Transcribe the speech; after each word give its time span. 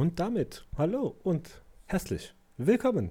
Und 0.00 0.18
damit 0.18 0.64
hallo 0.78 1.14
und 1.24 1.60
herzlich 1.84 2.32
willkommen 2.56 3.10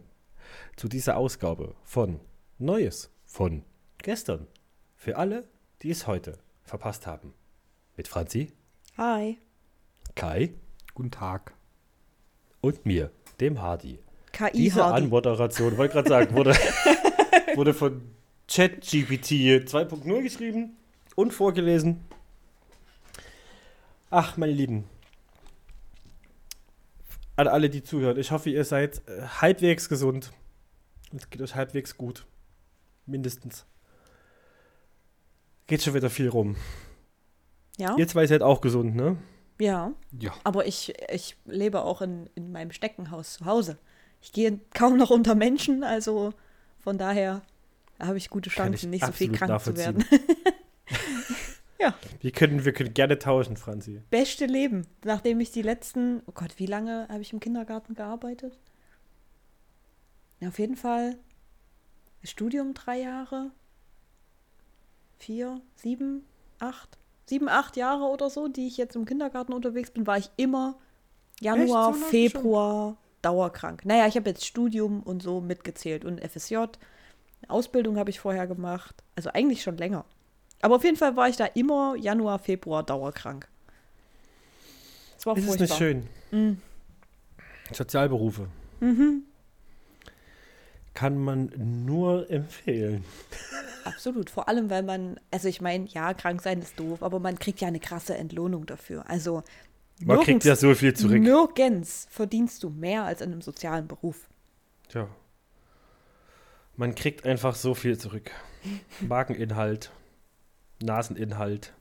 zu 0.75 0.87
dieser 0.87 1.17
Ausgabe 1.17 1.75
von 1.83 2.19
Neues 2.57 3.11
von 3.27 3.61
gestern. 3.99 4.47
Für 4.95 5.15
alle, 5.15 5.47
die 5.83 5.91
es 5.91 6.07
heute 6.07 6.39
verpasst 6.63 7.05
haben. 7.05 7.35
Mit 7.95 8.07
Franzi, 8.07 8.53
Hi. 8.97 9.37
Kai 10.15 10.55
Guten 10.95 11.11
Tag. 11.11 11.53
und 12.59 12.83
mir, 12.87 13.11
dem 13.39 13.61
Hardy. 13.61 13.99
KI 14.31 14.49
Diese 14.53 14.83
Hardy. 14.83 15.03
Anmoderation, 15.03 15.77
wollte 15.77 15.93
gerade 15.93 16.09
sagen, 16.09 16.35
wurde, 16.35 16.55
wurde 17.53 17.75
von 17.75 18.01
ChatGPT 18.47 19.61
2.0 19.69 20.23
geschrieben 20.23 20.75
und 21.13 21.35
vorgelesen. 21.35 22.03
Ach, 24.09 24.37
meine 24.37 24.53
Lieben. 24.53 24.85
An 27.39 27.47
alle, 27.47 27.69
die 27.69 27.81
zuhören, 27.81 28.17
ich 28.17 28.31
hoffe, 28.31 28.49
ihr 28.49 28.65
seid 28.65 29.01
äh, 29.07 29.21
halbwegs 29.21 29.87
gesund. 29.87 30.33
Es 31.15 31.29
geht 31.29 31.41
euch 31.41 31.55
halbwegs 31.55 31.95
gut. 31.95 32.25
Mindestens. 33.05 33.65
Geht 35.65 35.81
schon 35.81 35.93
wieder 35.93 36.09
viel 36.09 36.27
rum. 36.27 36.57
Ja, 37.77 37.95
Ihr 37.95 38.09
zwei 38.09 38.27
seid 38.27 38.43
auch 38.43 38.59
gesund, 38.59 38.93
ne? 38.93 39.15
ja. 39.57 39.93
Ja, 40.11 40.33
Aber 40.43 40.67
ich, 40.67 40.93
ich 41.09 41.37
lebe 41.45 41.83
auch 41.83 42.01
in, 42.01 42.29
in 42.35 42.51
meinem 42.51 42.73
Steckenhaus 42.73 43.35
zu 43.35 43.45
Hause. 43.45 43.77
Ich 44.21 44.33
gehe 44.33 44.59
kaum 44.73 44.97
noch 44.97 45.09
unter 45.09 45.33
Menschen, 45.33 45.85
also 45.85 46.33
von 46.79 46.97
daher 46.97 47.41
habe 48.01 48.17
ich 48.17 48.29
gute 48.29 48.49
Kann 48.49 48.73
ich 48.73 48.81
Chancen, 48.81 48.89
nicht 48.89 49.05
so 49.05 49.13
viel 49.13 49.31
krank 49.31 49.61
zu 49.61 49.77
werden. 49.77 50.03
nachvollziehen. 51.79 52.19
Wir 52.21 52.31
können, 52.31 52.65
wir 52.65 52.73
können 52.73 52.93
gerne 52.93 53.19
tauschen, 53.19 53.57
Franzi. 53.57 54.01
Beste 54.09 54.45
Leben, 54.45 54.87
nachdem 55.03 55.39
ich 55.39 55.51
die 55.51 55.61
letzten, 55.61 56.21
oh 56.25 56.31
Gott, 56.33 56.57
wie 56.57 56.65
lange 56.65 57.07
habe 57.09 57.21
ich 57.21 57.33
im 57.33 57.39
Kindergarten 57.39 57.95
gearbeitet? 57.95 58.57
Ja, 60.39 60.49
auf 60.49 60.59
jeden 60.59 60.75
Fall 60.75 61.17
Studium 62.23 62.73
drei 62.73 62.99
Jahre, 62.99 63.51
vier, 65.17 65.61
sieben, 65.75 66.25
acht, 66.59 66.97
sieben, 67.25 67.49
acht 67.49 67.77
Jahre 67.77 68.05
oder 68.05 68.29
so, 68.29 68.47
die 68.47 68.67
ich 68.67 68.77
jetzt 68.77 68.95
im 68.95 69.05
Kindergarten 69.05 69.53
unterwegs 69.53 69.91
bin, 69.91 70.07
war 70.07 70.17
ich 70.17 70.29
immer 70.37 70.77
Januar? 71.39 71.67
So 71.67 71.73
lange 71.73 71.97
schon? 71.97 72.09
Februar 72.09 72.97
dauerkrank. 73.21 73.85
Naja, 73.85 74.07
ich 74.07 74.15
habe 74.15 74.29
jetzt 74.29 74.45
Studium 74.45 75.03
und 75.03 75.21
so 75.21 75.41
mitgezählt 75.41 76.05
und 76.05 76.21
FSJ. 76.21 76.57
Ausbildung 77.47 77.97
habe 77.97 78.09
ich 78.09 78.19
vorher 78.19 78.47
gemacht. 78.47 79.03
Also 79.15 79.29
eigentlich 79.31 79.61
schon 79.61 79.77
länger. 79.77 80.05
Aber 80.61 80.75
auf 80.75 80.83
jeden 80.83 80.97
Fall 80.97 81.15
war 81.15 81.29
ich 81.29 81.37
da 81.37 81.45
immer 81.45 81.95
Januar, 81.95 82.39
Februar 82.39 82.83
dauerkrank. 82.83 83.47
Das 85.15 85.25
war 85.25 85.35
Ist 85.37 85.43
es 85.43 85.47
furchtbar. 85.47 85.65
nicht 85.67 85.77
schön? 85.77 86.07
Mhm. 86.31 86.61
Sozialberufe. 87.71 88.47
Kann 90.93 91.17
man 91.17 91.51
nur 91.85 92.29
empfehlen. 92.29 93.05
Absolut. 93.85 94.29
Vor 94.29 94.49
allem, 94.49 94.69
weil 94.69 94.83
man, 94.83 95.19
also 95.31 95.47
ich 95.47 95.61
meine, 95.61 95.85
ja, 95.85 96.13
krank 96.13 96.41
sein 96.41 96.59
ist 96.61 96.79
doof, 96.79 97.03
aber 97.03 97.19
man 97.19 97.39
kriegt 97.39 97.61
ja 97.61 97.67
eine 97.67 97.79
krasse 97.79 98.15
Entlohnung 98.17 98.65
dafür. 98.65 99.09
Also 99.09 99.43
Man 99.99 100.19
kriegt 100.21 100.43
ja 100.45 100.55
so 100.55 100.73
viel 100.75 100.93
zurück. 100.93 101.21
nirgends 101.21 102.07
verdienst 102.09 102.63
du 102.63 102.69
mehr 102.69 103.03
als 103.05 103.21
in 103.21 103.31
einem 103.31 103.41
sozialen 103.41 103.87
Beruf. 103.87 104.27
Tja. 104.89 105.07
Man 106.75 106.95
kriegt 106.95 107.25
einfach 107.25 107.55
so 107.55 107.73
viel 107.75 107.97
zurück. 107.97 108.31
Mageninhalt, 109.01 109.91
Naseninhalt. 110.81 111.73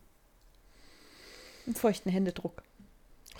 Einen 1.66 1.74
feuchten 1.74 2.10
Händedruck. 2.10 2.62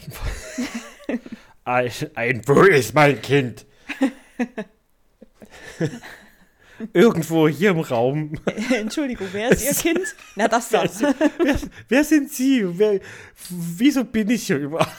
Ein, 1.65 1.91
ein 2.15 2.43
Wo 2.47 2.63
ist 2.63 2.95
mein 2.95 3.21
Kind? 3.21 3.67
Irgendwo 6.95 7.49
hier 7.49 7.71
im 7.71 7.81
Raum. 7.81 8.33
Entschuldigung, 8.75 9.29
wer 9.33 9.51
ist 9.51 9.65
Ihr 9.65 9.75
Kind? 9.75 10.15
Na, 10.35 10.49
das 10.49 10.71
da. 10.71 10.85
Wer, 10.85 11.57
wer 11.89 12.05
sind 12.05 12.31
Sie? 12.31 12.79
Wer, 12.79 13.01
wieso 13.51 14.05
bin 14.05 14.31
ich 14.31 14.47
hier 14.47 14.59
überhaupt? 14.59 14.93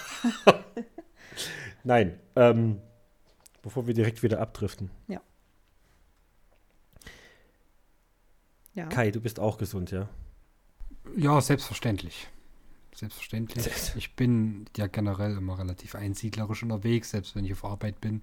Nein, 1.84 2.20
ähm, 2.36 2.80
bevor 3.64 3.88
wir 3.88 3.94
direkt 3.94 4.22
wieder 4.22 4.40
abdriften. 4.40 4.92
Ja. 5.08 5.22
Ja. 8.76 8.86
Kai, 8.88 9.12
du 9.12 9.22
bist 9.22 9.40
auch 9.40 9.58
gesund, 9.58 9.92
ja? 9.92 10.08
Ja, 11.18 11.40
selbstverständlich. 11.42 12.28
Selbstverständlich. 12.96 13.64
Selbst- 13.64 13.96
Ich 13.96 14.16
bin 14.16 14.66
ja 14.76 14.88
generell 14.88 15.38
immer 15.38 15.58
relativ 15.60 15.96
einsiedlerisch 15.96 16.64
unterwegs, 16.64 17.12
selbst 17.12 17.36
wenn 17.36 17.46
ich 17.46 17.54
auf 17.54 17.64
Arbeit 17.66 18.02
bin. 18.02 18.22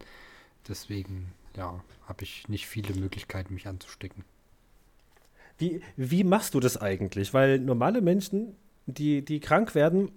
Deswegen, 0.69 1.33
ja, 1.57 1.83
habe 2.07 2.25
ich 2.25 2.49
nicht 2.49 2.67
viele 2.67 2.95
Möglichkeiten, 2.95 3.55
mich 3.55 3.67
anzustecken. 3.67 4.25
Wie, 5.59 5.81
wie 5.97 6.25
machst 6.25 6.55
du 6.55 6.61
das 6.61 6.77
eigentlich? 6.77 7.33
Weil 7.33 7.59
normale 7.59 8.03
Menschen, 8.03 8.55
die, 8.87 9.25
die 9.25 9.41
krank 9.41 9.75
werden, 9.75 10.11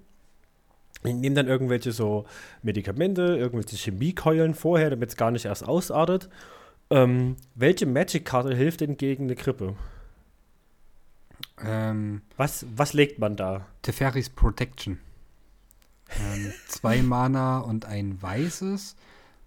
nehmen 1.03 1.35
dann 1.35 1.47
irgendwelche 1.47 1.93
so 1.93 2.25
Medikamente, 2.61 3.21
irgendwelche 3.37 3.77
Chemiekeulen 3.77 4.53
vorher, 4.53 4.89
damit 4.89 5.09
es 5.09 5.15
gar 5.15 5.31
nicht 5.31 5.45
erst 5.45 5.65
ausartet. 5.65 6.29
Ähm, 6.89 7.37
welche 7.55 7.85
Magic-Karte 7.85 8.53
hilft 8.53 8.81
denn 8.81 8.97
gegen 8.97 9.25
eine 9.25 9.35
Grippe? 9.35 9.75
Ähm, 11.63 12.21
Was, 12.37 12.65
was 12.75 12.93
legt 12.93 13.19
man 13.19 13.35
da? 13.35 13.65
Teferis 13.81 14.29
Protection. 14.29 14.99
Ähm, 16.19 16.53
zwei 16.67 17.01
Mana 17.01 17.59
und 17.59 17.85
ein 17.85 18.21
weißes 18.21 18.95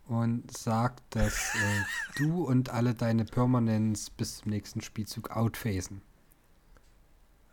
und 0.08 0.56
sagt, 0.56 1.02
dass 1.10 1.54
äh, 1.54 2.18
du 2.18 2.44
und 2.44 2.70
alle 2.70 2.94
deine 2.94 3.24
Permanents 3.24 4.10
bis 4.10 4.38
zum 4.38 4.50
nächsten 4.50 4.80
Spielzug 4.80 5.30
outphasen. 5.30 6.02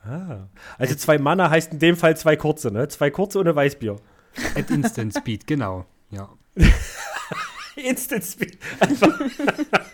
Ah. 0.03 0.47
Also 0.77 0.95
zwei 0.95 1.17
Mana 1.17 1.49
heißt 1.49 1.73
in 1.73 1.79
dem 1.79 1.97
Fall 1.97 2.15
zwei 2.17 2.35
kurze, 2.35 2.71
ne? 2.71 2.87
Zwei 2.87 3.09
kurze 3.09 3.39
ohne 3.39 3.55
Weißbier. 3.55 3.97
At 4.55 4.69
Instant 4.69 5.13
Speed, 5.15 5.47
genau. 5.47 5.85
Ja. 6.09 6.29
Instant 7.75 8.23
Speed. 8.23 8.57
Einfach 8.79 9.19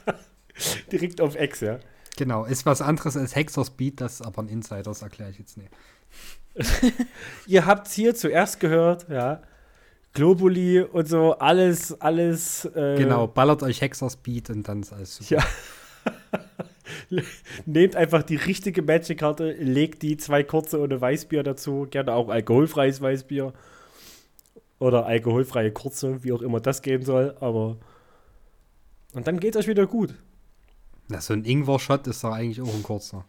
direkt 0.91 1.21
auf 1.21 1.35
Ex, 1.35 1.61
ja. 1.61 1.79
Genau, 2.17 2.45
ist 2.45 2.65
was 2.65 2.81
anderes 2.81 3.17
als 3.17 3.35
Hexer 3.35 3.65
Speed, 3.65 4.01
das 4.01 4.15
ist 4.15 4.21
aber 4.21 4.41
ein 4.43 4.47
Insider, 4.47 4.83
das 4.83 5.01
erkläre 5.01 5.31
ich 5.31 5.39
jetzt 5.39 5.57
nicht. 5.57 5.69
Ihr 7.47 7.65
habt 7.65 7.87
hier 7.89 8.15
zuerst 8.15 8.59
gehört, 8.59 9.09
ja. 9.09 9.41
Globuli 10.13 10.81
und 10.81 11.09
so, 11.09 11.33
alles, 11.33 11.99
alles. 11.99 12.65
Äh, 12.65 12.95
Genau, 12.97 13.27
ballert 13.27 13.63
euch 13.63 13.81
Hexer 13.81 14.09
Speed 14.09 14.49
und 14.49 14.67
dann 14.67 14.81
ist 14.81 14.93
alles 14.93 15.17
super. 15.17 15.41
Ja. 15.41 15.43
Nehmt 17.65 17.95
einfach 17.95 18.23
die 18.23 18.37
richtige 18.37 18.81
Magic-Karte, 18.81 19.51
legt 19.51 20.01
die 20.01 20.15
zwei 20.17 20.43
kurze 20.43 20.79
ohne 20.79 20.99
Weißbier 20.99 21.43
dazu, 21.43 21.87
gerne 21.89 22.13
auch 22.13 22.29
alkoholfreies 22.29 23.01
Weißbier. 23.01 23.53
Oder 24.79 25.05
alkoholfreie 25.05 25.71
kurze, 25.71 26.23
wie 26.23 26.31
auch 26.31 26.41
immer 26.41 26.59
das 26.59 26.81
gehen 26.81 27.03
soll, 27.03 27.35
aber. 27.39 27.77
Und 29.13 29.27
dann 29.27 29.39
geht 29.39 29.55
euch 29.55 29.67
wieder 29.67 29.87
gut. 29.87 30.13
Na, 31.07 31.21
so 31.21 31.33
ein 31.33 31.45
Ingwer-Shot 31.45 32.07
ist 32.07 32.23
doch 32.23 32.31
eigentlich 32.31 32.61
auch 32.61 32.73
ein 32.73 32.83
kurzer. 32.83 33.25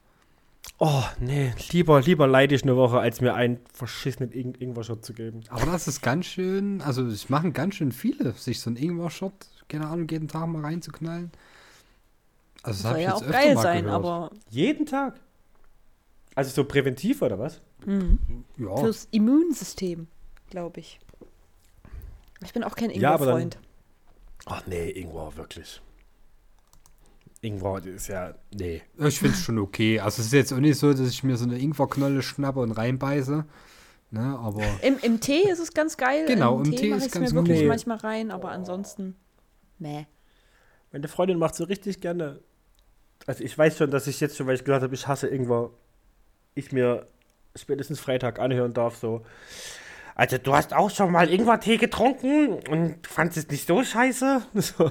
Oh, 0.79 1.05
nee, 1.21 1.53
lieber, 1.71 2.01
lieber 2.01 2.27
leide 2.27 2.55
ich 2.55 2.63
eine 2.63 2.77
Woche, 2.77 2.99
als 2.99 3.21
mir 3.21 3.35
einen 3.35 3.59
verschissenen 3.73 4.33
Ing 4.33 4.55
Ingwer-Shot 4.59 5.05
zu 5.05 5.13
geben. 5.15 5.41
Aber 5.49 5.67
das 5.67 5.87
ist 5.89 6.03
ganz 6.03 6.27
schön, 6.27 6.83
also 6.83 7.07
es 7.07 7.29
machen 7.29 7.53
ganz 7.53 7.77
schön 7.77 7.93
viele, 7.93 8.33
sich 8.33 8.61
so 8.61 8.71
ein 8.71 8.77
Ingwer-Shot, 8.77 9.33
keine 9.69 9.87
Ahnung, 9.87 10.09
jeden 10.09 10.29
Tag 10.29 10.47
mal 10.49 10.63
reinzuknallen. 10.63 11.31
Also 12.63 12.83
das 12.83 12.83
Soll 12.83 12.91
habe 12.91 13.01
ich 13.01 13.05
ja 13.07 13.11
jetzt 13.13 13.23
auch 13.23 13.27
öfter 13.29 13.33
geil 13.41 13.55
mal 13.55 13.63
sein, 13.63 13.85
gehört. 13.85 14.05
aber 14.05 14.31
Jeden 14.51 14.87
Tag. 14.87 15.21
Also 16.35 16.51
so 16.51 16.65
präventiv 16.65 17.23
oder 17.23 17.39
was? 17.39 17.61
ja, 18.59 18.77
fürs 18.77 19.07
Immunsystem, 19.13 20.09
glaube 20.51 20.81
ich. 20.81 20.99
Ich 22.45 22.53
bin 22.53 22.65
auch 22.65 22.75
kein 22.75 22.91
Ja, 22.91 23.15
Ingwer-Freund. 23.15 23.59
Ach 24.47 24.63
nee, 24.67 24.91
Ingwer, 24.91 25.37
wirklich. 25.37 25.81
Ingwer 27.47 27.85
ist 27.85 28.09
ja. 28.09 28.35
Nee. 28.55 28.83
ich 28.99 29.19
finde 29.19 29.35
es 29.35 29.43
schon 29.43 29.59
okay. 29.59 30.01
Also 30.01 30.21
es 30.21 30.27
ist 30.27 30.33
jetzt 30.33 30.53
auch 30.53 30.59
nicht 30.59 30.79
so, 30.79 30.93
dass 30.93 31.09
ich 31.09 31.23
mir 31.23 31.37
so 31.37 31.45
eine 31.45 31.59
Ingwerknolle 31.59 32.23
schnappe 32.23 32.61
und 32.61 32.73
reinbeiße. 32.73 33.45
Ne, 34.11 34.39
aber 34.39 34.63
Im, 34.83 34.99
Im 35.03 35.21
Tee 35.21 35.49
ist 35.51 35.59
es 35.59 35.75
ganz 35.75 35.97
geil. 35.97 36.27
Genau, 36.27 36.59
im 36.59 36.65
Tee 36.71 36.77
Tee 36.77 36.91
mache 36.91 37.01
ist 37.01 37.07
ich 37.07 37.13
ganz 37.13 37.33
mir 37.33 37.41
wirklich 37.41 37.59
okay. 37.59 37.69
manchmal 37.69 37.97
rein, 37.99 38.31
aber 38.31 38.51
ansonsten, 38.51 39.17
meh. 39.79 40.07
Meine 40.93 41.09
Freundin 41.09 41.39
macht 41.39 41.57
so 41.57 41.65
richtig 41.65 42.01
gerne. 42.01 42.41
Also 43.27 43.43
ich 43.43 43.57
weiß 43.57 43.79
schon, 43.79 43.91
dass 43.91 44.07
ich 44.07 44.21
jetzt 44.21 44.37
schon, 44.37 44.47
weil 44.47 44.55
ich 44.55 44.65
gesagt 44.65 44.85
habe, 44.85 44.95
ich 44.95 45.09
hasse 45.09 45.27
Ingwer, 45.27 45.71
ich 46.55 46.71
mir 46.71 47.09
spätestens 47.57 47.99
Freitag 47.99 48.39
anhören 48.39 48.73
darf, 48.73 48.97
so. 48.97 49.23
Also 50.15 50.39
du 50.39 50.55
hast 50.55 50.73
auch 50.73 50.91
schon 50.91 51.13
mal 51.13 51.29
Ingwertee 51.29 51.77
getrunken 51.77 52.55
und 52.71 53.07
fandest 53.07 53.39
es 53.39 53.49
nicht 53.51 53.67
so 53.67 53.83
scheiße? 53.83 54.43
So. 54.55 54.91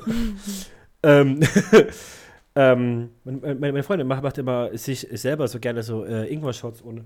ähm, 1.03 1.39
ähm, 2.55 3.09
meine, 3.23 3.55
meine 3.55 3.83
Freundin 3.83 4.07
macht, 4.07 4.23
macht 4.23 4.37
immer 4.37 4.75
sich 4.77 5.07
selber 5.11 5.47
so 5.47 5.59
gerne 5.59 5.83
so 5.83 6.05
äh, 6.05 6.31
Ingwer-Shots 6.31 6.83
ohne 6.83 7.05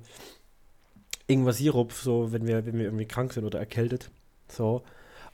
Ingwer-Sirup, 1.27 1.91
so 1.91 2.31
wenn 2.31 2.47
wir, 2.47 2.65
wenn 2.65 2.77
wir 2.77 2.85
irgendwie 2.85 3.07
krank 3.07 3.33
sind 3.33 3.45
oder 3.45 3.59
erkältet. 3.59 4.11
So. 4.47 4.83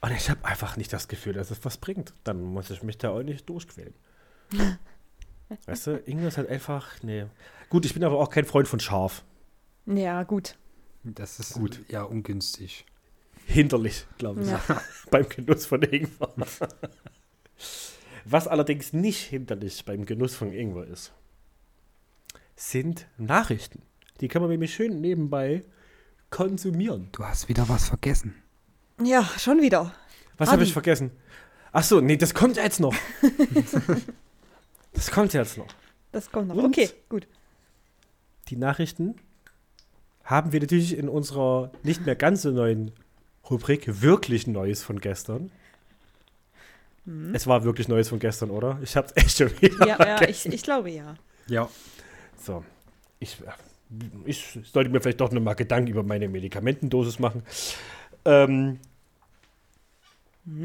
Und 0.01 0.11
ich 0.11 0.29
habe 0.29 0.45
einfach 0.45 0.77
nicht 0.77 0.91
das 0.93 1.07
Gefühl, 1.07 1.33
dass 1.33 1.51
es 1.51 1.63
was 1.63 1.77
bringt. 1.77 2.13
Dann 2.23 2.41
muss 2.41 2.69
ich 2.69 2.83
mich 2.83 2.97
da 2.97 3.09
auch 3.09 3.23
nicht 3.23 3.49
durchquälen. 3.49 3.93
weißt 5.65 5.87
du, 5.87 6.01
Ingwer 6.05 6.27
ist 6.29 6.37
halt 6.37 6.49
einfach, 6.49 7.01
nee. 7.01 7.25
Gut, 7.69 7.85
ich 7.85 7.93
bin 7.93 8.03
aber 8.03 8.19
auch 8.19 8.29
kein 8.29 8.45
Freund 8.45 8.67
von 8.67 8.79
scharf. 8.79 9.23
Ja, 9.85 10.23
gut. 10.23 10.55
Das 11.03 11.39
ist 11.39 11.53
Gut. 11.53 11.81
ja 11.87 12.03
ungünstig. 12.03 12.85
Hinderlich, 13.45 14.07
glaube 14.17 14.41
ich. 14.41 14.47
Ja. 14.47 14.61
beim 15.11 15.29
Genuss 15.29 15.65
von 15.67 15.81
Ingwer. 15.83 16.33
Was 18.25 18.47
allerdings 18.47 18.91
nicht 18.91 19.21
hinderlich 19.21 19.85
beim 19.85 20.05
Genuss 20.05 20.35
von 20.35 20.51
Ingwer 20.51 20.87
ist, 20.87 21.13
sind 22.55 23.07
Nachrichten. 23.17 23.83
Die 24.19 24.27
kann 24.27 24.41
man 24.41 24.49
nämlich 24.49 24.73
schön 24.73 24.99
nebenbei 24.99 25.63
konsumieren. 26.31 27.09
Du 27.11 27.23
hast 27.23 27.49
wieder 27.49 27.69
was 27.69 27.89
vergessen. 27.89 28.33
Ja, 29.03 29.23
schon 29.37 29.61
wieder. 29.61 29.93
Was 30.37 30.51
habe 30.51 30.63
ich 30.63 30.73
vergessen? 30.73 31.11
Ach 31.71 31.83
so, 31.83 32.01
nee, 32.01 32.17
das 32.17 32.33
kommt 32.33 32.55
jetzt 32.57 32.79
noch. 32.79 32.95
das 34.93 35.11
kommt 35.11 35.33
jetzt 35.33 35.57
noch. 35.57 35.67
Das 36.11 36.31
kommt 36.31 36.47
noch. 36.47 36.55
Und? 36.55 36.65
Okay, 36.65 36.89
gut. 37.09 37.27
Die 38.47 38.55
Nachrichten 38.55 39.15
haben 40.23 40.51
wir 40.51 40.61
natürlich 40.61 40.97
in 40.97 41.09
unserer 41.09 41.71
nicht 41.83 42.05
mehr 42.05 42.15
ganz 42.15 42.41
so 42.41 42.51
neuen 42.51 42.91
Rubrik 43.49 44.01
wirklich 44.01 44.47
Neues 44.47 44.81
von 44.81 44.99
gestern. 44.99 45.51
Es 47.33 47.45
war 47.45 47.63
wirklich 47.63 47.87
Neues 47.87 48.09
von 48.09 48.19
gestern, 48.19 48.49
oder? 48.49 48.79
Ich 48.81 48.95
hab's 48.97 49.11
echt 49.15 49.37
schon 49.37 49.51
wieder. 49.61 49.87
Ja, 49.87 49.97
ja 49.99 50.21
ich, 50.27 50.45
ich 50.45 50.63
glaube 50.63 50.89
ja. 50.89 51.15
Ja. 51.47 51.69
So, 52.43 52.63
ich, 53.19 53.37
ich 54.25 54.59
sollte 54.71 54.89
mir 54.89 55.01
vielleicht 55.01 55.21
doch 55.21 55.31
noch 55.31 55.41
mal 55.41 55.53
Gedanken 55.53 55.89
über 55.91 56.03
meine 56.03 56.27
Medikamentendosis 56.27 57.19
machen. 57.19 57.43
Ähm, 58.25 58.79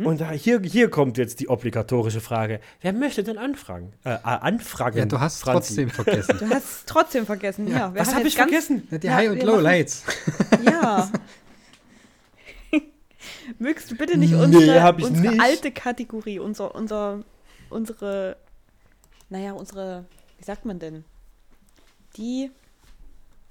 Und 0.04 0.20
da, 0.20 0.30
hier, 0.30 0.60
hier 0.62 0.90
kommt 0.90 1.18
jetzt 1.18 1.40
die 1.40 1.48
obligatorische 1.48 2.20
Frage. 2.20 2.60
Wer 2.80 2.92
möchte 2.94 3.22
denn 3.22 3.38
anfragen? 3.38 3.92
Äh, 4.04 4.14
äh, 4.14 4.16
anfragen? 4.22 4.98
Ja, 4.98 5.04
du 5.06 5.20
hast 5.20 5.40
Franzi? 5.42 5.86
trotzdem 5.86 5.90
vergessen. 5.90 6.36
Du 6.38 6.48
hast 6.54 6.64
es 6.64 6.84
trotzdem 6.86 7.26
vergessen. 7.26 7.68
Ja, 7.68 7.78
Ja, 7.78 7.94
Was 7.94 8.14
habe 8.14 8.26
ich 8.28 8.36
vergessen? 8.36 8.88
Die 8.90 9.06
Ja, 9.06 9.14
High- 9.14 9.30
und 9.30 9.42
Lowlights. 9.42 10.04
Ja. 10.64 11.10
Mögst 13.58 13.90
du 13.90 13.96
bitte 13.96 14.16
nicht 14.16 14.32
Nee, 14.32 14.42
unsere, 14.42 14.82
hab 14.82 14.98
ich 14.98 15.04
unsere 15.06 15.34
nicht. 15.34 15.42
alte 15.42 15.72
Kategorie, 15.72 16.38
unser, 16.38 16.74
unser, 16.74 17.24
unsere, 17.70 18.36
naja, 19.28 19.52
unsere, 19.52 20.04
wie 20.38 20.44
sagt 20.44 20.64
man 20.64 20.78
denn? 20.78 21.04
Die 22.16 22.50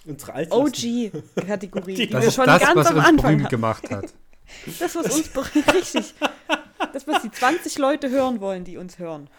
Unsere. 0.05 0.47
OG-Kategorie, 0.51 1.93
die, 1.95 2.07
Das 2.07 2.21
wir 2.21 2.27
ist 2.29 2.35
schon 2.35 2.45
das, 2.45 2.61
ganz 2.61 2.75
was 2.75 2.87
am 2.87 2.95
uns 2.97 3.05
Anfang 3.05 3.21
berühmt 3.21 3.43
hatten. 3.43 3.49
gemacht 3.51 3.91
hat. 3.91 4.13
Das, 4.79 4.95
was 4.95 5.05
uns 5.15 5.29
richtig. 5.75 6.15
Das, 6.91 7.05
was 7.07 7.21
die 7.21 7.29
20 7.29 7.77
Leute 7.77 8.09
hören 8.09 8.39
wollen, 8.41 8.63
die 8.63 8.77
uns 8.77 8.97
hören. 8.97 9.29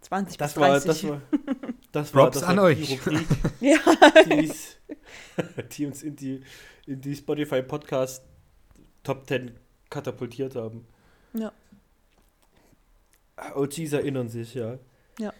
20 0.00 0.38
Das 0.38 0.54
bis 0.54 0.60
war, 0.62 0.68
30. 0.70 0.86
das 0.88 1.04
war, 1.04 1.20
das 1.92 2.14
war, 2.14 2.22
Props 2.24 2.40
das 2.40 2.48
an 2.48 2.56
war 2.56 2.72
die 2.74 2.82
euch. 2.82 2.92
Rubrik, 3.06 3.26
Ja. 3.60 3.76
die, 4.24 4.52
die 5.76 5.86
uns 5.86 6.02
in 6.02 6.16
die, 6.16 6.42
in 6.86 7.00
die 7.02 7.14
Spotify 7.14 7.60
Podcast 7.60 8.24
Top 9.06 9.26
10 9.28 9.52
katapultiert 9.90 10.56
haben. 10.56 10.84
ja. 11.34 11.52
OGs 13.54 13.92
erinnern 13.92 14.28
sich, 14.30 14.54
ja. 14.54 14.78
Ja. 15.18 15.32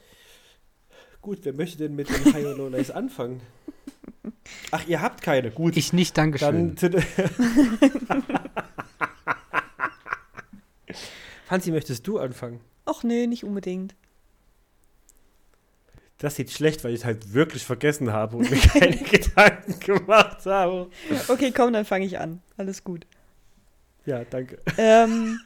Gut, 1.22 1.38
wer 1.44 1.54
möchte 1.54 1.78
denn 1.78 1.96
mit 1.96 2.08
den 2.10 2.24
High 2.34 2.44
und 2.46 2.58
Lowlights 2.58 2.90
anfangen? 2.90 3.40
Ach, 4.70 4.86
ihr 4.86 5.00
habt 5.00 5.22
keine. 5.22 5.50
Gut, 5.50 5.76
Ich 5.78 5.92
nicht, 5.94 6.16
Dankeschön. 6.18 6.76
dann. 6.76 6.76
zu- 6.76 6.90
Franzi, 11.46 11.70
möchtest 11.70 12.06
du 12.06 12.18
anfangen? 12.18 12.60
Ach 12.84 13.02
nee, 13.02 13.26
nicht 13.26 13.44
unbedingt. 13.44 13.94
Das 16.18 16.36
sieht 16.36 16.50
schlecht, 16.50 16.82
weil 16.84 16.92
ich 16.92 17.00
es 17.00 17.04
halt 17.04 17.34
wirklich 17.34 17.64
vergessen 17.64 18.12
habe 18.12 18.36
und 18.36 18.50
mir 18.50 18.58
keine 18.58 18.96
Gedanken 19.10 19.78
gemacht 19.80 20.44
habe. 20.46 20.90
Okay, 21.28 21.52
komm, 21.54 21.72
dann 21.72 21.84
fange 21.84 22.06
ich 22.06 22.18
an. 22.18 22.40
Alles 22.56 22.84
gut. 22.84 23.06
Ja, 24.06 24.24
danke. 24.24 24.60
ähm, 24.78 25.40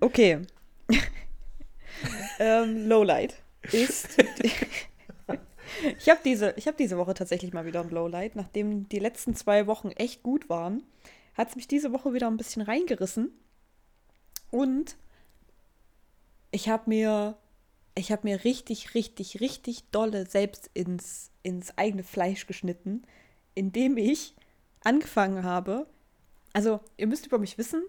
okay. 0.00 0.40
ähm, 2.38 2.88
Lowlight 2.88 3.34
ist. 3.72 4.16
ich 5.98 6.08
habe 6.08 6.20
diese, 6.24 6.54
ich 6.56 6.66
hab 6.66 6.76
diese 6.76 6.96
Woche 6.96 7.14
tatsächlich 7.14 7.52
mal 7.52 7.66
wieder 7.66 7.80
ein 7.80 7.90
Lowlight. 7.90 8.36
Nachdem 8.36 8.88
die 8.88 8.98
letzten 8.98 9.34
zwei 9.34 9.66
Wochen 9.66 9.90
echt 9.90 10.22
gut 10.22 10.48
waren, 10.48 10.84
hat 11.34 11.50
es 11.50 11.56
mich 11.56 11.68
diese 11.68 11.92
Woche 11.92 12.14
wieder 12.14 12.28
ein 12.28 12.36
bisschen 12.36 12.62
reingerissen. 12.62 13.32
Und 14.50 14.96
ich 16.52 16.68
habe 16.68 16.84
mir, 16.86 17.36
ich 17.96 18.12
habe 18.12 18.28
mir 18.28 18.44
richtig, 18.44 18.94
richtig, 18.94 19.40
richtig 19.40 19.90
dolle 19.90 20.26
selbst 20.26 20.70
ins, 20.74 21.32
ins 21.42 21.76
eigene 21.76 22.04
Fleisch 22.04 22.46
geschnitten, 22.46 23.02
indem 23.56 23.96
ich 23.96 24.36
angefangen 24.84 25.42
habe. 25.42 25.88
Also, 26.54 26.80
ihr 26.96 27.06
müsst 27.06 27.26
über 27.26 27.38
mich 27.38 27.58
wissen, 27.58 27.82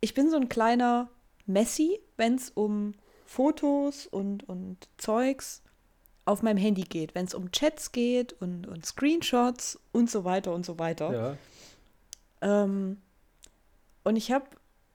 ich 0.00 0.14
bin 0.14 0.30
so 0.30 0.36
ein 0.36 0.48
kleiner 0.48 1.08
Messi, 1.46 2.00
wenn 2.16 2.34
es 2.34 2.50
um 2.50 2.94
Fotos 3.24 4.06
und, 4.06 4.48
und 4.48 4.88
Zeugs 4.96 5.62
auf 6.24 6.42
meinem 6.42 6.58
Handy 6.58 6.82
geht, 6.82 7.14
wenn 7.14 7.26
es 7.26 7.34
um 7.34 7.52
Chats 7.52 7.92
geht 7.92 8.32
und, 8.34 8.66
und 8.66 8.84
Screenshots 8.84 9.78
und 9.92 10.10
so 10.10 10.24
weiter 10.24 10.52
und 10.52 10.66
so 10.66 10.78
weiter. 10.78 11.12
Ja. 12.42 12.64
Ähm, 12.64 13.00
und 14.04 14.16
ich 14.16 14.32
habe 14.32 14.46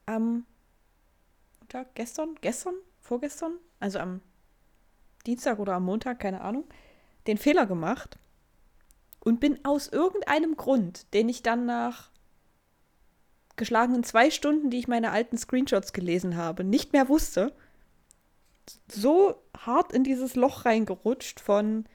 am 0.05 0.45
Montag, 1.73 1.95
gestern, 1.95 2.35
gestern, 2.41 2.75
vorgestern, 2.99 3.57
also 3.79 3.97
am 3.97 4.21
Dienstag 5.25 5.57
oder 5.57 5.73
am 5.73 5.85
Montag, 5.85 6.19
keine 6.19 6.41
Ahnung, 6.41 6.65
den 7.25 7.39
Fehler 7.39 7.65
gemacht 7.65 8.19
und 9.21 9.39
bin 9.39 9.63
aus 9.65 9.87
irgendeinem 9.87 10.55
Grund, 10.55 11.11
den 11.15 11.29
ich 11.29 11.41
dann 11.41 11.65
nach 11.65 12.11
geschlagenen 13.55 14.03
zwei 14.03 14.31
Stunden, 14.31 14.69
die 14.69 14.79
ich 14.79 14.87
meine 14.87 15.11
alten 15.11 15.37
Screenshots 15.37 15.93
gelesen 15.93 16.35
habe, 16.35 16.63
nicht 16.63 16.93
mehr 16.93 17.09
wusste, 17.09 17.53
so 18.87 19.35
hart 19.57 19.91
in 19.93 20.03
dieses 20.03 20.35
Loch 20.35 20.65
reingerutscht 20.65 21.39
von, 21.39 21.85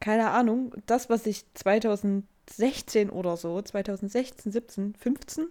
keine 0.00 0.30
Ahnung, 0.30 0.74
das, 0.86 1.10
was 1.10 1.26
ich 1.26 1.44
2016 1.54 3.10
oder 3.10 3.36
so, 3.36 3.60
2016, 3.60 4.52
17, 4.52 4.94
15, 4.94 5.48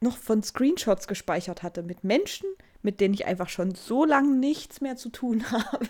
noch 0.00 0.16
von 0.16 0.42
Screenshots 0.42 1.06
gespeichert 1.08 1.62
hatte 1.62 1.82
mit 1.82 2.04
Menschen, 2.04 2.48
mit 2.82 3.00
denen 3.00 3.14
ich 3.14 3.26
einfach 3.26 3.48
schon 3.48 3.74
so 3.74 4.04
lange 4.04 4.34
nichts 4.34 4.80
mehr 4.80 4.96
zu 4.96 5.10
tun 5.10 5.44
habe. 5.50 5.88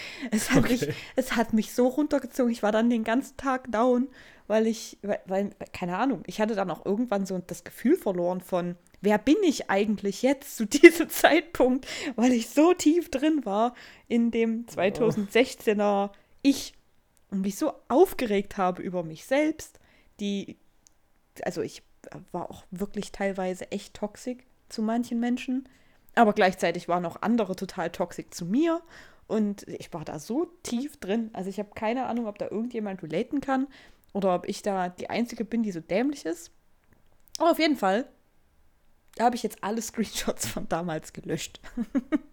Es 0.30 0.50
hat, 0.50 0.68
mich, 0.68 0.82
Okay. 0.82 0.94
es 1.16 1.36
hat 1.36 1.52
mich 1.52 1.72
so 1.72 1.88
runtergezogen. 1.88 2.52
Ich 2.52 2.62
war 2.62 2.72
dann 2.72 2.90
den 2.90 3.04
ganzen 3.04 3.36
Tag 3.36 3.70
down, 3.70 4.08
weil 4.46 4.66
ich, 4.66 4.98
weil, 5.02 5.20
weil, 5.26 5.50
keine 5.72 5.96
Ahnung, 5.98 6.22
ich 6.26 6.40
hatte 6.40 6.54
dann 6.54 6.70
auch 6.70 6.84
irgendwann 6.84 7.26
so 7.26 7.38
das 7.38 7.64
Gefühl 7.64 7.96
verloren 7.96 8.40
von, 8.40 8.76
wer 9.00 9.18
bin 9.18 9.36
ich 9.42 9.70
eigentlich 9.70 10.22
jetzt 10.22 10.56
zu 10.56 10.66
diesem 10.66 11.08
Zeitpunkt, 11.08 11.86
weil 12.16 12.32
ich 12.32 12.48
so 12.50 12.74
tief 12.74 13.10
drin 13.10 13.44
war 13.44 13.74
in 14.08 14.30
dem 14.30 14.66
2016er 14.66 16.10
Ich 16.42 16.74
und 17.30 17.40
mich 17.42 17.56
so 17.56 17.72
aufgeregt 17.88 18.56
habe 18.58 18.82
über 18.82 19.02
mich 19.02 19.24
selbst, 19.24 19.78
die, 20.20 20.58
also 21.44 21.62
ich 21.62 21.82
war 22.30 22.50
auch 22.50 22.64
wirklich 22.70 23.10
teilweise 23.12 23.70
echt 23.72 23.94
toxisch 23.94 24.38
zu 24.68 24.82
manchen 24.82 25.18
Menschen, 25.18 25.68
aber 26.14 26.34
gleichzeitig 26.34 26.88
waren 26.88 27.06
auch 27.06 27.22
andere 27.22 27.56
total 27.56 27.90
toxisch 27.90 28.26
zu 28.30 28.44
mir 28.44 28.82
und 29.32 29.66
ich 29.66 29.90
war 29.94 30.04
da 30.04 30.18
so 30.18 30.44
tief 30.62 30.98
drin. 30.98 31.30
Also 31.32 31.48
ich 31.48 31.58
habe 31.58 31.70
keine 31.74 32.04
Ahnung, 32.04 32.26
ob 32.26 32.36
da 32.36 32.48
irgendjemand 32.50 33.02
relaten 33.02 33.40
kann 33.40 33.66
oder 34.12 34.34
ob 34.34 34.46
ich 34.46 34.60
da 34.60 34.90
die 34.90 35.08
Einzige 35.08 35.46
bin, 35.46 35.62
die 35.62 35.72
so 35.72 35.80
dämlich 35.80 36.26
ist. 36.26 36.50
Aber 37.38 37.52
auf 37.52 37.58
jeden 37.58 37.76
Fall 37.76 38.06
habe 39.18 39.34
ich 39.34 39.42
jetzt 39.42 39.64
alle 39.64 39.80
Screenshots 39.82 40.46
von 40.46 40.68
damals 40.68 41.14
gelöscht. 41.14 41.60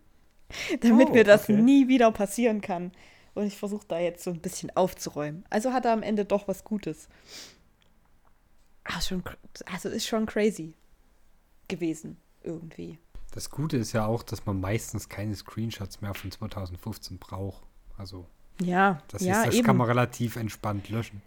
Damit 0.82 1.10
Oh, 1.10 1.14
mir 1.14 1.24
das 1.24 1.44
okay. 1.44 1.62
nie 1.62 1.88
wieder 1.88 2.12
passieren 2.12 2.60
kann. 2.60 2.92
Und 3.34 3.46
ich 3.46 3.58
versuche 3.58 3.88
da 3.88 3.98
jetzt 3.98 4.22
so 4.22 4.32
ein 4.32 4.42
bisschen 4.42 4.76
aufzuräumen. 4.76 5.46
Also 5.50 5.72
hat 5.72 5.86
er 5.86 5.94
am 5.94 6.04
Ende 6.04 6.26
doch 6.26 6.50
was 6.50 6.66
Gutes. 6.66 7.08
Ah, 8.84 9.00
schon, 9.00 9.24
also 9.72 9.88
ist 9.88 10.06
schon 10.06 10.26
crazy 10.26 10.74
gewesen, 11.70 12.18
irgendwie. 12.44 13.00
Das 13.32 13.50
Gute 13.50 13.78
ist 13.78 13.94
ja 13.94 14.06
auch, 14.06 14.24
dass 14.24 14.46
man 14.46 14.60
meistens 14.60 15.08
keine 15.10 15.36
Screenshots 15.36 16.02
mehr 16.02 16.14
von 16.14 16.32
2015 16.32 17.18
braucht. 17.20 17.62
Also, 17.98 18.26
Ja, 18.62 19.02
das, 19.10 19.22
ja, 19.22 19.42
ist, 19.42 19.48
das 19.48 19.56
eben. 19.56 19.66
kann 19.66 19.78
man 19.78 19.88
relativ 19.88 20.36
entspannt 20.36 20.90
löschen. 20.90 21.22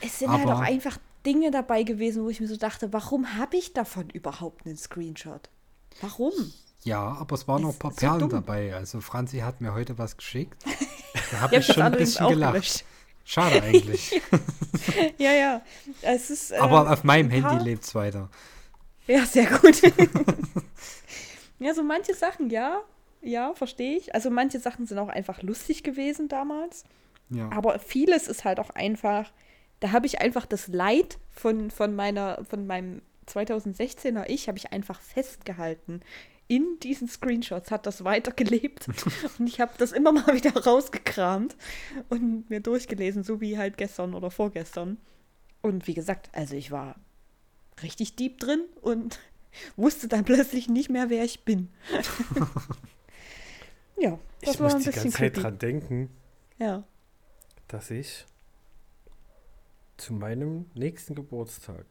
Es 0.00 0.18
sind 0.20 0.30
halt 0.30 0.44
Aber- 0.46 0.56
auch 0.56 0.60
einfach 0.60 0.98
Dinge 1.26 1.50
dabei 1.50 1.82
gewesen, 1.82 2.24
wo 2.24 2.30
ich 2.30 2.40
mir 2.40 2.48
so 2.48 2.56
dachte, 2.56 2.92
warum 2.92 3.36
habe 3.36 3.56
ich 3.56 3.72
davon 3.74 4.08
überhaupt 4.10 4.64
einen 4.66 4.76
Screenshot? 4.76 5.50
Warum? 6.00 6.32
Ja, 6.84 7.00
aber 7.20 7.34
es 7.34 7.46
waren 7.46 7.60
noch 7.62 7.70
Ist 7.70 7.76
ein 7.76 7.78
paar 7.80 7.90
so 7.90 7.96
Perlen 7.98 8.20
dumm. 8.20 8.30
dabei. 8.30 8.74
Also, 8.74 9.00
Franzi 9.02 9.38
hat 9.40 9.60
mir 9.60 9.74
heute 9.74 9.98
was 9.98 10.16
geschickt. 10.16 10.64
Da 11.32 11.40
habe 11.40 11.56
Ich 11.56 11.68
ich 11.68 11.74
schon 11.74 11.82
ein 11.82 11.92
bisschen 11.92 12.24
auch 12.26 12.30
gelacht. 12.30 12.52
gelöscht. 12.54 12.84
Schade 13.24 13.62
eigentlich. 13.62 14.20
Ja, 15.18 15.32
ja. 15.32 15.62
Es 16.02 16.30
ist, 16.30 16.50
äh, 16.52 16.56
aber 16.56 16.90
auf 16.90 17.04
meinem 17.04 17.30
Handy 17.30 17.62
lebt 17.64 17.84
es 17.84 17.94
weiter. 17.94 18.28
Ja, 19.06 19.24
sehr 19.26 19.46
gut. 19.46 19.80
ja, 21.60 21.74
so 21.74 21.82
manche 21.82 22.14
Sachen, 22.14 22.50
ja. 22.50 22.82
Ja, 23.22 23.54
verstehe 23.54 23.98
ich. 23.98 24.14
Also 24.14 24.30
manche 24.30 24.58
Sachen 24.58 24.86
sind 24.86 24.98
auch 24.98 25.10
einfach 25.10 25.42
lustig 25.42 25.84
gewesen 25.84 26.28
damals. 26.28 26.84
Ja. 27.28 27.50
Aber 27.52 27.78
vieles 27.78 28.28
ist 28.28 28.44
halt 28.44 28.58
auch 28.58 28.70
einfach, 28.70 29.30
da 29.78 29.92
habe 29.92 30.06
ich 30.06 30.20
einfach 30.20 30.46
das 30.46 30.68
Leid 30.68 31.18
von, 31.30 31.70
von 31.70 31.94
meiner, 31.94 32.44
von 32.48 32.66
meinem 32.66 33.02
2016er 33.28 34.24
Ich, 34.26 34.48
habe 34.48 34.58
ich 34.58 34.72
einfach 34.72 35.00
festgehalten. 35.00 36.00
In 36.48 36.78
diesen 36.82 37.08
Screenshots 37.08 37.70
hat 37.70 37.86
das 37.86 38.04
weitergelebt. 38.04 38.88
und 39.38 39.46
ich 39.46 39.60
habe 39.60 39.72
das 39.76 39.92
immer 39.92 40.12
mal 40.12 40.34
wieder 40.34 40.56
rausgekramt 40.64 41.56
und 42.08 42.48
mir 42.48 42.60
durchgelesen, 42.60 43.22
so 43.22 43.40
wie 43.40 43.58
halt 43.58 43.76
gestern 43.76 44.14
oder 44.14 44.30
vorgestern. 44.30 44.96
Und 45.62 45.86
wie 45.86 45.94
gesagt, 45.94 46.30
also 46.32 46.56
ich 46.56 46.70
war 46.70 46.96
richtig 47.82 48.16
deep 48.16 48.38
drin 48.38 48.64
und 48.80 49.20
wusste 49.76 50.08
dann 50.08 50.24
plötzlich 50.24 50.68
nicht 50.68 50.90
mehr, 50.90 51.10
wer 51.10 51.24
ich 51.24 51.44
bin. 51.44 51.68
ja, 53.98 54.18
das 54.40 54.54
Ich 54.54 54.60
war 54.60 54.66
muss 54.66 54.74
ein 54.74 54.80
die 54.80 54.86
bisschen 54.86 55.02
ganze 55.04 55.18
Zeit 55.18 55.32
creepy. 55.34 55.40
dran 55.40 55.58
denken, 55.58 56.10
Ja. 56.58 56.84
dass 57.68 57.90
ich 57.90 58.26
zu 59.96 60.14
meinem 60.14 60.70
nächsten 60.74 61.14
Geburtstag 61.14 61.84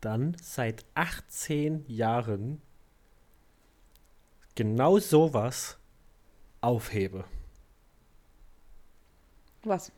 dann 0.00 0.36
seit 0.42 0.84
18 0.94 1.84
Jahren 1.88 2.60
genau 4.54 4.98
sowas 4.98 5.78
aufhebe. 6.60 7.24
Was? 9.64 9.90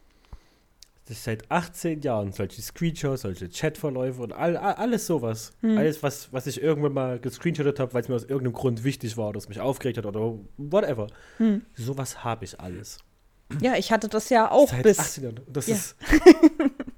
Dass 1.09 1.17
ich 1.17 1.23
seit 1.23 1.51
18 1.51 2.03
Jahren 2.03 2.33
solche 2.33 2.61
Screenshots, 2.61 3.23
solche 3.23 3.49
Chatverläufe 3.49 4.21
und 4.23 4.33
all, 4.35 4.57
all, 4.59 4.75
alles 4.75 5.07
sowas, 5.07 5.53
Hm. 5.63 5.79
alles, 5.79 6.03
was, 6.03 6.31
was 6.35 6.47
ich 6.47 6.61
irgendwann 6.63 6.93
mal 6.93 7.19
gescreenshottet 7.19 7.81
habe, 7.81 7.95
weil 7.95 8.03
es 8.03 8.09
mir 8.09 8.15
aus 8.15 8.25
irgendeinem 8.25 8.53
Grund 8.53 8.85
wichtig 8.85 9.17
war 9.17 9.29
oder 9.31 9.39
es 9.39 9.49
mich 9.49 9.59
aufgeregt 9.61 9.97
hat 9.97 10.05
oder 10.07 10.39
whatever. 10.59 11.07
Hm. 11.39 11.63
Sowas 11.75 12.25
habe 12.25 12.45
ich 12.45 12.61
alles. 12.61 12.99
Ja, 13.63 13.77
ich 13.77 13.91
hatte 13.91 14.09
das 14.09 14.29
ja 14.29 14.51
auch 14.51 14.69
Seit 14.69 14.83
bis. 14.83 14.99
18 14.99 15.25
Jahren. 15.25 15.41
Das 15.49 15.67
Ja. 15.67 15.75
ist. 15.77 15.97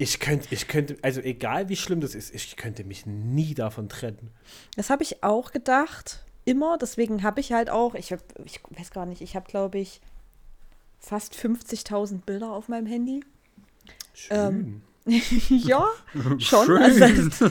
Ich 0.03 0.19
könnte, 0.19 0.49
ich 0.51 0.67
könnte, 0.67 0.97
also 1.03 1.21
egal 1.21 1.69
wie 1.69 1.77
schlimm 1.77 2.01
das 2.01 2.15
ist, 2.15 2.35
ich 2.35 2.57
könnte 2.57 2.85
mich 2.85 3.05
nie 3.05 3.53
davon 3.53 3.91
trennen. 3.91 4.31
Das 4.75 4.89
habe 4.89 5.03
ich 5.03 5.23
auch 5.23 5.53
gedacht, 5.53 6.25
immer. 6.47 6.79
Deswegen 6.79 7.23
habe 7.23 7.41
ich 7.41 7.53
halt 7.53 7.69
auch, 7.69 7.95
ich, 7.95 8.11
hab, 8.11 8.21
ich 8.47 8.61
weiß 8.71 8.93
gar 8.93 9.05
nicht, 9.05 9.21
ich 9.21 9.37
habe, 9.37 9.47
glaube 9.47 9.79
ich, 9.79 10.01
fast 11.01 11.35
50.000 11.35 12.23
Bilder 12.25 12.51
auf 12.51 12.69
meinem 12.69 12.87
Handy. 12.87 13.23
Schön. 14.21 14.83
Ähm, 15.07 15.23
ja, 15.49 15.87
schon. 16.39 16.67
Schön. 16.67 17.03
Also 17.03 17.47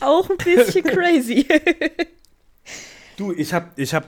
auch 0.00 0.30
ein 0.30 0.36
bisschen 0.38 0.84
crazy. 0.84 1.46
Du, 3.16 3.32
ich 3.32 3.52
habe, 3.52 3.70
ich 3.76 3.92
habe, 3.92 4.06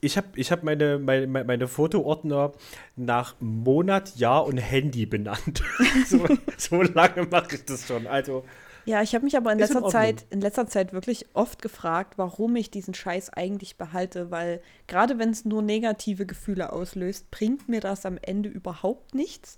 ich 0.00 0.16
habe, 0.16 0.28
ich 0.34 0.50
habe 0.50 0.64
meine, 0.64 0.98
meine, 0.98 1.26
meine 1.26 1.68
Fotoordner 1.68 2.52
nach 2.96 3.36
Monat, 3.38 4.16
Jahr 4.16 4.46
und 4.46 4.58
Handy 4.58 5.06
benannt. 5.06 5.62
so, 6.06 6.26
so 6.56 6.82
lange 6.82 7.26
mache 7.30 7.54
ich 7.54 7.64
das 7.64 7.86
schon. 7.86 8.06
Also, 8.06 8.44
ja, 8.86 9.02
ich 9.02 9.14
habe 9.14 9.24
mich 9.24 9.36
aber 9.36 9.52
in 9.52 9.58
in 9.58 9.60
letzter 9.60 9.76
Ordnung. 9.76 9.92
Zeit, 9.92 10.26
in 10.30 10.40
letzter 10.40 10.66
Zeit 10.66 10.92
wirklich 10.92 11.26
oft 11.32 11.62
gefragt, 11.62 12.18
warum 12.18 12.54
ich 12.56 12.70
diesen 12.70 12.94
Scheiß 12.94 13.30
eigentlich 13.30 13.76
behalte, 13.76 14.30
weil 14.30 14.60
gerade 14.86 15.18
wenn 15.18 15.30
es 15.30 15.44
nur 15.44 15.62
negative 15.62 16.26
Gefühle 16.26 16.72
auslöst, 16.72 17.30
bringt 17.30 17.68
mir 17.68 17.80
das 17.80 18.04
am 18.04 18.18
Ende 18.20 18.48
überhaupt 18.48 19.14
nichts. 19.14 19.56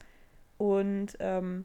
Und 0.58 1.08
ähm, 1.20 1.64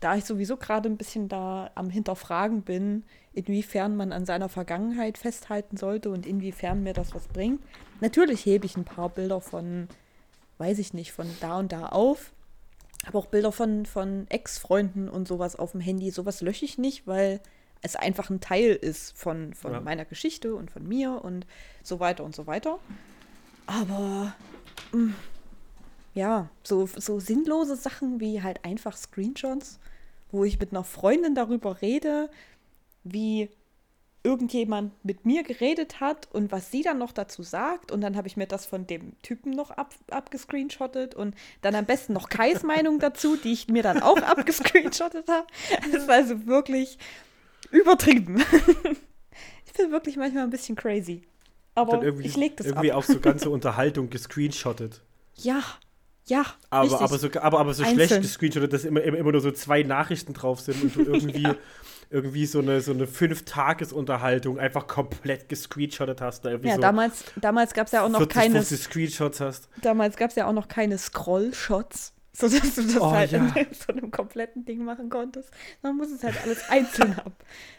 da 0.00 0.16
ich 0.16 0.24
sowieso 0.24 0.56
gerade 0.56 0.88
ein 0.88 0.96
bisschen 0.96 1.28
da 1.28 1.70
am 1.74 1.88
Hinterfragen 1.88 2.62
bin, 2.62 3.04
inwiefern 3.32 3.96
man 3.96 4.12
an 4.12 4.26
seiner 4.26 4.48
Vergangenheit 4.48 5.16
festhalten 5.16 5.76
sollte 5.76 6.10
und 6.10 6.26
inwiefern 6.26 6.82
mir 6.82 6.92
das 6.92 7.14
was 7.14 7.28
bringt. 7.28 7.62
Natürlich 8.00 8.44
hebe 8.44 8.66
ich 8.66 8.76
ein 8.76 8.84
paar 8.84 9.08
Bilder 9.10 9.40
von, 9.40 9.86
weiß 10.58 10.78
ich 10.80 10.92
nicht, 10.92 11.12
von 11.12 11.26
da 11.40 11.58
und 11.58 11.70
da 11.72 11.86
auf. 11.86 12.32
Aber 13.06 13.20
auch 13.20 13.26
Bilder 13.26 13.52
von, 13.52 13.86
von 13.86 14.26
Ex-Freunden 14.28 15.08
und 15.08 15.26
sowas 15.28 15.56
auf 15.56 15.72
dem 15.72 15.80
Handy. 15.80 16.10
Sowas 16.10 16.40
lösche 16.40 16.64
ich 16.64 16.78
nicht, 16.78 17.06
weil 17.06 17.40
es 17.80 17.96
einfach 17.96 18.30
ein 18.30 18.40
Teil 18.40 18.70
ist 18.74 19.16
von, 19.16 19.54
von 19.54 19.72
Ja. 19.72 19.80
meiner 19.80 20.04
Geschichte 20.04 20.54
und 20.54 20.70
von 20.70 20.86
mir 20.86 21.20
und 21.24 21.46
so 21.82 22.00
weiter 22.00 22.22
und 22.24 22.34
so 22.34 22.46
weiter. 22.46 22.78
Aber 23.66 24.34
mm, 24.92 25.14
ja, 26.14 26.48
so, 26.62 26.86
so 26.86 27.20
sinnlose 27.20 27.76
Sachen 27.76 28.20
wie 28.20 28.42
halt 28.42 28.64
einfach 28.64 28.96
Screenshots, 28.96 29.78
wo 30.30 30.44
ich 30.44 30.58
mit 30.58 30.72
einer 30.72 30.84
Freundin 30.84 31.34
darüber 31.34 31.80
rede, 31.80 32.30
wie 33.04 33.48
irgendjemand 34.24 34.92
mit 35.04 35.26
mir 35.26 35.42
geredet 35.42 36.00
hat 36.00 36.28
und 36.32 36.52
was 36.52 36.70
sie 36.70 36.82
dann 36.82 36.98
noch 36.98 37.12
dazu 37.12 37.42
sagt. 37.42 37.90
Und 37.90 38.02
dann 38.02 38.16
habe 38.16 38.28
ich 38.28 38.36
mir 38.36 38.46
das 38.46 38.66
von 38.66 38.86
dem 38.86 39.20
Typen 39.22 39.50
noch 39.50 39.70
ab, 39.72 39.94
abgescreenshottet 40.10 41.14
und 41.14 41.34
dann 41.60 41.74
am 41.74 41.86
besten 41.86 42.12
noch 42.12 42.28
Kais 42.28 42.62
Meinung 42.62 42.98
dazu, 43.00 43.36
die 43.36 43.52
ich 43.52 43.68
mir 43.68 43.82
dann 43.82 44.00
auch 44.00 44.18
abgescreenshottet 44.18 45.28
habe. 45.28 45.46
Das 45.90 46.02
ist 46.02 46.10
also 46.10 46.46
wirklich 46.46 46.98
übertrieben. 47.70 48.38
ich 49.66 49.72
bin 49.72 49.90
wirklich 49.90 50.16
manchmal 50.16 50.44
ein 50.44 50.50
bisschen 50.50 50.76
crazy. 50.76 51.22
Aber 51.74 52.02
ich 52.20 52.36
leg 52.36 52.56
das 52.58 52.66
irgendwie 52.66 52.92
ab. 52.92 52.98
auch 52.98 53.04
so 53.04 53.18
ganze 53.18 53.48
Unterhaltung 53.50 54.10
gescreenshottet. 54.10 55.00
Ja, 55.36 55.62
ja. 56.26 56.44
Aber, 56.70 56.84
richtig. 56.84 57.00
aber, 57.00 57.18
so, 57.18 57.28
aber, 57.40 57.60
aber 57.60 57.74
so 57.74 57.82
Einzeln. 57.82 58.06
schlecht 58.06 58.22
gescreenshottet, 58.22 58.72
dass 58.72 58.84
immer, 58.84 59.02
immer, 59.02 59.18
immer 59.18 59.32
nur 59.32 59.40
so 59.40 59.50
zwei 59.50 59.82
Nachrichten 59.82 60.34
drauf 60.34 60.60
sind 60.60 60.82
und 60.82 60.94
du 60.94 61.00
irgendwie, 61.12 61.48
irgendwie 62.10 62.46
so 62.46 62.60
eine, 62.60 62.80
so 62.80 62.92
eine 62.92 63.06
Fünf-Tages-Unterhaltung 63.06 64.58
einfach 64.58 64.86
komplett 64.86 65.48
gescreenshottet 65.48 66.20
hast. 66.20 66.44
Da 66.44 66.50
ja, 66.52 66.74
so 66.76 66.80
damals, 66.80 67.24
damals 67.36 67.74
gab 67.74 67.86
es 67.86 67.92
ja 67.92 68.04
auch 68.04 68.08
noch 68.08 68.18
40, 68.18 68.34
keine, 68.34 68.54
50 68.62 68.82
Screenshots 68.82 69.40
hast. 69.40 69.68
damals 69.80 70.16
gab 70.16 70.30
es 70.30 70.36
ja 70.36 70.46
auch 70.46 70.52
noch 70.52 70.68
keine 70.68 70.96
Scroll-Shots, 70.96 72.12
sodass 72.32 72.74
du 72.76 72.82
das 72.82 73.00
Oh, 73.00 73.10
halt 73.10 73.32
ja. 73.32 73.44
in 73.56 73.66
so 73.72 73.92
einem 73.92 74.10
kompletten 74.10 74.64
Ding 74.64 74.84
machen 74.84 75.10
konntest. 75.10 75.50
Man 75.82 75.96
muss 75.96 76.10
es 76.10 76.22
halt 76.22 76.40
alles 76.42 76.68
einzeln 76.68 77.18
ab, 77.18 77.32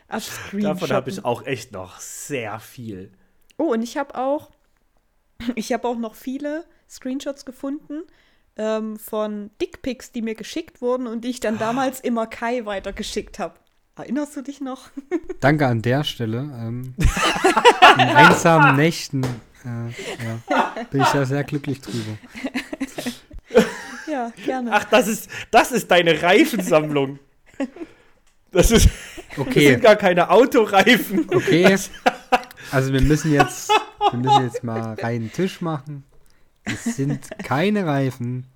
abscreenshotten. 0.09 0.61
Davon 0.61 0.91
habe 0.91 1.09
ich 1.09 1.23
auch 1.23 1.45
echt 1.45 1.71
noch 1.71 1.99
sehr 1.99 2.59
viel. 2.59 3.11
Oh, 3.57 3.71
und 3.71 3.83
ich 3.83 3.97
habe 3.97 4.15
auch, 4.15 4.51
ich 5.55 5.71
habe 5.71 5.87
auch 5.87 5.97
noch 5.97 6.15
viele 6.15 6.65
Screenshots 6.89 7.45
gefunden 7.45 8.03
ähm, 8.57 8.97
von 8.97 9.49
Dickpics, 9.61 10.11
die 10.11 10.21
mir 10.21 10.35
geschickt 10.35 10.81
wurden 10.81 11.07
und 11.07 11.21
die 11.23 11.29
ich 11.29 11.37
Ah. 11.37 11.49
dann 11.49 11.57
damals 11.59 11.99
immer 11.99 12.27
Kai 12.27 12.65
weitergeschickt 12.65 13.39
habe. 13.39 13.55
Erinnerst 13.95 14.35
du 14.35 14.41
dich 14.41 14.59
noch? 14.61 14.89
Danke 15.39 15.67
an 15.67 15.81
der 15.81 16.03
Stelle. 16.03 16.39
Ähm, 16.39 16.95
in 16.97 17.99
einsamen 18.01 18.75
Nächten 18.75 19.23
äh, 19.23 20.47
ja, 20.49 20.73
bin 20.89 21.01
ich 21.01 21.07
da 21.09 21.25
sehr 21.25 21.43
glücklich 21.43 21.81
drüber. 21.81 22.17
Ja, 24.07 24.31
gerne. 24.45 24.71
Ach, 24.73 24.83
das 24.83 25.07
ist, 25.07 25.29
das 25.49 25.71
ist 25.71 25.89
deine 25.89 26.21
Reifensammlung. 26.21 27.17
Das, 28.51 28.69
ist, 28.69 28.87
das 29.29 29.37
Okay, 29.39 29.69
sind 29.69 29.81
gar 29.81 29.95
keine 29.95 30.29
Autoreifen. 30.29 31.27
okay. 31.33 31.75
Also 32.71 32.93
wir 32.93 33.01
müssen 33.01 33.31
jetzt, 33.33 33.71
wir 34.11 34.19
müssen 34.19 34.43
jetzt 34.43 34.63
mal 34.63 34.93
reinen 35.01 35.31
Tisch 35.31 35.61
machen. 35.61 36.03
Es 36.65 36.83
sind 36.83 37.29
keine 37.39 37.85
Reifen. 37.85 38.47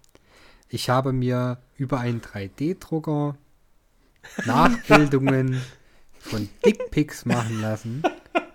Ich 0.69 0.89
habe 0.89 1.13
mir 1.13 1.59
über 1.77 1.99
einen 1.99 2.21
3D-Drucker 2.21 3.37
Nachbildungen 4.45 5.61
von 6.19 6.49
Dickpics 6.65 7.25
machen 7.25 7.61
lassen, 7.61 8.03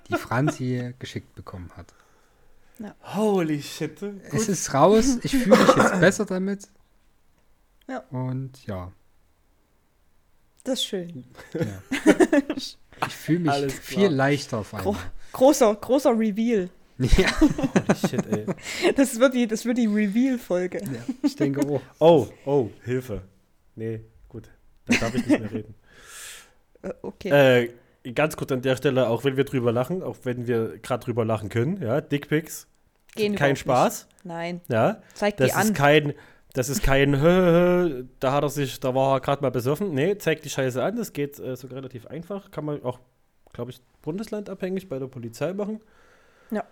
die 0.09 0.17
Franzi 0.17 0.95
geschickt 0.99 1.35
bekommen 1.35 1.71
hat. 1.77 1.95
Holy 3.15 3.63
shit. 3.63 4.03
Es 4.33 4.49
ist 4.49 4.75
raus. 4.75 5.19
Ich 5.23 5.33
fühle 5.33 5.57
mich 5.57 5.77
jetzt 5.77 6.01
besser 6.01 6.25
damit. 6.27 6.69
Ja. 7.89 7.99
Und 8.11 8.67
ja, 8.67 8.93
Das 10.65 10.81
ist 10.81 10.85
schön. 10.87 11.25
ja. 11.55 11.83
ich 13.07 13.15
fühle 13.15 13.39
mich 13.41 13.73
viel 13.75 14.09
leichter 14.09 14.59
auf 14.59 14.75
einmal. 14.75 14.97
Großer, 15.33 15.75
großer 15.75 16.11
Reveal. 16.19 16.69
Ja, 17.05 17.41
Holy 17.41 18.09
shit, 18.09 18.27
ey. 18.31 18.47
Das 18.95 19.19
wird 19.19 19.35
die, 19.35 19.47
das 19.47 19.65
wird 19.65 19.79
die 19.79 19.87
Reveal-Folge. 19.87 20.79
ja, 20.79 21.15
ich 21.23 21.37
denke 21.37 21.67
auch. 21.69 21.81
Oh, 21.99 22.27
oh, 22.45 22.71
Hilfe. 22.85 23.23
Nee, 23.75 24.01
gut. 24.29 24.51
Dann 24.87 25.01
darf 25.01 25.15
ich 25.15 25.27
nicht 25.27 25.41
mehr 25.41 25.53
reden. 25.53 25.75
Äh, 26.83 26.91
Okay. 27.03 27.69
Äh, 28.05 28.13
ganz 28.13 28.37
kurz 28.37 28.51
an 28.51 28.61
der 28.61 28.75
Stelle, 28.75 29.09
auch 29.09 29.23
wenn 29.23 29.37
wir 29.37 29.45
drüber 29.45 29.71
lachen, 29.71 30.03
auch 30.03 30.17
wenn 30.25 30.49
wir 30.49 30.79
gerade 30.79 31.05
drüber 31.05 31.25
lachen 31.25 31.49
können, 31.49 31.81
ja, 31.81 32.01
Dickpics, 32.01 32.67
Gehen 33.15 33.37
kein 33.37 33.55
Spaß, 33.55 34.07
Nicht. 34.09 34.25
Nein. 34.25 34.61
ja, 34.69 35.01
Zeig 35.15 35.37
das 35.37 35.47
die 35.47 35.53
an. 35.55 35.63
ist 35.69 35.75
kein, 35.77 36.13
das 36.55 36.69
ist 36.69 36.83
kein, 36.83 37.21
hö, 37.21 38.03
da 38.19 38.33
hat 38.33 38.43
er 38.43 38.49
sich, 38.49 38.81
da 38.81 38.97
war 38.97 39.15
er 39.17 39.21
gerade 39.21 39.43
mal 39.43 39.51
besoffen, 39.53 39.95
nee, 39.95 40.19
zeig 40.19 40.43
die 40.43 40.51
Scheiße 40.51 40.83
an, 40.83 40.97
das 40.97 41.13
geht 41.13 41.39
äh, 41.39 41.55
sogar 41.55 41.77
relativ 41.77 42.09
einfach, 42.09 42.51
kann 42.51 42.65
man 42.65 42.83
auch, 42.83 42.99
glaube 43.53 43.71
ich, 43.71 43.81
bundeslandabhängig 44.03 44.89
bei 44.89 44.99
der 44.99 45.07
Polizei 45.07 45.53
machen. 45.53 45.81
Ja. 46.51 46.65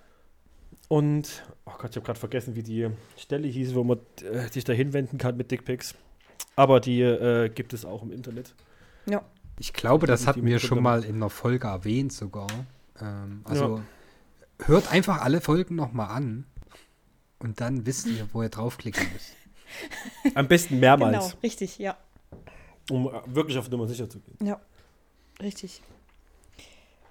Und, 0.90 1.44
oh 1.66 1.72
Gott, 1.78 1.90
ich 1.90 1.96
habe 1.96 2.04
gerade 2.04 2.18
vergessen, 2.18 2.56
wie 2.56 2.64
die 2.64 2.88
Stelle 3.16 3.46
hieß, 3.46 3.76
wo 3.76 3.84
man 3.84 4.00
äh, 4.24 4.48
sich 4.48 4.64
da 4.64 4.72
hinwenden 4.72 5.18
kann 5.18 5.36
mit 5.36 5.52
Dickpics. 5.52 5.94
Aber 6.56 6.80
die 6.80 7.00
äh, 7.00 7.48
gibt 7.48 7.72
es 7.72 7.84
auch 7.84 8.02
im 8.02 8.10
Internet. 8.10 8.56
Ja. 9.06 9.22
Ich 9.60 9.72
glaube, 9.72 10.08
das 10.08 10.26
hatten 10.26 10.44
wir 10.44 10.58
schon 10.58 10.82
mal 10.82 11.04
in 11.04 11.14
einer 11.14 11.30
Folge 11.30 11.68
erwähnt 11.68 12.12
sogar. 12.12 12.48
Ähm, 13.00 13.42
also 13.44 13.80
hört 14.58 14.90
einfach 14.90 15.20
alle 15.20 15.40
Folgen 15.40 15.76
nochmal 15.76 16.08
an 16.08 16.44
und 17.38 17.60
dann 17.60 17.86
wisst 17.86 18.08
ihr, 18.08 18.26
wo 18.32 18.42
ihr 18.42 18.48
draufklicken 18.48 19.06
müsst. 19.12 19.36
Am 20.34 20.48
besten 20.48 20.80
mehrmals, 20.80 21.12
Genau, 21.28 21.40
richtig, 21.44 21.78
ja. 21.78 21.96
um 22.90 23.06
äh, 23.06 23.12
wirklich 23.26 23.56
auf 23.58 23.70
Nummer 23.70 23.86
sicher 23.86 24.10
zu 24.10 24.18
gehen. 24.18 24.44
Ja, 24.44 24.60
richtig. 25.40 25.82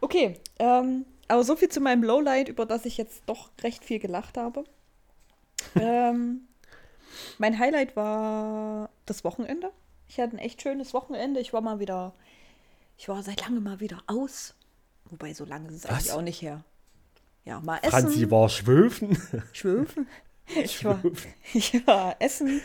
Okay, 0.01 0.37
ähm, 0.59 1.05
aber 1.29 1.43
so 1.43 1.55
viel 1.55 1.69
zu 1.69 1.79
meinem 1.79 2.03
Lowlight, 2.03 2.49
über 2.49 2.65
das 2.65 2.85
ich 2.85 2.97
jetzt 2.97 3.23
doch 3.27 3.49
recht 3.61 3.85
viel 3.85 3.99
gelacht 3.99 4.37
habe. 4.37 4.65
ähm, 5.75 6.41
mein 7.37 7.57
Highlight 7.57 7.95
war 7.95 8.89
das 9.05 9.23
Wochenende. 9.23 9.71
Ich 10.07 10.19
hatte 10.19 10.35
ein 10.35 10.39
echt 10.39 10.61
schönes 10.61 10.93
Wochenende. 10.93 11.39
Ich 11.39 11.53
war 11.53 11.61
mal 11.61 11.79
wieder, 11.79 12.13
ich 12.97 13.07
war 13.09 13.21
seit 13.23 13.41
langem 13.41 13.63
mal 13.63 13.79
wieder 13.79 14.01
aus. 14.07 14.55
Wobei, 15.05 15.33
so 15.33 15.45
lange 15.45 15.69
ist 15.69 15.75
es 15.75 15.85
eigentlich 15.85 16.07
Was? 16.07 16.15
auch 16.15 16.21
nicht 16.21 16.41
her. 16.41 16.63
Ja, 17.45 17.59
mal 17.61 17.77
essen. 17.77 17.91
Franzi 17.91 18.31
war 18.31 18.49
schwöfen. 18.49 19.17
Schwöfen. 19.53 20.07
Ich 20.63 20.83
war, 20.83 20.99
ich 21.53 21.85
war 21.85 22.15
essen, 22.17 22.59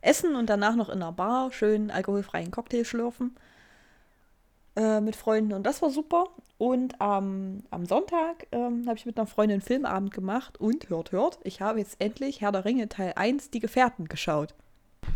essen 0.00 0.36
und 0.36 0.48
danach 0.48 0.76
noch 0.76 0.88
in 0.88 1.02
einer 1.02 1.10
Bar 1.10 1.50
schön 1.50 1.90
alkoholfreien 1.90 2.52
Cocktail 2.52 2.84
schlürfen 2.84 3.36
äh, 4.76 5.00
mit 5.00 5.16
Freunden 5.16 5.52
und 5.52 5.64
das 5.64 5.82
war 5.82 5.90
super. 5.90 6.24
Und 6.58 7.00
am 7.02 7.64
am 7.70 7.84
Sonntag 7.84 8.46
ähm, 8.52 8.84
habe 8.86 8.96
ich 8.96 9.04
mit 9.04 9.18
einer 9.18 9.26
Freundin 9.26 9.56
einen 9.56 9.62
Filmabend 9.62 10.12
gemacht 10.12 10.58
und 10.58 10.88
hört, 10.88 11.12
hört, 11.12 11.38
ich 11.42 11.60
habe 11.60 11.78
jetzt 11.80 11.96
endlich 11.98 12.40
Herr 12.40 12.52
der 12.52 12.64
Ringe 12.64 12.88
Teil 12.88 13.12
1, 13.14 13.50
Die 13.50 13.60
Gefährten, 13.60 14.06
geschaut. 14.06 14.54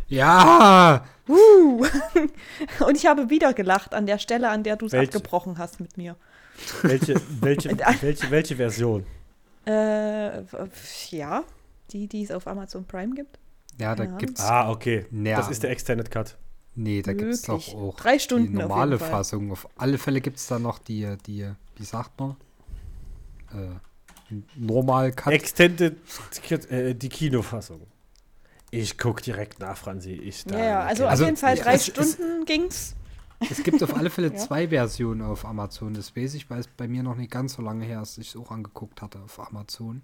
Ja! 0.09 1.05
Uh. 1.29 1.85
und 2.87 2.97
ich 2.97 3.07
habe 3.07 3.31
wieder 3.31 3.55
gelacht 3.55 3.95
an 3.95 4.07
der 4.07 4.19
Stelle, 4.19 4.51
an 4.51 4.63
der 4.63 4.77
du 4.77 4.87
es 4.87 4.95
abgebrochen 4.95 5.59
hast 5.59 5.81
mit 5.81 5.97
mir. 5.97 6.17
welche, 6.83 7.15
welche, 7.41 7.71
welche, 8.01 8.31
welche 8.31 8.57
Version? 8.57 9.07
Äh, 9.67 10.43
ja, 11.11 11.45
die, 11.91 12.07
die 12.09 12.23
es 12.25 12.31
auf 12.31 12.47
Amazon 12.47 12.85
Prime 12.85 13.15
gibt. 13.15 13.39
Ja, 13.79 13.95
da 13.95 14.05
Ja. 14.05 14.17
gibt's. 14.17 14.43
Ah, 14.43 14.71
okay. 14.71 15.07
Ja. 15.11 15.37
Das 15.37 15.49
ist 15.51 15.63
der 15.63 15.71
Extended 15.71 16.11
Cut. 16.11 16.37
Nee, 16.83 17.03
da 17.03 17.13
gibt's 17.13 17.43
doch 17.43 17.55
Wirklich. 17.59 17.75
auch 17.75 17.97
Drei 17.97 18.19
Stunden 18.19 18.53
die 18.53 18.63
auf 18.63 18.69
normale 18.69 18.99
Fall. 18.99 19.11
Fassung. 19.11 19.53
Auf 19.53 19.69
alle 19.77 19.99
Fälle 19.99 20.23
gibt's 20.23 20.47
da 20.47 20.59
noch 20.59 20.79
die, 20.79 21.15
die, 21.27 21.47
wie 21.77 21.85
sagt 21.85 22.19
man? 22.19 22.37
Äh, 23.53 24.35
normal 24.57 25.13
Cut. 25.13 25.35
Extended 25.35 25.99
äh, 26.71 26.95
die 26.95 27.11
Kinofassung. 27.11 27.83
Ich 28.71 28.97
guck 28.97 29.23
direkt 29.23 29.59
nach, 29.59 29.77
Franzi. 29.77 30.13
Ich 30.13 30.45
da 30.45 30.59
Ja, 30.59 30.65
ja, 30.65 30.81
also, 30.81 31.07
Also, 31.07 31.25
auf 31.25 31.29
jeden 31.29 31.37
Fall 31.37 31.59
ja, 31.59 31.65
drei 31.65 31.75
es 31.75 31.87
Stunden 31.87 32.45
ging's. 32.47 32.95
Es 33.51 33.63
gibt 33.63 33.83
auf 33.83 33.95
alle 33.95 34.09
Fälle 34.09 34.29
Ja. 34.33 34.37
zwei 34.37 34.69
Versionen 34.69 35.21
auf 35.21 35.45
Amazon. 35.45 35.93
Das 35.93 36.17
weiß 36.17 36.33
ich, 36.33 36.49
weil 36.49 36.61
es 36.61 36.67
bei 36.69 36.89
mir 36.89 37.03
noch 37.03 37.17
nicht 37.17 37.31
ganz 37.31 37.55
so 37.55 37.63
lange 37.63 37.85
her 37.85 38.01
ist, 38.01 38.17
dass 38.17 38.25
ich 38.25 38.35
es 38.35 38.37
auch 38.41 38.51
angeguckt 38.51 39.03
hatte 39.03 39.21
auf 39.21 39.39
Amazon. 39.39 40.01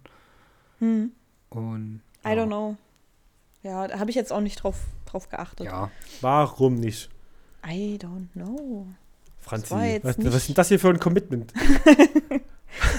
Hm. 0.81 1.13
Und 1.49 2.03
I 2.23 2.29
don't 2.29 2.49
know. 2.49 2.77
Ja, 3.63 3.89
da 3.89 3.99
habe 3.99 4.11
ich 4.11 4.17
jetzt 4.17 4.33
auch 4.33 4.41
nicht 4.41 4.63
drauf, 4.63 4.77
drauf 5.07 5.29
geachtet. 5.29 5.67
Ja, 5.67 5.91
Warum 6.21 6.75
nicht? 6.75 7.09
I 7.67 7.99
don't 7.99 8.31
know. 8.35 8.87
Franzi, 9.39 10.01
was, 10.03 10.19
was 10.19 10.35
ist 10.35 10.49
denn 10.49 10.55
das 10.55 10.69
hier 10.69 10.79
für 10.79 10.91
ein 10.91 10.99
Commitment? 11.01 11.53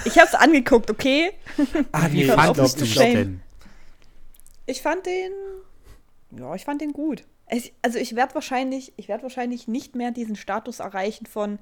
Ich 0.04 0.18
habe 0.18 0.26
es 0.26 0.34
angeguckt, 0.34 0.90
okay? 0.90 1.32
Ah, 1.92 2.08
wie 2.10 2.24
fandest 2.24 2.80
du 2.80 2.84
denn? 2.84 3.40
Ich 4.66 4.82
fand 4.82 5.06
den. 5.06 5.32
Ja, 6.36 6.54
ich 6.54 6.64
fand 6.64 6.80
den 6.80 6.92
gut. 6.92 7.24
Es, 7.46 7.70
also 7.82 7.98
ich 7.98 8.14
werde 8.16 8.34
wahrscheinlich, 8.34 8.92
ich 8.96 9.08
werde 9.08 9.22
wahrscheinlich 9.22 9.68
nicht 9.68 9.94
mehr 9.94 10.10
diesen 10.10 10.36
Status 10.36 10.80
erreichen 10.80 11.26
von 11.26 11.58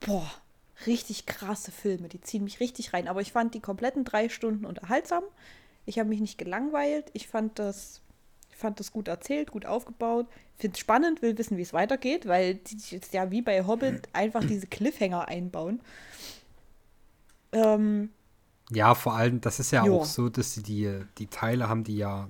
boah, 0.00 0.30
richtig 0.86 1.26
krasse 1.26 1.70
Filme, 1.70 2.08
die 2.08 2.20
ziehen 2.20 2.44
mich 2.44 2.58
richtig 2.58 2.92
rein. 2.92 3.06
Aber 3.06 3.20
ich 3.20 3.32
fand 3.32 3.54
die 3.54 3.60
kompletten 3.60 4.04
drei 4.04 4.28
Stunden 4.28 4.64
unterhaltsam. 4.64 5.22
Ich 5.84 5.98
habe 5.98 6.08
mich 6.08 6.20
nicht 6.20 6.38
gelangweilt. 6.38 7.10
Ich 7.12 7.28
fand 7.28 7.58
das, 7.58 8.00
ich 8.56 8.60
fand 8.60 8.80
das 8.80 8.90
gut 8.92 9.08
erzählt, 9.08 9.50
gut 9.52 9.66
aufgebaut. 9.66 10.26
Finde 10.56 10.74
es 10.76 10.80
spannend, 10.80 11.22
will 11.22 11.36
wissen, 11.38 11.58
wie 11.58 11.62
es 11.62 11.74
weitergeht, 11.74 12.26
weil 12.26 12.54
die 12.56 12.78
jetzt 12.88 13.12
ja 13.14 13.30
wie 13.30 13.42
bei 13.42 13.66
Hobbit 13.66 14.02
einfach 14.14 14.44
diese 14.44 14.66
Cliffhanger 14.66 15.28
einbauen. 15.28 15.80
Ähm, 17.52 18.10
Ja, 18.70 18.94
vor 18.94 19.14
allem, 19.14 19.40
das 19.40 19.60
ist 19.60 19.70
ja 19.72 19.84
Ja. 19.84 19.88
auch 19.88 20.04
so, 20.04 20.28
dass 20.28 20.54
sie 20.54 20.62
die, 20.62 21.00
die 21.18 21.28
Teile 21.28 21.68
haben 21.68 21.84
die 21.84 21.96
ja 21.96 22.28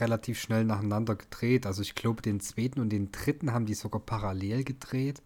relativ 0.00 0.40
schnell 0.40 0.64
nacheinander 0.64 1.14
gedreht. 1.16 1.64
Also 1.66 1.82
ich 1.82 1.94
glaube, 1.94 2.22
den 2.22 2.40
zweiten 2.40 2.80
und 2.80 2.90
den 2.90 3.12
dritten 3.12 3.52
haben 3.52 3.66
die 3.66 3.74
sogar 3.74 4.00
parallel 4.00 4.64
gedreht. 4.64 5.22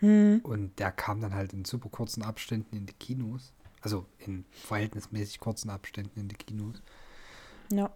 hm, 0.00 0.38
Und 0.42 0.78
der 0.78 0.92
kam 0.92 1.20
dann 1.20 1.34
halt 1.34 1.52
in 1.52 1.64
super 1.64 1.88
kurzen 1.88 2.22
Abständen 2.22 2.76
in 2.76 2.86
die 2.86 2.92
Kinos. 2.94 3.52
Also 3.80 4.06
in 4.18 4.44
verhältnismäßig 4.62 5.40
kurzen 5.40 5.70
Abständen 5.70 6.20
in 6.20 6.28
die 6.28 6.36
Kinos. 6.36 6.82
ja. 7.70 7.90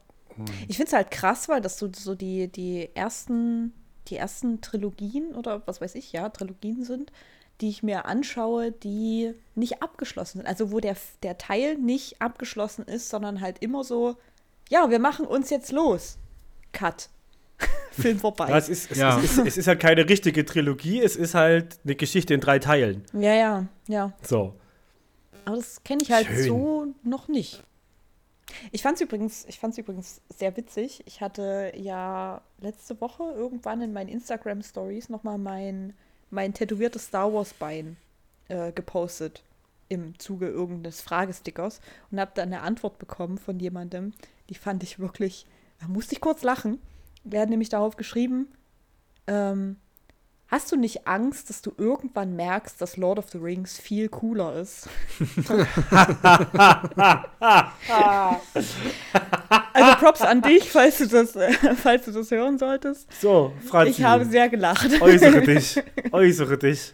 Ich 0.68 0.76
finde 0.76 0.88
es 0.88 0.92
halt 0.92 1.10
krass, 1.10 1.48
weil 1.48 1.60
das 1.60 1.78
so, 1.78 1.90
so 1.94 2.14
die, 2.14 2.48
die 2.48 2.90
ersten, 2.94 3.72
die 4.08 4.16
ersten 4.16 4.60
Trilogien 4.60 5.34
oder 5.34 5.62
was 5.66 5.80
weiß 5.80 5.94
ich, 5.94 6.12
ja, 6.12 6.28
Trilogien 6.28 6.84
sind, 6.84 7.12
die 7.60 7.68
ich 7.68 7.82
mir 7.82 8.04
anschaue, 8.06 8.70
die 8.72 9.34
nicht 9.54 9.82
abgeschlossen 9.82 10.38
sind. 10.38 10.46
Also 10.46 10.70
wo 10.70 10.80
der, 10.80 10.96
der 11.22 11.38
Teil 11.38 11.76
nicht 11.76 12.22
abgeschlossen 12.22 12.84
ist, 12.84 13.08
sondern 13.10 13.40
halt 13.40 13.58
immer 13.60 13.84
so, 13.84 14.16
ja, 14.68 14.90
wir 14.90 14.98
machen 14.98 15.26
uns 15.26 15.50
jetzt 15.50 15.72
los. 15.72 16.18
Cut. 16.72 17.08
Film 17.90 18.18
vorbei. 18.20 18.48
Ja, 18.48 18.58
es, 18.58 18.68
ist, 18.68 18.90
es, 18.92 18.98
Ja. 18.98 19.18
es, 19.18 19.24
ist, 19.36 19.46
es 19.46 19.56
ist 19.56 19.66
halt 19.66 19.80
keine 19.80 20.08
richtige 20.08 20.44
Trilogie, 20.44 21.00
es 21.00 21.16
ist 21.16 21.34
halt 21.34 21.78
eine 21.84 21.96
Geschichte 21.96 22.34
in 22.34 22.40
drei 22.40 22.58
Teilen. 22.60 23.04
Ja, 23.12 23.34
ja, 23.34 23.66
ja. 23.88 24.12
So. 24.22 24.54
Aber 25.44 25.56
das 25.56 25.82
kenne 25.82 26.02
ich 26.02 26.12
halt 26.12 26.26
Schön. 26.26 26.44
so 26.46 26.86
noch 27.02 27.26
nicht. 27.28 27.62
Ich 28.72 28.82
fand 28.82 28.96
es 28.96 29.00
übrigens, 29.02 29.46
fand's 29.58 29.78
übrigens 29.78 30.20
sehr 30.28 30.56
witzig. 30.56 31.02
Ich 31.06 31.20
hatte 31.20 31.72
ja 31.76 32.40
letzte 32.60 33.00
Woche 33.00 33.22
irgendwann 33.22 33.82
in 33.82 33.92
meinen 33.92 34.08
Instagram 34.08 34.62
Stories 34.62 35.08
nochmal 35.08 35.38
mein, 35.38 35.94
mein 36.30 36.54
tätowiertes 36.54 37.06
Star 37.06 37.32
Wars 37.32 37.54
Bein 37.54 37.96
äh, 38.48 38.72
gepostet 38.72 39.42
im 39.88 40.18
Zuge 40.18 40.48
irgendeines 40.48 41.00
Fragestickers 41.00 41.80
und 42.10 42.20
habe 42.20 42.32
dann 42.34 42.52
eine 42.52 42.62
Antwort 42.62 42.98
bekommen 42.98 43.38
von 43.38 43.58
jemandem, 43.58 44.12
die 44.50 44.54
fand 44.54 44.82
ich 44.82 44.98
wirklich, 44.98 45.46
da 45.80 45.88
musste 45.88 46.14
ich 46.14 46.20
kurz 46.20 46.42
lachen. 46.42 46.78
Der 47.24 47.42
hat 47.42 47.48
nämlich 47.48 47.68
darauf 47.68 47.96
geschrieben, 47.96 48.48
ähm, 49.26 49.76
hast 50.48 50.72
du 50.72 50.76
nicht 50.76 51.06
Angst, 51.06 51.50
dass 51.50 51.62
du 51.62 51.72
irgendwann 51.76 52.34
merkst, 52.34 52.80
dass 52.80 52.96
Lord 52.96 53.18
of 53.18 53.30
the 53.30 53.38
Rings 53.38 53.78
viel 53.78 54.08
cooler 54.08 54.56
ist? 54.60 54.88
also 59.72 59.94
Props 59.98 60.22
an 60.22 60.42
dich, 60.42 60.70
falls 60.70 60.98
du 60.98 61.06
das, 61.06 61.32
falls 61.82 62.06
du 62.06 62.12
das 62.12 62.30
hören 62.30 62.58
solltest. 62.58 63.06
So, 63.20 63.52
Franzi. 63.66 63.90
Ich 63.90 64.02
habe 64.02 64.24
sehr 64.24 64.48
gelacht. 64.48 64.88
äußere 65.00 65.42
dich. 65.42 65.82
Äußere 66.12 66.58
dich. 66.58 66.92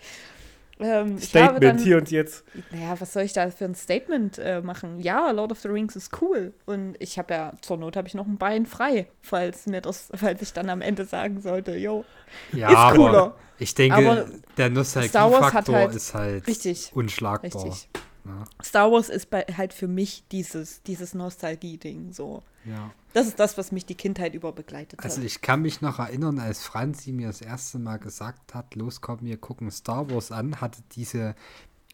Ähm, 0.81 1.19
Statement 1.19 1.63
dann, 1.63 1.79
hier 1.79 1.99
und 1.99 2.11
jetzt. 2.11 2.45
Naja, 2.73 2.97
was 2.99 3.13
soll 3.13 3.23
ich 3.23 3.33
da 3.33 3.49
für 3.51 3.65
ein 3.65 3.75
Statement 3.75 4.39
äh, 4.39 4.61
machen? 4.61 4.99
Ja, 4.99 5.31
Lord 5.31 5.53
of 5.53 5.61
the 5.61 5.69
Rings 5.69 5.95
ist 5.95 6.21
cool. 6.21 6.53
Und 6.67 6.97
ich 6.99 7.19
habe 7.19 7.33
ja, 7.33 7.53
zur 7.61 7.77
Not 7.77 7.97
habe 7.97 8.09
ich 8.09 8.15
noch 8.15 8.27
ein 8.27 8.39
Bein 8.39 8.67
frei, 8.67 9.07
falls 9.23 9.67
mir 9.67 9.81
das, 9.81 10.09
falls 10.15 10.43
ich 10.43 10.53
dann 10.53 10.69
am 10.71 10.81
Ende 10.81 11.05
sagen 11.05 11.41
sollte, 11.41 11.77
yo. 11.77 12.05
ja, 12.53 12.71
ist 12.71 12.77
aber 12.77 12.97
cooler. 12.97 13.35
ich 13.59 13.75
denke, 13.75 13.97
Aber 13.97 14.27
der 14.57 14.71
Nostalgiefaktor 14.71 15.75
halt- 15.77 15.95
ist 15.95 16.13
halt 16.15 16.47
Richtig, 16.49 16.91
unschlagbar. 16.95 17.65
richtig. 17.65 17.89
Ja, 18.25 18.45
Star 18.63 18.91
Wars 18.91 19.09
ist 19.09 19.31
bei, 19.31 19.43
halt 19.43 19.73
für 19.73 19.89
mich 19.89 20.25
dieses, 20.33 20.83
dieses 20.83 21.15
Nostalgie-Ding 21.15 22.13
so. 22.13 22.43
ja. 22.65 22.91
Das 23.13 23.29
ist 23.29 23.39
das, 23.39 23.57
was 23.57 23.71
mich 23.71 23.87
die 23.87 23.95
Kindheit 23.95 24.35
über 24.35 24.51
begleitet 24.51 24.99
Also 25.05 25.19
hat. 25.19 25.25
ich 25.25 25.41
kann 25.41 25.63
mich 25.63 25.81
noch 25.81 26.01
erinnern, 26.01 26.41
als 26.41 26.65
Franzi 26.65 27.13
mir 27.13 27.29
das 27.29 27.43
erste 27.43 27.79
Mal 27.79 27.99
gesagt 27.99 28.55
hat, 28.55 28.75
los 28.75 29.01
komm, 29.01 29.19
wir 29.21 29.37
gucken 29.37 29.71
Star 29.71 30.11
Wars 30.11 30.33
an, 30.33 30.61
hatte 30.61 30.83
diese 30.97 31.37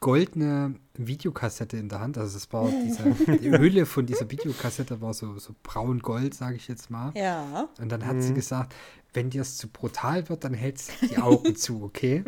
goldene 0.01 0.77
Videokassette 0.95 1.77
in 1.77 1.89
der 1.91 2.01
Hand. 2.01 2.17
Also 2.17 2.39
es 2.39 2.51
war 2.53 2.71
diese, 2.71 3.03
die 3.37 3.51
Hülle 3.59 3.85
von 3.85 4.07
dieser 4.07 4.31
Videokassette 4.31 5.01
war 5.03 5.13
so, 5.13 5.39
so 5.39 5.55
braun-gold, 5.63 6.33
sage 6.35 6.57
ich 6.57 6.69
jetzt 6.69 6.91
mal. 6.91 7.13
Ja. 7.15 7.69
Und 7.79 7.91
dann 7.91 8.07
hat 8.07 8.23
sie 8.23 8.33
gesagt, 8.33 8.75
wenn 9.13 9.31
dir 9.31 9.43
es 9.43 9.57
zu 9.57 9.69
brutal 9.69 10.29
wird, 10.29 10.45
dann 10.45 10.55
hältst 10.55 10.91
du 11.01 11.09
die 11.09 11.19
Augen 11.19 11.57
zu, 11.57 11.83
okay? 11.83 12.23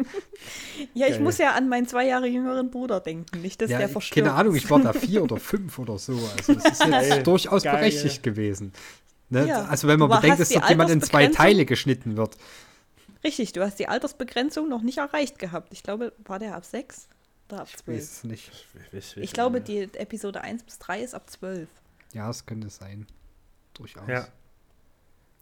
Ja, 0.95 1.07
ich 1.07 1.13
Geil. 1.13 1.21
muss 1.21 1.39
ja 1.39 1.53
an 1.53 1.69
meinen 1.69 1.87
zwei 1.87 2.07
Jahre 2.07 2.27
jüngeren 2.27 2.71
Bruder 2.71 3.01
denken, 3.01 3.41
nicht, 3.41 3.61
dass 3.63 3.71
ja, 3.71 3.79
der 3.79 3.87
ich- 3.87 3.93
verstirbt. 3.93 4.27
keine 4.27 4.37
Ahnung, 4.39 4.55
ich 4.57 4.69
war 4.71 4.81
da 4.81 4.93
vier 4.93 5.23
oder 5.23 5.37
fünf 5.39 5.79
oder 5.79 5.99
so. 5.99 6.13
Also 6.37 6.53
es 6.53 6.65
ist 6.65 6.65
jetzt 6.65 6.91
Geil. 6.91 7.23
durchaus 7.23 7.63
Geil. 7.63 7.77
berechtigt 7.77 8.23
gewesen. 8.23 8.73
Ne? 9.31 9.47
Ja. 9.47 9.65
Also 9.67 9.87
wenn 9.89 9.99
man 9.99 10.11
Du 10.11 10.17
bedenkt, 10.17 10.41
dass 10.41 10.49
dort 10.51 10.69
jemand 10.69 10.91
in 10.91 11.01
zwei 11.01 11.29
Teile 11.29 11.65
geschnitten 11.65 12.17
wird. 12.17 12.37
Richtig, 13.25 13.53
du 13.53 13.63
hast 13.63 13.79
die 13.79 13.87
Altersbegrenzung 13.89 14.69
noch 14.69 14.83
nicht 14.83 14.99
erreicht 14.99 15.39
gehabt. 15.39 15.73
Ich 15.73 15.83
glaube, 15.85 16.13
war 16.25 16.39
der 16.41 16.57
ab 16.57 16.65
sechs 16.65 17.09
oder 17.49 17.61
ab 17.63 17.69
Ich 17.69 17.75
weiß 17.75 17.83
zwölf? 17.85 18.01
es 18.03 18.25
nicht. 18.25 19.17
Ich 19.17 19.33
glaube, 19.33 19.61
die 19.61 19.83
Episode 19.95 20.41
1 20.41 20.65
bis 20.65 20.79
3 20.81 21.03
ist 21.03 21.15
ab 21.15 21.31
12. 21.31 21.69
Ja, 22.13 22.29
es 22.29 22.45
könnte 22.45 22.69
sein. 22.69 23.07
Durchaus. 23.75 24.09
Ja. 24.09 24.27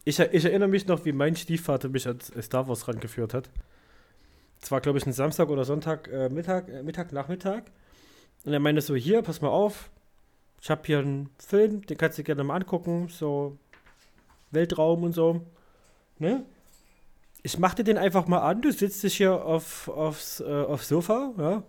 Ich, 0.05 0.19
ich 0.19 0.45
erinnere 0.45 0.69
mich 0.69 0.87
noch, 0.87 1.05
wie 1.05 1.13
mein 1.13 1.37
Stiefvater 1.37 1.89
mich 1.89 2.07
an 2.09 2.19
Star 2.41 2.67
Wars 2.69 2.89
rangeführt 2.89 3.35
hat. 3.35 3.51
Es 4.63 4.71
war, 4.71 4.81
glaube 4.81 4.99
ich, 4.99 5.07
ein 5.07 5.13
Samstag 5.13 5.49
oder 5.49 5.65
Sonntag, 5.65 6.09
äh, 6.09 6.29
Mittag, 6.29 6.69
äh, 6.69 6.83
Mittag, 6.83 7.13
Nachmittag. 7.13 7.65
Und 8.45 8.53
er 8.53 8.61
meinte 8.61 8.81
so, 8.81 8.95
hier, 8.95 9.23
pass 9.23 9.41
mal 9.41 9.49
auf, 9.49 9.91
ich 10.63 10.71
habe 10.71 10.83
hier 10.85 10.99
einen 11.01 11.31
Film, 11.39 11.85
den 11.87 11.97
kannst 11.99 12.19
du 12.19 12.23
gerne 12.23 12.45
mal 12.45 12.57
angucken, 12.57 13.09
so 13.09 13.57
Weltraum 14.51 15.03
und 15.05 15.13
so. 15.13 15.43
Ne? 16.19 16.45
Ich 17.43 17.59
mach 17.59 17.75
dir 17.75 17.85
den 17.85 17.97
einfach 17.99 18.27
mal 18.27 18.41
an, 18.41 18.61
du 18.61 18.71
sitzt 18.73 19.03
dich 19.03 19.17
hier 19.17 19.45
auf, 19.45 19.89
aufs, 19.89 20.41
äh, 20.41 20.45
aufs 20.45 20.89
Sofa, 20.89 21.33
ja. 21.39 21.63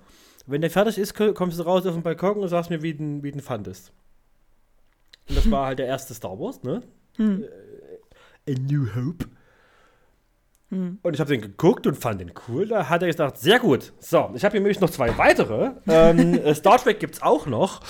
Wenn 0.47 0.61
der 0.61 0.71
fertig 0.71 0.97
ist, 0.97 1.13
ko- 1.13 1.33
kommst 1.33 1.59
du 1.59 1.63
raus 1.63 1.85
auf 1.85 1.93
den 1.93 2.03
Balkon 2.03 2.39
und 2.39 2.47
sagst 2.49 2.69
mir, 2.69 2.81
wie 2.81 2.93
du 2.93 3.03
ihn- 3.03 3.23
wie 3.23 3.31
du 3.31 3.37
ihn 3.37 3.41
fandest. 3.43 3.93
Und 5.29 5.37
das 5.37 5.49
war 5.51 5.67
halt 5.67 5.79
der 5.79 5.85
erste 5.87 6.13
Star 6.13 6.37
Wars, 6.39 6.63
ne? 6.63 6.81
Hm. 7.17 7.45
A 8.47 8.51
New 8.51 8.87
Hope. 8.95 9.25
Hm. 10.69 10.99
Und 11.01 11.13
ich 11.13 11.19
habe 11.19 11.31
den 11.31 11.41
geguckt 11.41 11.85
und 11.85 11.95
fand 11.95 12.21
den 12.21 12.31
cool. 12.47 12.67
Da 12.67 12.87
hat 12.87 13.01
er 13.01 13.07
gesagt, 13.07 13.37
sehr 13.37 13.59
gut. 13.59 13.91
So, 13.99 14.31
ich 14.33 14.43
habe 14.43 14.53
hier 14.53 14.61
nämlich 14.61 14.79
noch 14.79 14.89
zwei 14.89 15.17
weitere. 15.17 15.71
ähm, 15.87 16.33
äh, 16.45 16.55
Star 16.55 16.77
Trek 16.77 16.99
gibt 16.99 17.15
es 17.15 17.21
auch 17.21 17.45
noch. 17.45 17.81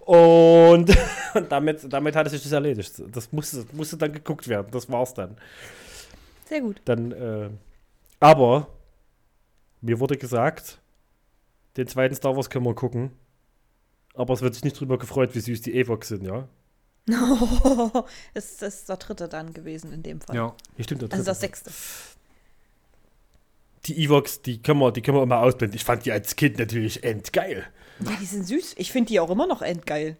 Und, 0.00 0.96
und 1.34 1.52
damit, 1.52 1.92
damit 1.92 2.16
hat 2.16 2.26
es 2.26 2.32
sich 2.32 2.42
das 2.42 2.52
erledigt. 2.52 3.02
Das 3.12 3.32
musste, 3.32 3.66
musste 3.72 3.96
dann 3.96 4.12
geguckt 4.12 4.46
werden. 4.48 4.68
Das 4.70 4.90
war's 4.90 5.14
dann. 5.14 5.36
Sehr 6.46 6.60
gut. 6.60 6.80
dann 6.84 7.12
äh, 7.12 7.50
aber 8.20 8.68
mir 9.80 10.00
wurde 10.00 10.16
gesagt, 10.16 10.80
den 11.76 11.86
zweiten 11.86 12.14
Star 12.14 12.36
Wars 12.36 12.50
können 12.50 12.64
wir 12.64 12.74
gucken. 12.74 13.12
Aber 14.14 14.34
es 14.34 14.42
wird 14.42 14.54
sich 14.54 14.64
nicht 14.64 14.78
drüber 14.78 14.98
gefreut, 14.98 15.34
wie 15.34 15.40
süß 15.40 15.60
die 15.62 15.74
Ewoks 15.74 16.08
sind, 16.08 16.24
ja? 16.24 16.48
das, 18.34 18.62
ist 18.62 18.88
der 18.88 18.96
dritte 18.96 19.28
dann 19.28 19.52
gewesen 19.54 19.92
in 19.92 20.02
dem 20.02 20.20
Fall. 20.20 20.36
Ja. 20.36 20.54
Hier 20.76 20.84
stimmt 20.84 21.02
der 21.02 21.06
Also 21.10 21.16
dritte. 21.16 21.30
das 21.30 21.40
sechste. 21.40 21.70
Die 23.86 24.02
Ewoks, 24.04 24.42
die 24.42 24.60
können 24.60 24.80
wir, 24.80 24.92
die 24.92 25.00
können 25.02 25.16
wir 25.16 25.22
immer 25.22 25.38
ausblenden. 25.38 25.76
Ich 25.76 25.84
fand 25.84 26.04
die 26.04 26.12
als 26.12 26.36
Kind 26.36 26.58
natürlich 26.58 27.04
endgeil. 27.04 27.64
Ja, 28.04 28.12
die 28.20 28.26
sind 28.26 28.46
süß. 28.46 28.74
Ich 28.76 28.92
finde 28.92 29.08
die 29.08 29.20
auch 29.20 29.30
immer 29.30 29.46
noch 29.46 29.62
endgeil. 29.62 30.16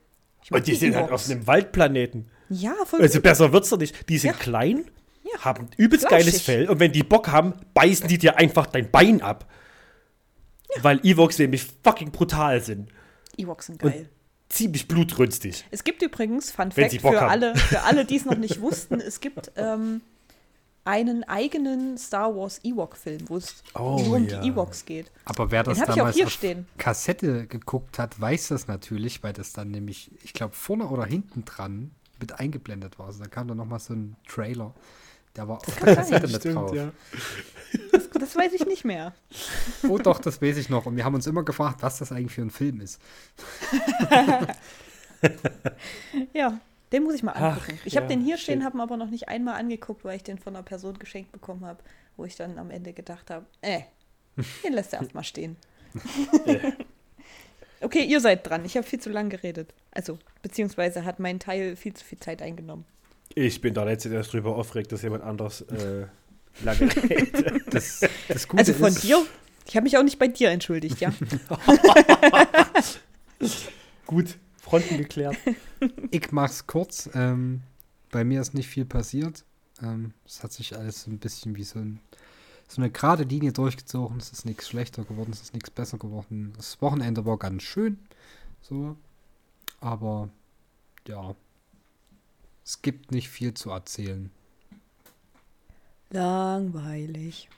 Und 0.51 0.66
die 0.66 0.74
sind 0.74 0.94
halt 0.96 1.11
auf 1.11 1.29
einem 1.29 1.46
Waldplaneten. 1.46 2.31
Ja, 2.48 2.74
voll 2.87 3.03
Also 3.03 3.18
gut. 3.18 3.24
besser 3.24 3.53
wird's 3.53 3.68
doch 3.68 3.79
nicht. 3.79 4.09
Die 4.09 4.16
sind 4.18 4.31
Ja. 4.31 4.37
klein, 4.38 4.85
Ja. 5.24 5.40
haben 5.44 5.68
übelst 5.77 6.07
Flauschig. 6.07 6.27
geiles 6.27 6.42
Fell 6.42 6.68
und 6.70 6.81
wenn 6.81 6.92
die 6.92 7.03
Bock 7.03 7.29
haben, 7.29 7.55
beißen 7.74 8.09
die 8.09 8.16
dir 8.16 8.38
einfach 8.38 8.66
dein 8.66 8.90
Bein 8.90 9.20
ab. 9.20 9.51
Weil 10.81 11.01
Ewoks 11.05 11.38
nämlich 11.38 11.66
fucking 11.83 12.11
brutal 12.12 12.62
sind. 12.62 12.90
Ewoks 13.37 13.66
sind 13.66 13.79
geil. 13.81 14.09
Ziemlich 14.49 14.89
blutrünstig. 14.89 15.65
Es 15.71 15.85
gibt 15.85 16.03
übrigens, 16.03 16.51
Fun 16.51 16.73
Fact, 16.73 17.01
für 17.01 17.21
haben. 17.21 17.29
alle, 17.31 17.57
für 17.57 17.83
alle, 17.83 18.05
die 18.05 18.17
es 18.17 18.25
noch 18.25 18.37
nicht 18.39 18.61
wussten, 18.61 19.01
es 19.01 19.21
gibt 19.21 19.53
ähm, 19.57 20.01
einen 20.85 21.23
eigenen 21.25 21.99
Star 21.99 22.35
Wars 22.35 22.61
Ewok-Film, 22.65 23.29
wo 23.29 23.37
es 23.37 23.63
Oh, 23.75 23.99
nur 24.03 24.17
um 24.17 24.27
ja. 24.27 24.41
die 24.41 24.49
Ewoks 24.49 24.87
geht. 24.87 25.11
Aber 25.27 25.51
wer 25.51 25.63
das 25.63 25.77
Den 25.77 25.83
hab 25.83 25.89
ich 25.89 25.93
auch 25.93 25.97
damals 25.99 26.17
hier 26.17 26.27
auf 26.27 26.33
stehen. 26.33 26.67
Kassette 26.79 27.47
geguckt 27.47 27.99
hat, 27.99 28.19
weiß 28.19 28.49
das 28.49 28.69
natürlich, 28.69 29.23
weil 29.23 29.35
das 29.35 29.53
dann 29.53 29.71
nämlich, 29.71 30.11
ich 30.25 30.33
glaube, 30.33 30.55
vorne 30.55 30.87
oder 30.89 31.05
hinten 31.05 31.45
dran 31.45 31.91
mit 32.19 32.41
eingeblendet 32.41 32.99
war. 32.99 33.07
Also 33.07 33.23
da 33.23 33.29
kam 33.29 33.49
dann 33.49 33.59
nochmal 33.59 33.81
so 33.81 33.93
ein 33.93 34.17
Trailer. 34.27 34.75
Der 35.38 35.46
war 35.46 35.59
auf 35.59 35.64
der 35.77 35.94
Kassette 35.94 36.27
mit 36.27 36.44
drauf. 36.44 36.74
Das, 37.92 38.11
das 38.11 38.35
weiß 38.35 38.55
ich 38.55 38.66
nicht 38.66 38.85
mehr. 38.85 39.14
Oh 39.88 39.98
doch, 39.98 40.18
das 40.18 40.42
weiß 40.42 40.57
ich 40.57 40.68
noch. 40.68 40.87
Und 40.87 40.96
wir 40.96 41.05
haben 41.05 41.14
uns 41.14 41.29
immer 41.29 41.44
gefragt, 41.44 41.81
was 41.81 41.98
das 41.98 42.11
eigentlich 42.11 42.33
für 42.33 42.42
ein 42.42 42.51
Film 42.51 42.81
ist. 42.81 43.01
Ja, 46.33 46.61
den 46.92 47.03
muss 47.03 47.14
ich 47.14 47.24
mal 47.24 47.33
Ach, 47.35 47.57
angucken. 47.57 47.81
ich 47.85 47.96
habe 47.96 48.05
ja, 48.05 48.11
den 48.11 48.20
hier 48.20 48.37
stehen, 48.38 48.61
shit. 48.61 48.64
habe 48.64 48.79
ihn 48.79 48.81
aber 48.81 48.96
noch 48.96 49.11
nicht 49.11 49.29
einmal 49.29 49.59
angeguckt, 49.59 50.05
weil 50.05 50.14
ich 50.14 50.22
den 50.22 50.38
von 50.38 50.55
einer 50.55 50.62
Person 50.62 50.96
geschenkt 50.96 51.33
bekommen 51.33 51.64
habe, 51.64 51.83
wo 52.16 52.24
ich 52.24 52.37
dann 52.37 52.57
am 52.57 52.70
Ende 52.70 52.92
gedacht 52.92 53.29
habe, 53.29 53.44
äh, 53.61 53.81
den 54.62 54.74
lässt 54.74 54.92
er 54.92 55.01
erstmal 55.01 55.24
stehen. 55.24 55.57
okay, 57.81 58.05
ihr 58.05 58.20
seid 58.20 58.48
dran. 58.48 58.64
Ich 58.64 58.77
habe 58.77 58.87
viel 58.87 59.01
zu 59.01 59.11
lang 59.11 59.29
geredet. 59.29 59.74
Also, 59.90 60.20
beziehungsweise 60.40 61.05
hat 61.05 61.18
mein 61.18 61.40
Teil 61.40 61.74
viel 61.74 61.94
zu 61.94 62.05
viel 62.05 62.20
Zeit 62.20 62.42
eingenommen. 62.42 62.85
Ich 63.35 63.61
bin 63.61 63.75
der 63.75 63.85
Letzte, 63.85 64.09
der 64.09 64.23
sich 64.23 64.33
drüber 64.33 64.57
aufregt, 64.57 64.91
dass 64.93 65.03
jemand 65.03 65.23
anders 65.23 65.62
äh, 65.62 66.07
lange 66.64 66.81
redet. 66.97 67.62
Das, 67.73 68.01
das 68.29 68.49
Gute 68.49 68.61
Also 68.61 68.73
von 68.75 68.88
ist, 68.88 69.03
dir? 69.05 69.25
Ich 69.67 69.77
habe 69.77 69.85
mich 69.85 69.99
auch 69.99 70.03
nicht 70.03 70.19
bei 70.19 70.29
dir 70.29 70.51
entschuldigt, 70.51 71.01
ja? 71.01 71.12
Gut, 74.07 74.38
Fronten 74.62 74.97
geklärt. 74.97 75.37
ich 76.11 76.33
mach's 76.33 76.67
kurz. 76.67 77.11
Ähm, 77.14 77.62
bei 78.11 78.25
mir 78.25 78.41
ist 78.41 78.55
nicht 78.55 78.69
viel 78.69 78.87
passiert. 78.87 79.45
Ähm, 79.83 80.14
es 80.27 80.43
hat 80.43 80.53
sich 80.53 80.77
alles 80.77 81.03
so 81.03 81.11
ein 81.11 81.19
bisschen 81.19 81.55
wie 81.57 81.64
so, 81.64 81.79
ein, 81.79 82.01
so 82.67 82.81
eine 82.81 82.91
gerade 82.91 83.25
Linie 83.25 83.53
durchgezogen. 83.53 84.17
Es 84.17 84.33
ist 84.33 84.47
nichts 84.47 84.69
schlechter 84.69 85.05
geworden, 85.05 85.31
es 85.33 85.43
ist 85.43 85.53
nichts 85.53 85.71
besser 85.71 85.99
geworden. 85.99 86.55
Das 86.57 86.81
Wochenende 86.81 87.27
war 87.27 87.37
ganz 87.37 87.62
schön. 87.62 87.99
So. 88.62 88.97
Aber 89.81 90.31
ja. 91.07 91.35
Es 92.69 92.83
gibt 92.83 93.13
nicht 93.13 93.31
viel 93.31 93.55
zu 93.55 93.71
erzählen. 93.71 94.31
Langweilig. 96.11 97.49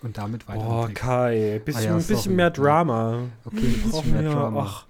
Und 0.00 0.16
damit 0.16 0.46
weiter. 0.46 0.64
Oh. 0.64 0.88
Kai, 0.94 1.60
bisschen, 1.64 1.82
Ah 1.82 1.86
ja, 1.86 1.96
bisschen 1.96 2.16
sorry. 2.16 2.34
mehr 2.36 2.50
Drama. 2.50 3.22
okay, 3.44 3.56
ein 3.58 3.82
bisschen 3.82 4.12
mehr 4.12 4.30
Drama. 4.30 4.62
ach. 4.64 4.86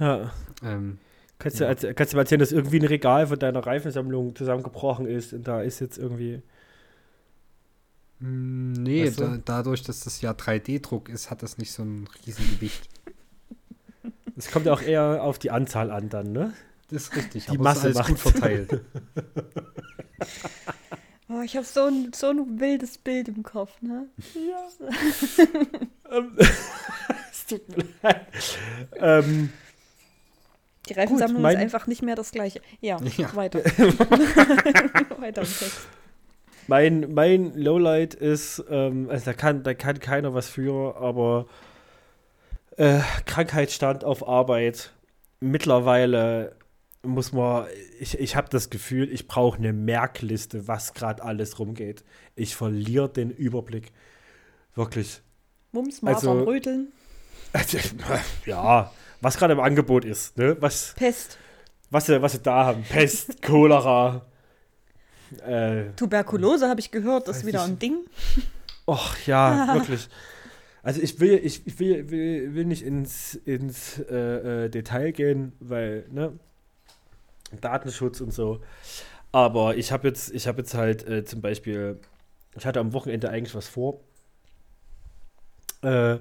Ja. 0.00 0.32
Ähm, 0.64 0.98
Kannst, 1.38 1.60
du, 1.60 1.64
Ja. 1.64 1.70
erz- 1.70 1.94
kannst 1.94 2.12
du 2.12 2.16
mal 2.16 2.22
erzählen, 2.22 2.40
dass 2.40 2.50
irgendwie 2.50 2.80
ein 2.80 2.84
Regal 2.86 3.28
von 3.28 3.38
deiner 3.38 3.64
Reifensammlung 3.64 4.34
zusammengebrochen 4.34 5.06
ist 5.06 5.32
und 5.34 5.46
da 5.46 5.62
ist 5.62 5.78
jetzt 5.78 5.96
irgendwie. 5.96 6.42
mh, 8.18 8.80
nee, 8.80 9.06
Weißt 9.06 9.20
du? 9.20 9.24
da, 9.28 9.38
dadurch, 9.44 9.82
dass 9.84 10.00
das 10.00 10.20
ja 10.20 10.32
3D-Druck 10.32 11.08
ist, 11.08 11.30
hat 11.30 11.44
das 11.44 11.58
nicht 11.58 11.72
so 11.72 11.84
ein 11.84 12.08
Riesengewicht. 12.26 12.88
Es 14.36 14.50
kommt 14.50 14.66
ja 14.66 14.72
auch 14.72 14.82
eher 14.82 15.22
auf 15.22 15.38
die 15.38 15.52
Anzahl 15.52 15.92
an 15.92 16.08
dann, 16.08 16.32
ne? 16.32 16.52
Das 16.90 17.02
ist 17.04 17.16
richtig, 17.16 17.46
Die 17.46 17.58
Masse 17.58 17.88
ist 17.90 18.04
gut 18.06 18.18
verteilt. 18.18 18.80
Oh, 21.32 21.42
ich 21.42 21.54
habe 21.56 21.64
so 21.64 21.84
ein, 21.84 22.10
so 22.12 22.30
ein 22.30 22.58
wildes 22.58 22.98
Bild 22.98 23.28
im 23.28 23.44
Kopf, 23.44 23.80
ne? 23.80 24.06
Ähm, 26.10 26.36
es 27.30 27.46
tut 27.46 27.68
mir 27.68 27.84
leid. 28.02 28.26
Ähm, 28.96 29.52
Die 30.88 30.94
Reifensammlung 30.94 31.40
mein- 31.40 31.54
ist 31.56 31.62
einfach 31.62 31.86
nicht 31.86 32.02
mehr 32.02 32.16
das 32.16 32.32
gleiche. 32.32 32.60
Ja, 32.80 32.98
Ja. 33.16 33.32
weiter. 33.36 33.60
weiter 33.60 35.42
im 35.42 35.46
Text. 35.46 35.78
mein, 36.66 37.14
mein 37.14 37.54
Lowlight 37.54 38.14
ist, 38.14 38.64
ähm, 38.68 39.08
also 39.08 39.26
da 39.26 39.32
kann, 39.32 39.62
da 39.62 39.72
kann 39.74 40.00
keiner 40.00 40.34
was 40.34 40.48
für, 40.48 40.96
aber 40.96 41.46
äh, 42.76 42.98
Krankheitsstand 43.26 44.02
auf 44.02 44.26
Arbeit. 44.26 44.90
Mittlerweile 45.38 46.56
muss 47.02 47.32
man, 47.32 47.66
ich, 47.98 48.18
ich 48.18 48.36
habe 48.36 48.48
das 48.50 48.70
Gefühl, 48.70 49.10
ich 49.12 49.26
brauche 49.26 49.58
eine 49.58 49.72
Merkliste, 49.72 50.68
was 50.68 50.92
gerade 50.94 51.22
alles 51.22 51.58
rumgeht. 51.58 52.04
Ich 52.36 52.56
verliere 52.56 53.08
den 53.08 53.30
Überblick. 53.30 53.92
Wirklich. 54.74 55.22
Mums, 55.72 56.02
Masern, 56.02 56.38
Also- 56.38 56.44
Röteln, 56.44 56.92
ja, 58.46 58.92
was 59.20 59.36
gerade 59.36 59.54
im 59.54 59.60
Angebot 59.60 60.04
ist, 60.04 60.38
ne? 60.38 60.56
Was, 60.60 60.94
Pest, 60.96 61.38
was, 61.90 62.06
sie, 62.06 62.22
was 62.22 62.32
sie 62.32 62.38
da 62.40 62.66
haben. 62.66 62.82
Pest, 62.84 63.42
Cholera. 63.42 64.26
Äh, 65.46 65.90
Tuberkulose 65.96 66.68
habe 66.68 66.80
ich 66.80 66.90
gehört, 66.90 67.28
ist 67.28 67.46
wieder 67.46 67.62
ein 67.64 67.78
Ding. 67.78 67.98
Och 68.86 69.16
ja, 69.26 69.74
wirklich. 69.74 70.08
Also 70.82 71.00
ich 71.00 71.20
will, 71.20 71.40
ich, 71.42 71.66
ich 71.66 71.78
will, 71.78 72.10
will, 72.10 72.54
will 72.54 72.64
nicht 72.64 72.82
ins, 72.82 73.34
ins 73.34 73.98
äh, 73.98 74.64
äh, 74.64 74.68
Detail 74.70 75.12
gehen, 75.12 75.52
weil, 75.60 76.06
ne, 76.10 76.38
Datenschutz 77.60 78.20
und 78.20 78.32
so. 78.32 78.60
Aber 79.32 79.76
ich 79.76 79.92
habe 79.92 80.08
jetzt, 80.08 80.32
ich 80.32 80.46
habe 80.46 80.58
jetzt 80.58 80.74
halt 80.74 81.06
äh, 81.06 81.24
zum 81.24 81.40
Beispiel, 81.40 82.00
ich 82.56 82.66
hatte 82.66 82.80
am 82.80 82.92
Wochenende 82.92 83.30
eigentlich 83.30 83.54
was 83.54 83.68
vor. 83.68 84.00
Äh, 85.82 86.18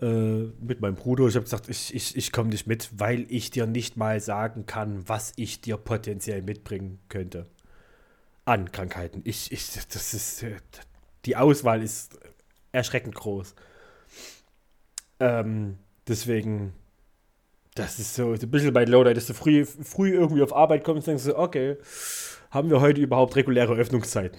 äh, 0.00 0.52
mit 0.60 0.80
meinem 0.80 0.96
Bruder. 0.96 1.26
Ich 1.26 1.34
habe 1.36 1.44
gesagt, 1.44 1.68
ich, 1.68 1.94
ich, 1.94 2.16
ich 2.16 2.32
komme 2.32 2.50
nicht 2.50 2.66
mit, 2.66 2.90
weil 2.98 3.26
ich 3.28 3.50
dir 3.50 3.66
nicht 3.66 3.96
mal 3.96 4.20
sagen 4.20 4.66
kann, 4.66 5.08
was 5.08 5.32
ich 5.36 5.60
dir 5.60 5.76
potenziell 5.76 6.42
mitbringen 6.42 6.98
könnte. 7.08 7.46
An 8.44 8.70
Krankheiten. 8.72 9.22
Ich, 9.24 9.52
ich, 9.52 9.72
das 9.88 10.12
ist, 10.12 10.42
äh, 10.42 10.56
die 11.24 11.36
Auswahl 11.36 11.82
ist 11.82 12.18
erschreckend 12.72 13.14
groß. 13.14 13.54
Ähm, 15.20 15.78
deswegen, 16.08 16.74
das 17.74 17.98
ist 17.98 18.14
so, 18.14 18.34
so 18.36 18.46
ein 18.46 18.50
bisschen 18.50 18.72
mein 18.72 18.88
Lowlight, 18.88 19.16
dass 19.16 19.26
du 19.26 19.34
früh, 19.34 19.64
früh 19.64 20.14
irgendwie 20.14 20.42
auf 20.42 20.54
Arbeit 20.54 20.84
kommst 20.84 21.08
und 21.08 21.12
denkst, 21.12 21.24
so, 21.24 21.38
okay, 21.38 21.76
haben 22.50 22.70
wir 22.70 22.80
heute 22.80 23.00
überhaupt 23.00 23.34
reguläre 23.36 23.74
Öffnungszeiten? 23.74 24.38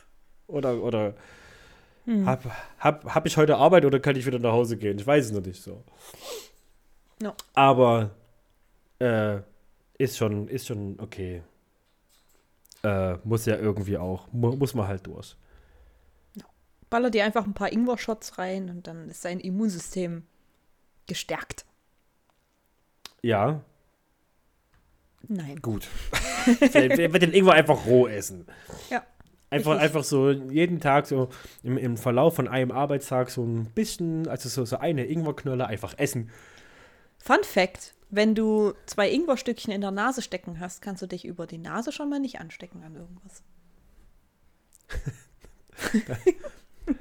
oder, 0.46 0.82
oder 0.82 1.14
Hm. 2.06 2.24
hab, 2.24 2.44
hab, 2.78 3.14
hab 3.14 3.26
ich 3.26 3.36
heute 3.36 3.56
Arbeit 3.56 3.84
oder 3.84 3.98
kann 3.98 4.16
ich 4.16 4.26
wieder 4.26 4.38
nach 4.38 4.52
Hause 4.52 4.76
gehen? 4.76 4.98
Ich 4.98 5.06
weiß 5.06 5.26
es 5.26 5.32
noch 5.32 5.44
nicht 5.44 5.60
so. 5.60 5.82
Ja. 7.20 7.34
Aber 7.52 8.10
äh, 9.00 9.38
ist 9.98 10.16
schon, 10.16 10.48
ist 10.48 10.66
schon 10.66 10.98
okay. 11.00 11.42
Äh, 12.84 13.16
muss 13.24 13.46
ja 13.46 13.56
irgendwie 13.56 13.98
auch, 13.98 14.28
mu 14.32 14.54
muss 14.54 14.74
man 14.74 14.86
halt 14.86 15.06
durch. 15.06 15.36
Baller 16.88 17.10
dir 17.10 17.24
einfach 17.24 17.44
ein 17.44 17.54
paar 17.54 17.72
Ingwer-Shots 17.72 18.38
rein 18.38 18.70
und 18.70 18.86
dann 18.86 19.08
ist 19.08 19.24
dein 19.24 19.40
Immunsystem 19.40 20.22
gestärkt. 21.08 21.66
Ja, 23.22 23.60
Nein. 25.28 25.60
gut. 25.60 25.88
Wer 26.60 26.96
wer 26.96 27.12
wird 27.12 27.22
den 27.22 27.32
Ingwer 27.32 27.54
einfach 27.54 27.86
roh 27.86 28.06
essen? 28.06 28.46
Ja. 28.90 29.04
Einfach, 29.48 29.72
Richtig. 29.72 29.84
einfach 29.84 30.04
so 30.04 30.30
jeden 30.30 30.80
Tag 30.80 31.06
so 31.06 31.28
im, 31.62 31.78
im 31.78 31.96
Verlauf 31.96 32.34
von 32.34 32.48
einem 32.48 32.72
Arbeitstag 32.72 33.30
so 33.30 33.44
ein 33.44 33.66
bisschen, 33.66 34.26
also 34.28 34.48
so, 34.48 34.64
so 34.64 34.78
eine 34.78 35.06
Ingwerknolle 35.06 35.66
einfach 35.66 35.94
essen. 35.98 36.30
Fun 37.18 37.42
Fact: 37.42 37.94
Wenn 38.10 38.34
du 38.34 38.74
zwei 38.86 39.10
Ingwerstückchen 39.10 39.72
in 39.72 39.80
der 39.80 39.92
Nase 39.92 40.22
stecken 40.22 40.58
hast, 40.60 40.82
kannst 40.82 41.02
du 41.02 41.06
dich 41.06 41.24
über 41.24 41.46
die 41.46 41.58
Nase 41.58 41.92
schon 41.92 42.08
mal 42.10 42.18
nicht 42.18 42.40
anstecken 42.40 42.82
an 42.82 42.96
irgendwas. 42.96 43.42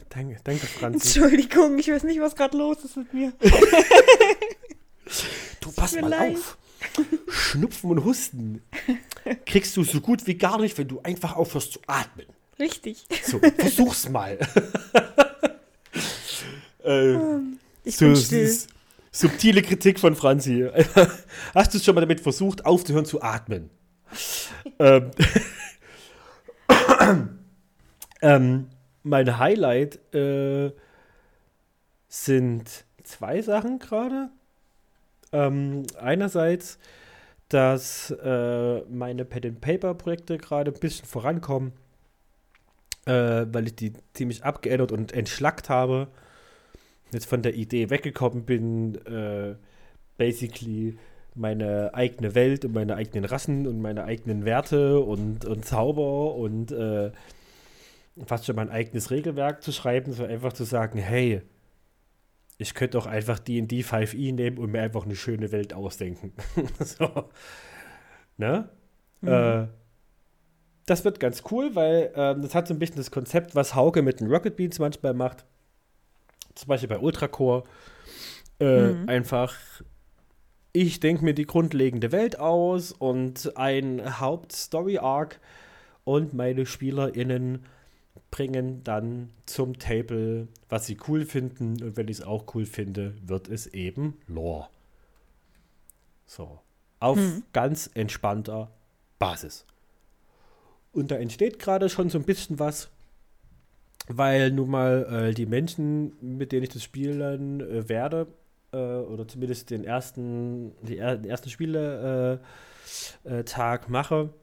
Danke, 0.09 0.37
danke 0.43 0.65
Franzi. 0.65 1.19
Entschuldigung, 1.19 1.77
ich 1.77 1.89
weiß 1.91 2.03
nicht, 2.05 2.19
was 2.19 2.35
gerade 2.35 2.57
los 2.57 2.83
ist 2.83 2.97
mit 2.97 3.13
mir. 3.13 3.33
Du 5.61 5.71
pass 5.71 5.93
mal 5.95 6.09
leid. 6.09 6.35
auf. 6.35 6.57
Schnupfen 7.29 7.89
und 7.91 8.03
Husten 8.05 8.61
kriegst 9.45 9.75
du 9.77 9.83
so 9.83 10.01
gut 10.01 10.27
wie 10.27 10.35
gar 10.35 10.59
nicht, 10.59 10.77
wenn 10.77 10.87
du 10.87 11.01
einfach 11.01 11.35
aufhörst 11.35 11.73
zu 11.73 11.79
atmen. 11.87 12.25
Richtig. 12.59 13.05
So, 13.23 13.39
versuch's 13.39 14.07
mal. 14.09 14.37
äh, 16.83 17.13
Ich 17.83 17.97
so, 17.97 18.05
bin 18.05 18.13
es 18.13 18.25
still. 18.25 18.57
subtile 19.11 19.61
Kritik 19.61 19.99
von 19.99 20.15
Franzi. 20.15 20.69
Hast 21.55 21.73
du 21.73 21.79
schon 21.79 21.95
mal 21.95 22.01
damit 22.01 22.21
versucht, 22.21 22.65
aufzuhören 22.65 23.05
zu 23.05 23.21
atmen? 23.21 23.69
ähm, 24.79 25.11
ähm, 28.21 28.67
mein 29.03 29.37
Highlight 29.39 29.99
äh, 30.13 30.71
sind 32.07 32.85
zwei 33.03 33.41
Sachen 33.41 33.79
gerade. 33.79 34.29
Ähm, 35.35 35.83
einerseits, 35.99 36.79
dass 37.49 38.09
äh, 38.11 38.81
meine 38.89 39.25
Pen-and-Paper-Projekte 39.25 40.37
gerade 40.37 40.71
ein 40.71 40.79
bisschen 40.79 41.05
vorankommen, 41.05 41.73
äh, 43.05 43.45
weil 43.51 43.67
ich 43.67 43.75
die 43.75 43.93
ziemlich 44.13 44.43
abgeändert 44.45 44.93
und 44.93 45.11
entschlackt 45.11 45.67
habe. 45.69 46.07
Jetzt 47.11 47.25
von 47.25 47.41
der 47.41 47.55
Idee 47.55 47.89
weggekommen 47.89 48.45
bin, 48.45 48.95
äh, 49.05 49.55
basically 50.17 50.97
meine 51.35 51.93
eigene 51.93 52.33
Welt 52.33 52.63
und 52.63 52.73
meine 52.73 52.95
eigenen 52.95 53.25
Rassen 53.25 53.67
und 53.67 53.81
meine 53.81 54.05
eigenen 54.05 54.45
Werte 54.45 55.01
und, 55.01 55.43
und 55.43 55.65
Zauber 55.65 56.35
und 56.35 56.71
äh, 56.71 57.11
fast 58.25 58.45
schon 58.45 58.55
mein 58.55 58.69
eigenes 58.69 59.11
Regelwerk 59.11 59.61
zu 59.61 59.73
schreiben, 59.73 60.13
so 60.13 60.23
einfach 60.23 60.53
zu 60.53 60.63
sagen, 60.63 60.97
hey, 60.97 61.41
ich 62.57 62.73
könnte 62.73 62.97
doch 62.97 63.05
einfach 63.05 63.39
D&D 63.39 63.81
5e 63.81 64.33
nehmen 64.33 64.57
und 64.57 64.71
mir 64.71 64.81
einfach 64.81 65.05
eine 65.05 65.15
schöne 65.15 65.51
Welt 65.51 65.73
ausdenken. 65.73 66.33
so. 66.79 67.29
Ne? 68.37 68.69
Äh, 69.21 69.67
das 70.85 71.03
wird 71.03 71.19
ganz 71.19 71.43
cool, 71.51 71.75
weil 71.75 72.11
ähm, 72.15 72.41
das 72.41 72.53
hat 72.55 72.67
so 72.67 72.73
ein 72.73 72.79
bisschen 72.79 72.97
das 72.97 73.11
Konzept, 73.11 73.55
was 73.55 73.75
Hauke 73.75 74.01
mit 74.01 74.19
den 74.19 74.27
Rocket 74.31 74.55
Beans 74.55 74.79
manchmal 74.79 75.13
macht. 75.13 75.45
Zum 76.53 76.67
Beispiel 76.67 76.89
bei 76.89 76.99
Ultracore. 76.99 77.63
Äh, 78.59 78.93
Mhm. 78.93 79.09
Einfach, 79.09 79.53
ich 80.71 81.01
denke 81.01 81.25
mir 81.25 81.33
die 81.33 81.45
grundlegende 81.45 82.13
Welt 82.13 82.39
aus 82.39 82.93
und 82.93 83.57
ein 83.57 84.19
Haupt-Story-Arc 84.21 85.41
und 86.05 86.33
meine 86.33 86.65
SpielerInnen 86.65 87.65
bringen 88.35 88.83
dann 88.83 89.29
zum 89.45 89.79
Table, 89.79 90.49
was 90.67 90.85
sie 90.85 90.97
cool 91.07 91.23
finden. 91.23 91.81
Und 91.81 91.95
wenn 91.95 92.09
ich 92.09 92.17
es 92.17 92.21
auch 92.21 92.53
cool 92.53 92.65
finde, 92.65 93.15
wird 93.25 93.47
es 93.47 93.65
eben 93.67 94.17
Lore. 94.27 94.67
So. 96.25 96.59
Auf 96.99 97.17
ganz 97.53 97.89
entspannter 97.93 98.71
Basis. 99.19 99.65
Und 100.91 101.11
da 101.11 101.15
entsteht 101.15 101.59
gerade 101.59 101.87
schon 101.87 102.09
so 102.09 102.17
ein 102.17 102.25
bisschen 102.25 102.59
was, 102.59 102.89
weil 104.09 104.51
nun 104.51 104.69
mal 104.69 105.29
äh, 105.29 105.33
die 105.33 105.45
Menschen, 105.45 106.11
mit 106.19 106.51
denen 106.51 106.63
ich 106.63 106.69
das 106.69 106.83
spielen 106.83 107.61
äh, 107.61 107.87
werde, 107.87 108.27
äh, 108.73 108.77
oder 108.77 109.29
zumindest 109.29 109.69
den 109.69 109.85
ersten, 109.85 110.73
die 110.81 110.97
den 110.97 111.23
ersten 111.23 111.49
Spiele 111.49 112.41
äh, 113.23 113.39
äh, 113.39 113.79
mache, 113.87 114.33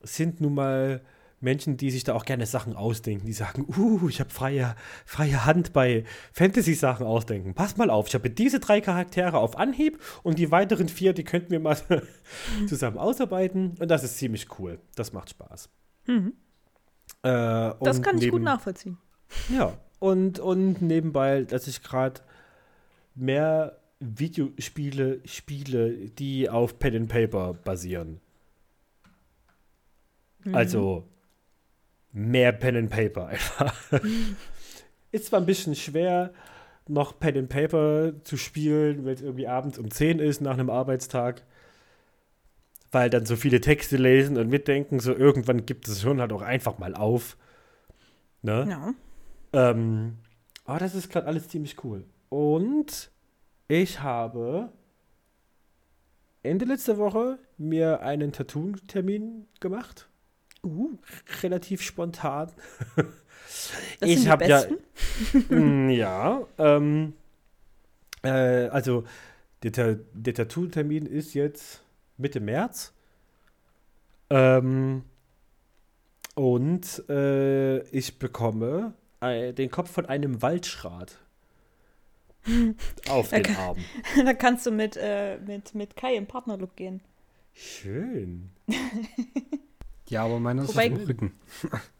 sind 0.00 0.40
nun 0.40 0.54
mal 0.54 1.00
Menschen, 1.42 1.76
die 1.76 1.90
sich 1.90 2.04
da 2.04 2.14
auch 2.14 2.24
gerne 2.24 2.46
Sachen 2.46 2.74
ausdenken. 2.76 3.26
Die 3.26 3.32
sagen, 3.32 3.66
uh, 3.76 4.08
ich 4.08 4.20
habe 4.20 4.30
freie, 4.30 4.74
freie 5.04 5.44
Hand 5.44 5.72
bei 5.72 6.04
Fantasy-Sachen 6.32 7.04
ausdenken. 7.06 7.54
Pass 7.54 7.76
mal 7.76 7.90
auf, 7.90 8.08
ich 8.08 8.14
habe 8.14 8.30
diese 8.30 8.60
drei 8.60 8.80
Charaktere 8.80 9.36
auf 9.38 9.56
Anhieb 9.58 10.00
und 10.22 10.38
die 10.38 10.50
weiteren 10.50 10.88
vier, 10.88 11.12
die 11.12 11.24
könnten 11.24 11.50
wir 11.50 11.60
mal 11.60 11.76
zusammen 12.68 12.96
ausarbeiten. 12.98 13.74
Und 13.78 13.88
das 13.90 14.04
ist 14.04 14.18
ziemlich 14.18 14.46
cool. 14.58 14.78
Das 14.94 15.12
macht 15.12 15.30
Spaß. 15.30 15.68
Mhm. 16.06 16.32
Äh, 17.22 17.28
Das 17.80 18.00
kann 18.02 18.16
ich 18.16 18.24
gut 18.24 18.34
neben- 18.34 18.44
nachvollziehen. 18.44 18.98
ja, 19.48 19.76
und, 19.98 20.38
und 20.38 20.80
nebenbei, 20.82 21.42
dass 21.42 21.66
ich 21.66 21.82
gerade 21.82 22.20
mehr 23.14 23.78
Videospiele 24.00 25.20
spiele, 25.24 25.92
die 26.10 26.48
auf 26.50 26.78
Pen 26.78 26.96
and 26.96 27.08
Paper 27.08 27.54
basieren. 27.54 28.20
Mhm. 30.44 30.54
Also 30.54 31.08
mehr 32.12 32.52
Pen 32.52 32.76
and 32.76 32.90
Paper 32.90 33.26
einfach. 33.26 33.74
Ist 35.12 35.26
zwar 35.26 35.40
ein 35.40 35.46
bisschen 35.46 35.74
schwer, 35.74 36.32
noch 36.88 37.18
Pen 37.18 37.38
and 37.38 37.48
Paper 37.48 38.12
zu 38.24 38.36
spielen, 38.36 39.04
wenn 39.04 39.14
es 39.14 39.22
irgendwie 39.22 39.46
abends 39.46 39.78
um 39.78 39.90
10 39.90 40.18
ist 40.18 40.40
nach 40.40 40.54
einem 40.54 40.70
Arbeitstag. 40.70 41.42
Weil 42.90 43.08
dann 43.08 43.24
so 43.24 43.36
viele 43.36 43.60
Texte 43.60 43.96
lesen 43.96 44.36
und 44.36 44.48
mitdenken, 44.48 45.00
so 45.00 45.14
irgendwann 45.14 45.64
gibt 45.64 45.88
es 45.88 46.02
schon 46.02 46.20
halt 46.20 46.32
auch 46.32 46.42
einfach 46.42 46.78
mal 46.78 46.94
auf. 46.94 47.36
Ne? 48.42 48.66
Ja. 48.68 48.94
Ähm, 49.52 50.18
aber 50.64 50.78
das 50.78 50.94
ist 50.94 51.10
gerade 51.10 51.26
alles 51.26 51.48
ziemlich 51.48 51.82
cool. 51.84 52.04
Und 52.28 53.10
ich 53.68 54.00
habe 54.00 54.70
Ende 56.42 56.64
letzter 56.64 56.98
Woche 56.98 57.38
mir 57.56 58.00
einen 58.00 58.32
Tattoo-Termin 58.32 59.46
gemacht. 59.60 60.08
Uh, 60.64 60.90
Relativ 61.42 61.82
spontan. 61.82 62.50
das 62.96 64.08
Ich 64.08 64.14
sind 64.20 64.24
die 64.24 64.30
hab 64.30 64.46
ja- 64.46 64.64
ja, 65.90 66.46
ähm, 66.58 67.14
äh, 68.22 68.28
also 68.68 69.04
der, 69.62 69.96
der 70.12 70.34
Tattoo-Termin 70.34 71.06
ist 71.06 71.34
jetzt 71.34 71.82
Mitte 72.16 72.40
März. 72.40 72.92
Ähm, 74.30 75.02
und 76.34 77.08
äh, 77.08 77.80
ich 77.88 78.18
bekomme 78.18 78.94
äh, 79.20 79.52
den 79.52 79.70
Kopf 79.70 79.90
von 79.90 80.06
einem 80.06 80.40
Waldschrat 80.42 81.18
auf 83.08 83.30
den. 83.30 83.56
Arm. 83.56 83.78
da 84.24 84.32
kannst 84.34 84.64
du 84.66 84.70
mit, 84.70 84.96
äh, 84.96 85.38
mit, 85.38 85.74
mit 85.74 85.96
Kai 85.96 86.14
im 86.16 86.26
Partnerlook 86.26 86.74
gehen. 86.76 87.00
Schön. 87.52 88.50
Ja, 90.12 90.24
aber 90.24 90.38
meiner 90.38 90.64
ist 90.64 90.68
auf 90.68 90.76
dem 90.76 90.96
Rücken. 90.96 91.32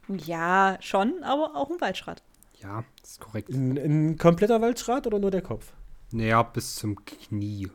Ja, 0.07 0.77
schon, 0.81 1.23
aber 1.23 1.55
auch 1.55 1.71
ein 1.71 1.79
Waldschrat. 1.79 2.21
Ja, 2.61 2.83
das 3.01 3.11
ist 3.11 3.19
korrekt. 3.21 3.49
Ein, 3.49 3.77
ein 3.77 4.17
kompletter 4.17 4.61
Waldschrat 4.61 5.07
oder 5.07 5.17
nur 5.17 5.31
der 5.31 5.41
Kopf? 5.41 5.71
Naja, 6.11 6.43
bis 6.43 6.75
zum 6.75 7.03
Knie. 7.05 7.71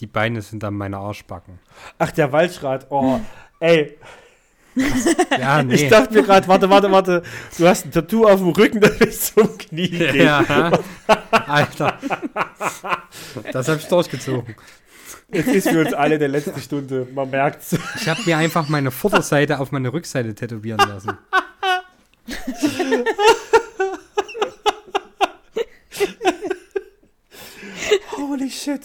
Die 0.00 0.06
Beine 0.06 0.40
sind 0.42 0.64
an 0.64 0.74
meine 0.74 0.96
Arschbacken. 0.96 1.60
Ach, 1.98 2.10
der 2.10 2.32
Waldschrat. 2.32 2.86
Oh, 2.90 3.20
ey. 3.60 3.96
Ja, 5.38 5.62
nee. 5.62 5.74
Ich 5.74 5.88
dachte 5.88 6.14
mir 6.14 6.24
gerade, 6.24 6.48
warte, 6.48 6.68
warte, 6.68 6.90
warte. 6.90 7.22
Du 7.56 7.68
hast 7.68 7.84
ein 7.84 7.92
Tattoo 7.92 8.26
auf 8.26 8.40
dem 8.40 8.48
Rücken, 8.48 8.80
das 8.80 8.98
bis 8.98 9.32
zum 9.32 9.56
Knie 9.56 9.88
geht. 9.88 10.16
ja, 10.16 10.72
Alter. 11.30 12.00
Das 13.52 13.68
habe 13.68 13.78
ich 13.78 13.86
durchgezogen. 13.86 14.56
Es 15.30 15.46
ist 15.46 15.68
für 15.68 15.80
uns 15.80 15.92
alle 15.92 16.18
der 16.18 16.28
letzte 16.28 16.60
Stunde. 16.60 17.06
Man 17.12 17.30
merkt's. 17.30 17.76
Ich 17.96 18.08
habe 18.08 18.20
mir 18.24 18.36
einfach 18.36 18.68
meine 18.68 18.90
Vorderseite 18.90 19.58
auf 19.60 19.72
meine 19.72 19.92
Rückseite 19.92 20.34
tätowieren 20.34 20.78
lassen. 20.78 21.18
Holy 28.16 28.50
shit. 28.50 28.80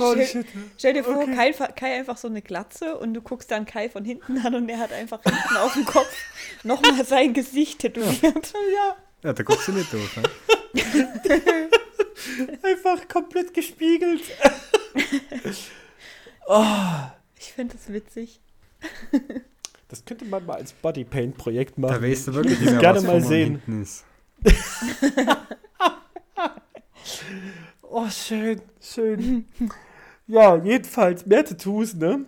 Holy 0.00 0.26
shit. 0.26 0.46
Stell 0.78 0.94
dir 0.94 1.04
vor, 1.04 1.16
Okay. 1.18 1.34
Kai, 1.34 1.52
Kai 1.52 1.98
einfach 1.98 2.16
so 2.16 2.28
eine 2.28 2.42
Glatze 2.42 2.96
und 2.98 3.14
du 3.14 3.20
guckst 3.20 3.50
dann 3.50 3.66
Kai 3.66 3.88
von 3.88 4.04
hinten 4.04 4.38
an 4.38 4.54
und 4.54 4.66
der 4.68 4.78
hat 4.78 4.92
einfach 4.92 5.22
hinten 5.22 5.56
auf 5.56 5.74
dem 5.74 5.84
Kopf 5.84 6.12
nochmal 6.64 7.04
sein 7.04 7.32
Gesicht 7.34 7.80
tätowiert. 7.80 8.52
Ja, 8.74 8.96
Ja, 9.22 9.32
da 9.32 9.42
guckst 9.42 9.68
du 9.68 9.72
nicht 9.72 9.92
doof. 9.92 10.16
Ne? 10.16 10.22
einfach 12.62 13.06
komplett 13.08 13.52
gespiegelt. 13.54 14.22
Ich 17.38 17.52
finde 17.52 17.74
das 17.74 17.92
witzig. 17.92 18.40
Das 19.88 20.04
könnte 20.04 20.24
man 20.24 20.44
mal 20.46 20.56
als 20.56 20.72
Bodypaint-Projekt 20.72 21.78
machen. 21.78 21.94
Da 21.94 22.02
weißt 22.02 22.28
du 22.28 22.34
wirklich 22.34 22.54
Ich 22.54 22.60
nicht 22.60 22.70
mehr, 22.72 22.80
gerne 22.80 23.00
mal 23.02 23.20
sehen. 23.22 23.60
Oh, 27.82 28.08
schön, 28.08 28.60
schön. 28.80 29.46
ja, 30.28 30.56
jedenfalls 30.62 31.26
mehr 31.26 31.44
Tattoos, 31.44 31.94
ne? 31.94 32.24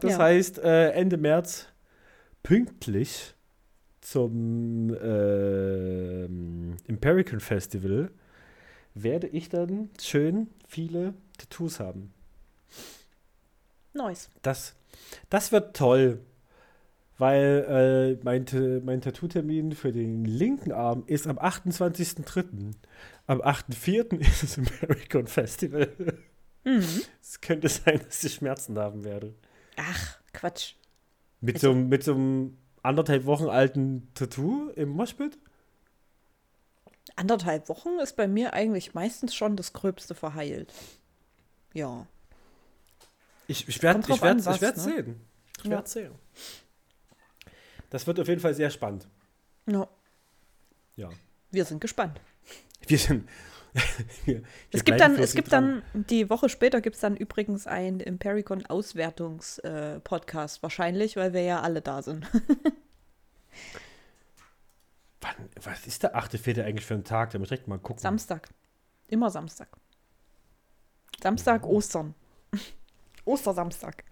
Das 0.00 0.12
Ja. 0.12 0.18
heißt, 0.18 0.58
äh, 0.58 0.90
Ende 0.90 1.16
März 1.16 1.68
pünktlich 2.42 3.34
zum 4.00 4.94
ähm, 5.00 6.76
Empirican 6.88 7.38
Festival 7.40 8.10
werde 8.94 9.28
ich 9.28 9.48
dann 9.48 9.88
schön 10.00 10.48
viele 10.66 11.14
Tattoos 11.38 11.80
haben. 11.80 12.12
Nice. 13.92 14.28
Das, 14.42 14.74
das 15.30 15.52
wird 15.52 15.76
toll, 15.76 16.20
weil 17.18 18.18
äh, 18.20 18.24
mein, 18.24 18.44
mein 18.84 19.00
Tattoo-Termin 19.00 19.72
für 19.72 19.92
den 19.92 20.24
linken 20.24 20.72
Arm 20.72 21.04
ist 21.06 21.26
am 21.26 21.38
28.03. 21.38 22.72
Am 23.26 23.40
8.04. 23.40 24.18
ist 24.20 24.42
das 24.42 24.58
American 24.80 25.26
Festival. 25.26 25.92
Mhm. 26.64 27.02
Es 27.22 27.40
könnte 27.40 27.68
sein, 27.68 28.00
dass 28.04 28.24
ich 28.24 28.34
Schmerzen 28.34 28.78
haben 28.78 29.04
werde. 29.04 29.34
Ach, 29.76 30.18
Quatsch. 30.32 30.74
Mit, 31.40 31.56
Also- 31.56 31.68
so, 31.68 31.72
einem- 31.72 31.88
mit 31.88 32.02
so 32.02 32.14
einem 32.14 32.56
anderthalb 32.82 33.24
Wochen 33.26 33.48
alten 33.48 34.08
Tattoo 34.14 34.70
im 34.70 34.88
Moshpit? 34.90 35.38
Anderthalb 37.16 37.68
Wochen 37.68 37.98
ist 38.02 38.16
bei 38.16 38.26
mir 38.26 38.54
eigentlich 38.54 38.94
meistens 38.94 39.34
schon 39.34 39.56
das 39.56 39.72
Gröbste 39.72 40.14
verheilt. 40.14 40.72
Ja. 41.74 42.06
Ich, 43.46 43.68
ich 43.68 43.82
werde 43.82 44.00
ich 44.00 44.08
werd, 44.08 44.46
an, 44.46 44.54
ich 44.54 44.60
werd 44.62 44.76
ne? 44.78 44.82
sehen. 44.82 45.20
Ich 45.58 45.64
Ja. 45.64 45.70
werde 45.72 45.88
sehen. 45.88 46.12
Das 47.90 48.06
wird 48.06 48.18
auf 48.18 48.28
jeden 48.28 48.40
Fall 48.40 48.54
sehr 48.54 48.70
spannend. 48.70 49.06
ja. 49.66 49.86
Ja. 50.96 51.10
Wir 51.50 51.64
sind 51.64 51.80
gespannt. 51.80 52.20
Wir 52.86 52.98
sind. 52.98 53.28
wir, 54.24 54.36
wir 54.42 54.44
Es 54.70 54.84
gibt 54.84 55.00
dann, 55.00 55.16
es 55.18 55.34
gibt 55.34 55.50
dran. 55.50 55.82
dann, 55.92 56.06
die 56.06 56.30
Woche 56.30 56.48
später 56.48 56.80
gibt 56.80 56.94
es 56.94 57.00
dann 57.00 57.16
übrigens 57.16 57.66
einen 57.66 57.98
Impericon 58.00 58.64
Auswertungs-Podcast 58.66 60.62
wahrscheinlich, 60.62 61.16
weil 61.16 61.32
wir 61.32 61.42
ja 61.42 61.60
alle 61.62 61.80
da 61.82 62.02
sind. 62.02 62.26
Wann, 65.20 65.34
was 65.62 65.86
ist 65.86 66.02
der 66.04 66.16
8.4. 66.16 66.62
eigentlich 66.64 66.86
für 66.86 66.94
ein 66.94 67.04
Tag? 67.04 67.30
Da 67.30 67.38
muss 67.38 67.46
ich 67.46 67.50
direkt 67.50 67.68
mal 67.68 67.78
gucken. 67.78 68.00
Samstag. 68.00 68.48
Immer 69.08 69.30
Samstag. 69.30 69.68
Samstag, 71.24 71.64
Ostern. 71.64 72.14
Ostersamstag. 73.24 74.04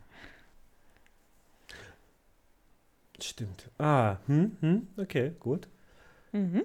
Stimmt. 3.21 3.71
Ah, 3.77 4.17
hm, 4.27 4.57
hm, 4.61 4.89
okay, 4.97 5.33
gut. 5.39 5.69
Mhm. 6.33 6.65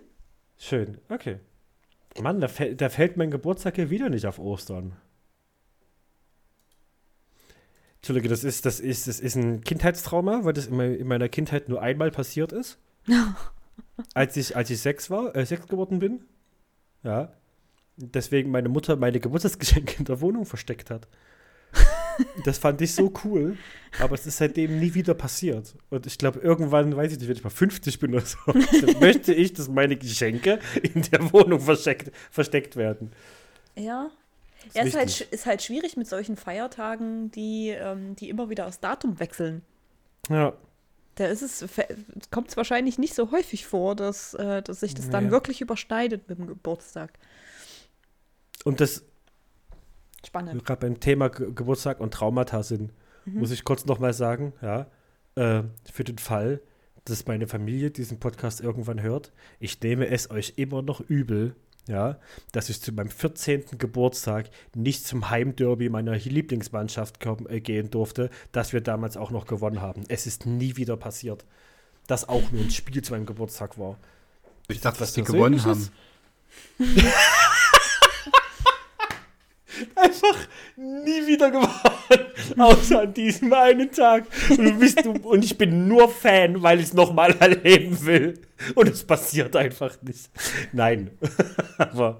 Schön, 0.57 0.99
okay. 1.09 1.39
Mann, 2.21 2.39
da, 2.39 2.47
fäll, 2.47 2.75
da 2.75 2.87
fällt 2.87 3.17
mein 3.17 3.29
Geburtstag 3.29 3.75
hier 3.75 3.89
wieder 3.89 4.09
nicht 4.09 4.25
auf 4.25 4.39
Ostern. 4.39 4.95
Entschuldige, 7.97 8.29
das 8.29 8.45
ist, 8.45 8.65
das 8.65 8.79
ist, 8.79 9.09
das 9.09 9.19
ist 9.19 9.35
ein 9.35 9.65
Kindheitstrauma, 9.65 10.45
weil 10.45 10.53
das 10.53 10.67
in, 10.67 10.79
in 10.79 11.07
meiner 11.07 11.27
Kindheit 11.27 11.67
nur 11.67 11.81
einmal 11.81 12.09
passiert 12.09 12.53
ist. 12.53 12.79
als 14.13 14.37
ich, 14.37 14.55
als 14.55 14.69
ich 14.69 14.79
sechs 14.79 15.09
war, 15.09 15.35
äh, 15.35 15.45
sechs 15.45 15.67
geworden 15.67 15.99
bin. 15.99 16.23
Ja. 17.03 17.33
Deswegen 17.97 18.51
meine 18.51 18.69
Mutter 18.69 18.95
meine 18.95 19.19
Geburtstagsgeschenke 19.19 19.95
in 19.99 20.05
der 20.05 20.21
Wohnung 20.21 20.45
versteckt 20.45 20.89
hat. 20.91 21.07
Das 22.45 22.57
fand 22.57 22.81
ich 22.81 22.95
so 22.95 23.13
cool, 23.23 23.57
aber 23.99 24.15
es 24.15 24.25
ist 24.25 24.37
seitdem 24.37 24.79
nie 24.79 24.93
wieder 24.95 25.13
passiert. 25.13 25.75
Und 25.91 26.07
ich 26.07 26.17
glaube, 26.17 26.39
irgendwann, 26.39 26.95
weiß 26.95 27.11
ich 27.11 27.19
nicht, 27.19 27.27
wenn 27.27 27.35
ich 27.37 27.43
mal 27.43 27.51
50 27.51 27.99
bin 27.99 28.15
oder 28.15 28.25
so, 28.25 28.37
dann 28.81 28.99
möchte 28.99 29.33
ich, 29.35 29.53
dass 29.53 29.67
meine 29.69 29.97
Geschenke 29.97 30.59
in 30.81 31.03
der 31.03 31.31
Wohnung 31.31 31.59
versteckt, 31.59 32.11
versteckt 32.31 32.75
werden. 32.75 33.11
Ja. 33.75 34.11
Das 34.65 34.75
Ja, 34.75 34.83
ist 34.83 34.95
halt, 34.95 35.21
ist 35.21 35.45
halt 35.45 35.61
schwierig 35.61 35.97
mit 35.97 36.07
solchen 36.07 36.35
Feiertagen, 36.37 37.31
die, 37.31 37.69
ähm, 37.69 38.15
die 38.15 38.29
immer 38.29 38.49
wieder 38.49 38.65
das 38.65 38.79
Datum 38.79 39.19
wechseln. 39.19 39.63
Ja, 40.29 40.53
Da 41.15 41.25
ist 41.27 41.41
es, 41.41 41.65
kommt 42.29 42.49
es 42.49 42.57
wahrscheinlich 42.57 42.99
nicht 42.99 43.15
so 43.15 43.31
häufig 43.31 43.65
vor, 43.65 43.95
dass, 43.95 44.33
äh, 44.35 44.61
dass 44.61 44.81
sich 44.81 44.93
das 44.93 45.09
dann 45.09 45.25
Nee. 45.25 45.31
wirklich 45.31 45.61
überschneidet 45.61 46.29
mit 46.29 46.37
dem 46.37 46.47
Geburtstag. 46.47 47.17
Und 48.67 48.79
das 48.81 49.03
Spannend. 50.25 50.65
gerade 50.65 50.81
beim 50.81 50.99
Thema 50.99 51.29
Ge 51.29 51.51
Geburtstag 51.53 51.99
und 51.99 52.13
Traumata 52.13 52.63
sind, 52.63 52.91
Mhm. 53.25 53.39
muss 53.39 53.51
ich 53.51 53.63
kurz 53.63 53.85
nochmal 53.85 54.13
sagen, 54.13 54.53
ja, 54.61 54.87
äh, 55.35 55.63
für 55.91 56.03
den 56.03 56.17
Fall, 56.17 56.61
dass 57.05 57.25
meine 57.25 57.47
Familie 57.47 57.91
diesen 57.91 58.19
Podcast 58.19 58.59
irgendwann 58.61 59.01
hört, 59.01 59.31
ich 59.59 59.79
nehme 59.81 60.07
es 60.07 60.29
euch 60.31 60.53
immer 60.57 60.81
noch 60.81 60.99
übel, 61.01 61.55
ja, 61.87 62.19
dass 62.51 62.69
ich 62.69 62.81
zu 62.81 62.91
meinem 62.91 63.09
14. 63.09 63.77
Geburtstag 63.77 64.49
nicht 64.75 65.05
zum 65.07 65.29
Heimderby 65.29 65.87
meiner 65.89 66.17
Lieblingsmannschaft 66.17 67.25
äh, 67.47 67.61
gehen 67.61 67.89
durfte, 67.91 68.29
das 68.51 68.73
wir 68.73 68.81
damals 68.81 69.15
auch 69.15 69.31
noch 69.31 69.45
gewonnen 69.45 69.81
haben. 69.81 70.03
Es 70.09 70.25
ist 70.27 70.45
nie 70.45 70.75
wieder 70.75 70.97
passiert, 70.97 71.45
dass 72.07 72.27
auch 72.27 72.51
nur 72.51 72.61
ein 72.63 72.71
Spiel 72.71 73.01
zu 73.01 73.13
meinem 73.13 73.25
Geburtstag 73.25 73.77
war. 73.77 73.97
Ich 74.67 74.81
dachte, 74.81 74.99
Was 74.99 75.13
dass 75.13 75.13
die 75.13 75.23
gewonnen 75.23 75.63
haben. 75.63 75.89
einfach 79.95 80.47
nie 80.75 81.25
wieder 81.27 81.51
gewonnen, 81.51 82.31
außer 82.57 83.01
an 83.01 83.13
diesem 83.13 83.51
einen 83.53 83.91
Tag. 83.91 84.25
Und, 84.49 84.57
du 84.57 84.79
bist, 84.79 85.05
und 85.05 85.43
ich 85.45 85.57
bin 85.57 85.87
nur 85.87 86.09
Fan, 86.09 86.61
weil 86.61 86.79
ich 86.79 86.87
es 86.87 86.93
nochmal 86.93 87.35
erleben 87.39 88.05
will. 88.05 88.41
Und 88.75 88.89
es 88.89 89.03
passiert 89.03 89.55
einfach 89.55 90.01
nicht. 90.01 90.29
Nein. 90.73 91.11
Aber 91.77 92.19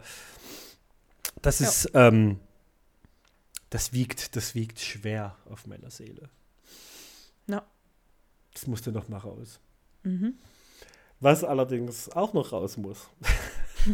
das 1.41 1.60
Ja. 1.60 1.67
ist, 1.67 1.91
ähm, 1.93 2.39
das 3.70 3.93
wiegt, 3.93 4.36
das 4.36 4.56
wiegt 4.56 4.80
schwer 4.80 5.36
auf 5.50 5.67
meiner 5.67 5.89
Seele. 5.91 6.30
Ja. 7.48 7.65
Das 8.54 8.67
musste 8.67 8.91
noch 8.91 9.08
mal 9.10 9.17
raus. 9.17 9.60
Mhm. 10.04 10.36
Was 11.20 11.43
allerdings 11.43 12.10
auch 12.10 12.34
noch 12.34 12.52
raus 12.52 12.78
muss. 12.78 13.08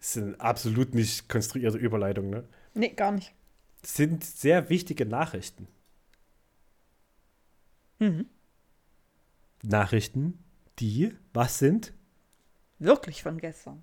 das 0.00 0.12
sind 0.14 0.40
absolut 0.40 0.94
nicht 0.94 1.28
konstruierte 1.28 1.78
Überleitungen, 1.78 2.30
ne? 2.30 2.44
Nee, 2.74 2.88
gar 2.90 3.12
nicht. 3.12 3.32
sind 3.84 4.24
sehr 4.24 4.68
wichtige 4.70 5.06
Nachrichten. 5.06 5.68
Mhm. 7.98 8.26
Nachrichten, 9.62 10.38
die, 10.78 11.12
was 11.32 11.58
sind? 11.58 11.92
Wirklich 12.78 13.22
von 13.22 13.38
gestern. 13.38 13.82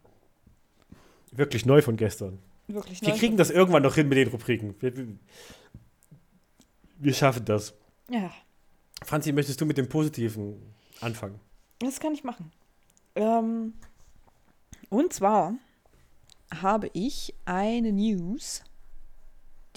Wirklich 1.32 1.66
neu 1.66 1.82
von 1.82 1.96
gestern. 1.98 2.40
Wirklich 2.68 3.02
Wir 3.02 3.14
kriegen 3.14 3.38
das 3.38 3.50
irgendwann 3.50 3.84
noch 3.84 3.96
hin 3.96 4.08
mit 4.10 4.18
den 4.18 4.28
Rubriken. 4.28 4.76
Wir, 4.80 4.96
wir- 4.96 5.18
wir 6.98 7.14
schaffen 7.14 7.46
das. 7.46 7.74
Ja, 8.10 8.32
Franzi, 9.04 9.32
möchtest 9.32 9.60
du 9.60 9.66
mit 9.66 9.78
dem 9.78 9.90
Positiven 9.90 10.62
anfangen? 11.00 11.40
das 11.80 12.00
kann 12.00 12.14
ich 12.14 12.24
machen. 12.24 12.52
Ähm, 13.16 13.74
und 14.90 15.12
zwar 15.14 15.56
habe 16.54 16.92
ich 16.94 17.34
eine 17.46 17.92
News, 17.92 18.62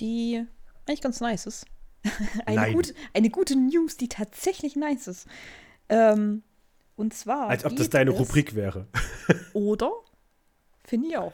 die 0.00 0.44
eigentlich 0.86 1.00
ganz 1.00 1.20
nice 1.20 1.46
ist. 1.46 1.66
eine, 2.46 2.72
gute, 2.72 2.94
eine 3.14 3.30
gute 3.30 3.56
News, 3.56 3.96
die 3.96 4.08
tatsächlich 4.08 4.76
nice 4.76 5.06
ist. 5.08 5.26
Ähm, 5.88 6.42
und 6.96 7.14
zwar. 7.14 7.48
Als 7.48 7.64
ob 7.64 7.74
das 7.76 7.88
deine 7.90 8.12
es- 8.12 8.18
Rubrik 8.18 8.54
wäre. 8.54 8.86
Oder? 9.54 9.90
Finde 10.84 11.08
ich 11.08 11.16
auch. 11.16 11.32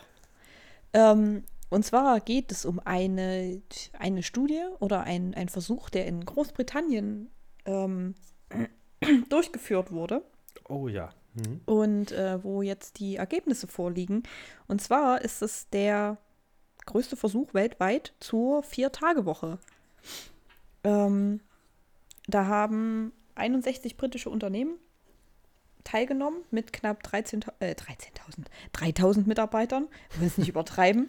Ähm, 0.92 1.42
und 1.70 1.84
zwar 1.84 2.20
geht 2.20 2.50
es 2.52 2.64
um 2.64 2.80
eine, 2.84 3.62
eine 3.98 4.22
Studie 4.24 4.62
oder 4.80 5.02
ein, 5.04 5.34
ein 5.34 5.48
Versuch, 5.48 5.88
der 5.88 6.06
in 6.06 6.24
Großbritannien 6.24 7.30
ähm, 7.64 8.14
durchgeführt 9.28 9.92
wurde 9.92 10.22
Oh 10.68 10.88
ja. 10.88 11.10
Mhm. 11.34 11.60
und 11.66 12.10
äh, 12.12 12.42
wo 12.42 12.62
jetzt 12.62 12.98
die 12.98 13.16
Ergebnisse 13.16 13.68
vorliegen. 13.68 14.24
Und 14.66 14.80
zwar 14.82 15.22
ist 15.22 15.42
es 15.42 15.68
der 15.70 16.18
größte 16.90 17.16
Versuch 17.16 17.54
weltweit 17.54 18.12
zur 18.20 18.62
Vier-Tage-Woche. 18.62 19.58
Ähm, 20.84 21.40
da 22.26 22.46
haben 22.46 23.12
61 23.36 23.96
britische 23.96 24.30
Unternehmen 24.30 24.74
teilgenommen 25.84 26.42
mit 26.50 26.72
knapp 26.72 27.02
13.000, 27.04 27.52
äh, 27.60 27.74
13.000, 27.74 28.46
3.000 28.74 29.26
Mitarbeitern. 29.26 29.88
Will 30.18 30.26
es 30.26 30.38
nicht 30.38 30.48
übertreiben. 30.50 31.08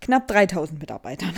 Knapp 0.00 0.30
3.000 0.30 0.78
Mitarbeitern, 0.78 1.32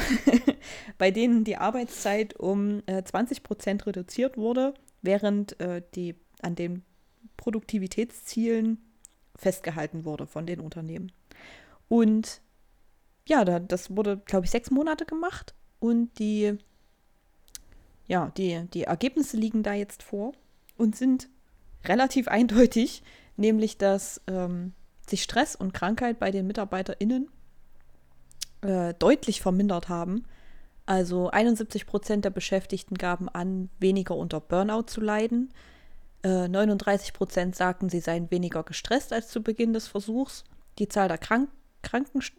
bei 0.99 1.12
denen 1.12 1.45
die 1.45 1.57
Arbeitszeit 1.57 2.34
um 2.34 2.82
äh, 2.87 3.05
20 3.05 3.45
Prozent 3.45 3.87
reduziert 3.87 4.37
wurde, 4.37 4.74
während 5.03 5.61
äh, 5.61 5.82
die 5.95 6.16
an 6.43 6.57
den 6.57 6.82
Produktivitätszielen 7.37 8.78
festgehalten 9.37 10.05
wurde 10.05 10.26
von 10.26 10.47
den 10.47 10.59
Unternehmen. 10.59 11.12
Und 11.89 12.41
ja, 13.27 13.45
da, 13.45 13.59
das 13.59 13.95
wurde, 13.95 14.18
glaube 14.18 14.47
ich, 14.47 14.51
sechs 14.51 14.70
Monate 14.70 15.05
gemacht 15.05 15.55
und 15.81 16.18
die, 16.18 16.57
ja, 18.07 18.31
die, 18.37 18.66
die 18.72 18.85
Ergebnisse 18.85 19.37
liegen 19.37 19.62
da 19.62 19.74
jetzt 19.74 20.03
vor 20.03 20.33
und 20.77 20.97
sind 20.97 21.29
relativ 21.85 22.29
eindeutig, 22.29 23.03
nämlich 23.37 23.79
dass 23.79 24.20
ähm, 24.27 24.72
sich 25.09 25.22
Stress 25.22 25.57
und 25.57 25.74
Krankheit 25.74 26.18
bei 26.18 26.31
den 26.31 26.47
MitarbeiterInnen 26.47 27.29
äh, 28.62 28.95
deutlich 28.95 29.41
vermindert 29.41 29.89
haben. 29.89 30.24
Also 30.85 31.31
71 31.31 31.87
Prozent 31.87 32.24
der 32.24 32.31
Beschäftigten 32.31 32.97
gaben 32.97 33.29
an, 33.29 33.70
weniger 33.79 34.16
unter 34.16 34.41
Burnout 34.41 34.85
zu 34.87 35.01
leiden. 35.01 35.53
Äh, 36.22 36.49
39 36.49 37.12
Prozent 37.12 37.57
sagten, 37.57 37.89
sie 37.89 38.01
seien 38.01 38.31
weniger 38.31 38.62
gestresst 38.62 39.12
als 39.12 39.29
zu 39.29 39.43
Beginn 39.43 39.72
des 39.72 39.89
Versuchs. 39.89 40.45
Die 40.79 40.89
Zahl 40.89 41.09
der 41.09 41.18
Krank 41.18 41.51
Krankenst 41.83 42.33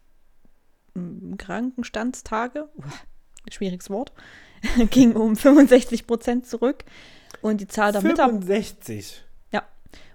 Krankenstandstage, 1.38 2.68
uh, 2.78 2.84
schwieriges 3.52 3.90
Wort, 3.90 4.12
ging 4.90 5.16
um 5.16 5.36
65 5.36 6.08
Prozent 6.08 6.46
zurück. 6.48 6.84
Und 7.42 7.62
die 7.62 7.68
Zahl 7.68 7.92
der 7.92 8.02
Mitarbeiter. 8.02 8.40
65. 8.40 9.24
Ja. 9.52 9.64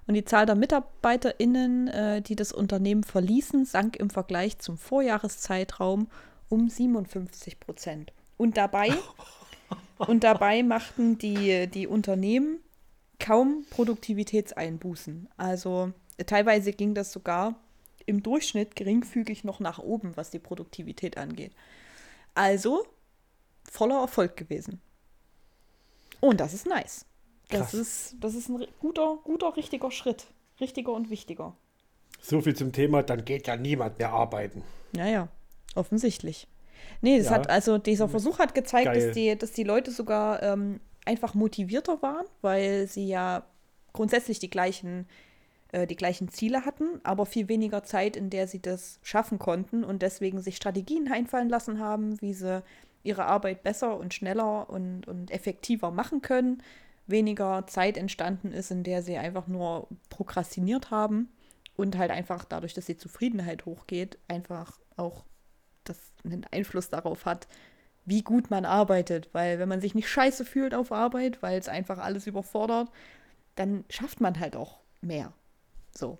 Und 0.06 0.14
die 0.14 0.24
Zahl 0.24 0.46
der 0.46 0.54
MitarbeiterInnen, 0.54 1.88
äh, 1.88 2.22
die 2.22 2.36
das 2.36 2.52
Unternehmen 2.52 3.04
verließen, 3.04 3.64
sank 3.64 3.96
im 3.96 4.10
Vergleich 4.10 4.58
zum 4.58 4.76
Vorjahreszeitraum 4.78 6.08
um 6.48 6.68
57 6.68 7.60
Prozent. 7.60 8.12
Und 8.36 8.56
dabei, 8.56 8.90
und 9.98 10.24
dabei 10.24 10.62
machten 10.62 11.18
die, 11.18 11.68
die 11.68 11.86
Unternehmen 11.86 12.58
kaum 13.18 13.64
Produktivitätseinbußen. 13.70 15.28
Also 15.36 15.92
teilweise 16.26 16.72
ging 16.72 16.94
das 16.94 17.12
sogar 17.12 17.54
im 18.06 18.22
Durchschnitt 18.22 18.76
geringfügig 18.76 19.44
noch 19.44 19.60
nach 19.60 19.78
oben, 19.78 20.16
was 20.16 20.30
die 20.30 20.38
Produktivität 20.38 21.16
angeht. 21.16 21.52
Also 22.34 22.86
voller 23.70 24.00
Erfolg 24.00 24.36
gewesen. 24.36 24.80
Und 26.20 26.40
das 26.40 26.54
ist 26.54 26.66
nice. 26.66 27.04
Das 27.48 27.74
ist, 27.74 28.16
das 28.20 28.34
ist 28.34 28.48
ein 28.48 28.66
guter, 28.80 29.18
guter, 29.24 29.56
richtiger 29.56 29.90
Schritt. 29.90 30.26
Richtiger 30.60 30.92
und 30.92 31.10
wichtiger. 31.10 31.56
So 32.20 32.40
viel 32.40 32.54
zum 32.54 32.72
Thema, 32.72 33.02
dann 33.02 33.24
geht 33.24 33.46
ja 33.46 33.56
niemand 33.56 33.98
mehr 33.98 34.10
arbeiten. 34.12 34.62
Naja, 34.92 35.28
offensichtlich. 35.74 36.46
Nee, 37.00 37.18
das 37.18 37.26
Ja. 37.26 37.32
hat, 37.32 37.50
also 37.50 37.78
dieser 37.78 38.08
Versuch 38.08 38.38
hat 38.38 38.54
gezeigt, 38.54 38.86
Geil. 38.86 39.06
dass 39.06 39.14
die, 39.14 39.36
dass 39.36 39.52
die 39.52 39.64
Leute 39.64 39.90
sogar 39.90 40.42
ähm, 40.42 40.80
einfach 41.04 41.34
motivierter 41.34 42.00
waren, 42.00 42.26
weil 42.40 42.86
sie 42.86 43.06
ja 43.08 43.44
grundsätzlich 43.92 44.38
die 44.38 44.50
gleichen, 44.50 45.06
äh, 45.72 45.86
die 45.86 45.96
gleichen 45.96 46.28
Ziele 46.28 46.64
hatten, 46.64 47.00
aber 47.02 47.26
viel 47.26 47.48
weniger 47.48 47.82
Zeit, 47.82 48.16
in 48.16 48.30
der 48.30 48.46
sie 48.46 48.60
das 48.60 49.00
schaffen 49.02 49.38
konnten 49.38 49.84
und 49.84 50.02
deswegen 50.02 50.40
sich 50.40 50.56
Strategien 50.56 51.10
einfallen 51.10 51.48
lassen 51.48 51.80
haben, 51.80 52.20
wie 52.20 52.34
sie 52.34 52.62
ihre 53.02 53.24
Arbeit 53.24 53.62
besser 53.62 53.96
und 53.96 54.14
schneller 54.14 54.70
und, 54.70 55.08
und 55.08 55.30
effektiver 55.30 55.90
machen 55.90 56.22
können. 56.22 56.62
Weniger 57.06 57.66
Zeit 57.66 57.96
entstanden 57.96 58.52
ist, 58.52 58.70
in 58.70 58.84
der 58.84 59.02
sie 59.02 59.18
einfach 59.18 59.48
nur 59.48 59.88
prokrastiniert 60.08 60.90
haben 60.90 61.28
und 61.74 61.98
halt 61.98 62.10
einfach 62.10 62.44
dadurch, 62.44 62.74
dass 62.74 62.86
die 62.86 62.96
Zufriedenheit 62.96 63.66
hochgeht, 63.66 64.18
einfach 64.28 64.78
auch 64.96 65.24
das 65.84 65.98
einen 66.24 66.46
Einfluss 66.52 66.90
darauf 66.90 67.24
hat, 67.24 67.48
wie 68.04 68.22
gut 68.22 68.50
man 68.50 68.64
arbeitet. 68.64 69.30
Weil 69.32 69.58
wenn 69.58 69.68
man 69.68 69.80
sich 69.80 69.94
nicht 69.94 70.08
scheiße 70.08 70.44
fühlt 70.44 70.74
auf 70.74 70.92
Arbeit, 70.92 71.42
weil 71.42 71.58
es 71.58 71.68
einfach 71.68 71.98
alles 71.98 72.26
überfordert, 72.26 72.90
dann 73.56 73.84
schafft 73.88 74.20
man 74.20 74.38
halt 74.38 74.54
auch 74.54 74.80
mehr. 75.00 75.32
So. 75.96 76.18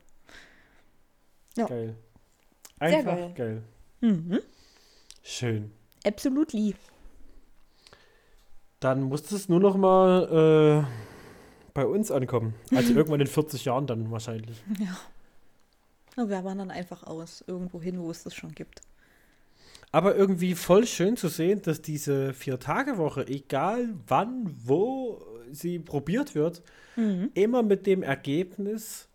Ja. 1.56 1.66
Geil. 1.66 1.96
Sehr 2.80 2.88
Einfach 2.98 3.16
geil. 3.16 3.32
geil. 3.36 3.62
Mhm. 4.00 4.40
Schön. 5.22 5.72
Absolutely. 6.04 6.74
Dann 8.80 9.02
muss 9.02 9.30
es 9.30 9.48
nur 9.48 9.60
noch 9.60 9.76
mal 9.76 10.84
äh, 10.84 11.70
bei 11.74 11.86
uns 11.86 12.10
ankommen. 12.10 12.54
Also 12.74 12.92
irgendwann 12.94 13.20
in 13.20 13.26
40 13.26 13.64
Jahren 13.64 13.86
dann 13.86 14.10
wahrscheinlich. 14.10 14.62
Ja. 14.80 14.96
Na, 16.16 16.28
wir 16.28 16.44
wandern 16.44 16.70
einfach 16.70 17.04
aus, 17.04 17.44
irgendwo 17.46 17.80
hin, 17.80 18.00
wo 18.00 18.10
es 18.10 18.24
das 18.24 18.34
schon 18.34 18.52
gibt. 18.52 18.80
Aber 19.92 20.16
irgendwie 20.16 20.54
voll 20.54 20.86
schön 20.86 21.16
zu 21.16 21.28
sehen, 21.28 21.62
dass 21.62 21.82
diese 21.82 22.32
Vier-Tage-Woche, 22.34 23.26
egal 23.28 23.94
wann, 24.08 24.54
wo 24.64 25.22
sie 25.50 25.78
probiert 25.78 26.34
wird, 26.34 26.62
Mhm. 26.96 27.30
immer 27.34 27.62
mit 27.62 27.86
dem 27.86 28.02
Ergebnis 28.02 29.08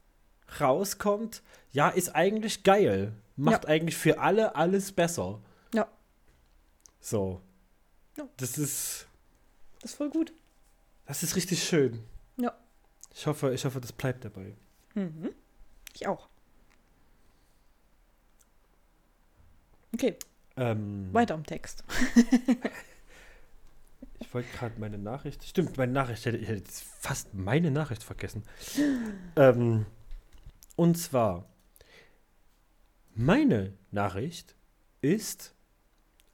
rauskommt, 0.59 1.41
ja, 1.71 1.89
ist 1.89 2.15
eigentlich 2.15 2.63
geil. 2.63 3.13
Macht 3.35 3.67
eigentlich 3.67 3.95
für 3.97 4.19
alle 4.19 4.55
alles 4.55 4.91
besser. 4.91 5.39
Ja, 5.73 5.87
So. 6.99 7.41
Ja. 8.17 8.27
Das 8.37 8.57
ist, 8.57 9.07
das 9.81 9.91
ist 9.91 9.97
voll 9.97 10.09
gut. 10.09 10.33
das 11.05 11.21
ist 11.21 11.35
richtig 11.35 11.63
schön. 11.63 12.03
Ja. 12.37 12.53
Ich 13.13 13.27
hoffe, 13.27 13.53
ich 13.53 13.63
hoffe, 13.63 13.79
das 13.79 13.91
bleibt 13.91 14.25
dabei. 14.25 14.55
Mhm. 14.95 15.29
Ich 15.93 16.07
auch. 16.07 16.27
Okay, 19.93 20.15
Ähm, 20.55 21.09
weiter 21.13 21.35
im 21.35 21.45
Text. 21.45 21.83
Ich 24.19 24.33
wollte 24.33 24.49
gerade 24.57 24.77
meine 24.79 24.97
Nachricht. 24.97 25.43
Stimmt, 25.45 25.77
meine 25.77 25.91
Nachricht. 25.93 26.19
Ich 26.19 26.25
hätte, 26.25 26.37
ich 26.37 26.49
hätte 26.49 26.69
fast 26.99 27.33
meine 27.33 27.71
Nachricht 27.71 28.03
vergessen. 28.03 28.43
ähm, 29.37 29.85
und 30.77 30.95
zwar, 30.97 31.49
meine 33.13 33.73
Nachricht 33.91 34.55
ist, 35.01 35.53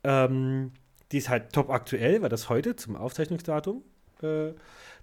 ähm, 0.03 0.73
die 1.11 1.17
ist 1.17 1.29
halt 1.29 1.53
top 1.53 1.69
aktuell, 1.69 2.21
weil 2.21 2.29
das 2.29 2.49
heute 2.49 2.75
zum 2.75 2.95
Aufzeichnungsdatum 2.95 3.83
äh, 4.21 4.51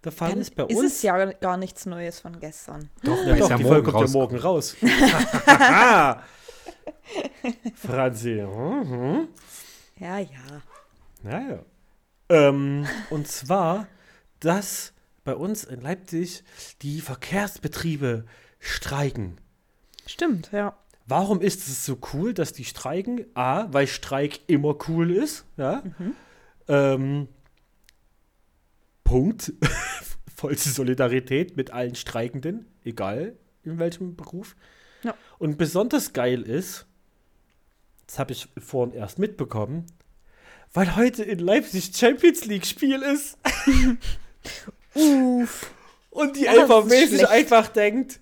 der 0.04 0.12
Fall 0.12 0.30
Dann 0.30 0.40
ist. 0.40 0.54
Bei 0.54 0.64
ist 0.64 0.76
uns. 0.78 0.92
es 0.92 1.02
ja 1.02 1.24
gar 1.32 1.56
nichts 1.56 1.86
Neues 1.86 2.20
von 2.20 2.38
gestern. 2.38 2.90
Doch, 3.02 3.16
ja, 3.26 3.34
doch, 3.36 3.50
ja 3.50 3.56
die 3.56 3.64
morgen 3.64 3.74
Folge 3.74 3.92
kommt 3.92 4.08
ja 4.08 4.12
morgen 4.12 4.36
raus. 4.36 4.76
Franzi. 7.74 8.42
Mhm. 8.42 9.28
Ja, 9.98 10.18
ja. 10.18 10.62
Naja. 11.22 11.64
Ähm, 12.28 12.86
und 13.08 13.26
zwar, 13.26 13.86
dass 14.40 14.92
bei 15.24 15.34
uns 15.34 15.64
in 15.64 15.80
Leipzig 15.80 16.44
die 16.82 17.00
Verkehrsbetriebe 17.00 18.26
streiken. 18.60 19.38
Stimmt, 20.06 20.50
ja. 20.52 20.76
Warum 21.06 21.40
ist 21.40 21.66
es 21.66 21.84
so 21.84 21.98
cool, 22.12 22.34
dass 22.34 22.52
die 22.52 22.64
streiken? 22.64 23.26
A, 23.34 23.66
weil 23.72 23.88
Streik 23.88 24.40
immer 24.46 24.76
cool 24.88 25.10
ist. 25.10 25.44
Ja. 25.56 25.82
Ähm, 26.68 27.26
Punkt. 29.02 29.52
Vollste 30.36 30.70
Solidarität 30.70 31.56
mit 31.56 31.72
allen 31.72 31.96
Streikenden, 31.96 32.66
egal 32.84 33.34
in 33.64 33.78
welchem 33.78 34.14
Beruf. 34.14 34.54
Ja. 35.02 35.14
Und 35.38 35.58
besonders 35.58 36.12
geil 36.12 36.42
ist, 36.42 36.86
das 38.06 38.18
habe 38.18 38.32
ich 38.32 38.48
vorhin 38.58 38.94
erst 38.94 39.18
mitbekommen, 39.18 39.86
weil 40.72 40.96
heute 40.96 41.24
in 41.24 41.40
Leipzig 41.40 41.90
Champions 41.94 42.44
League 42.44 42.66
Spiel 42.66 43.02
ist 43.02 43.36
Uff. 44.94 45.72
und 46.10 46.36
die 46.36 46.46
LVB 46.46 47.08
sich 47.08 47.28
einfach 47.28 47.68
denkt, 47.68 48.20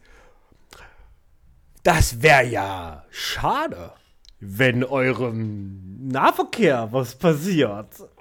das 1.89 2.21
wäre 2.21 2.45
ja 2.47 3.03
schade, 3.11 3.93
wenn 4.41 4.85
eurem 4.85 6.07
Nahverkehr 6.09 6.89
was 6.93 7.15
passiert. 7.15 7.89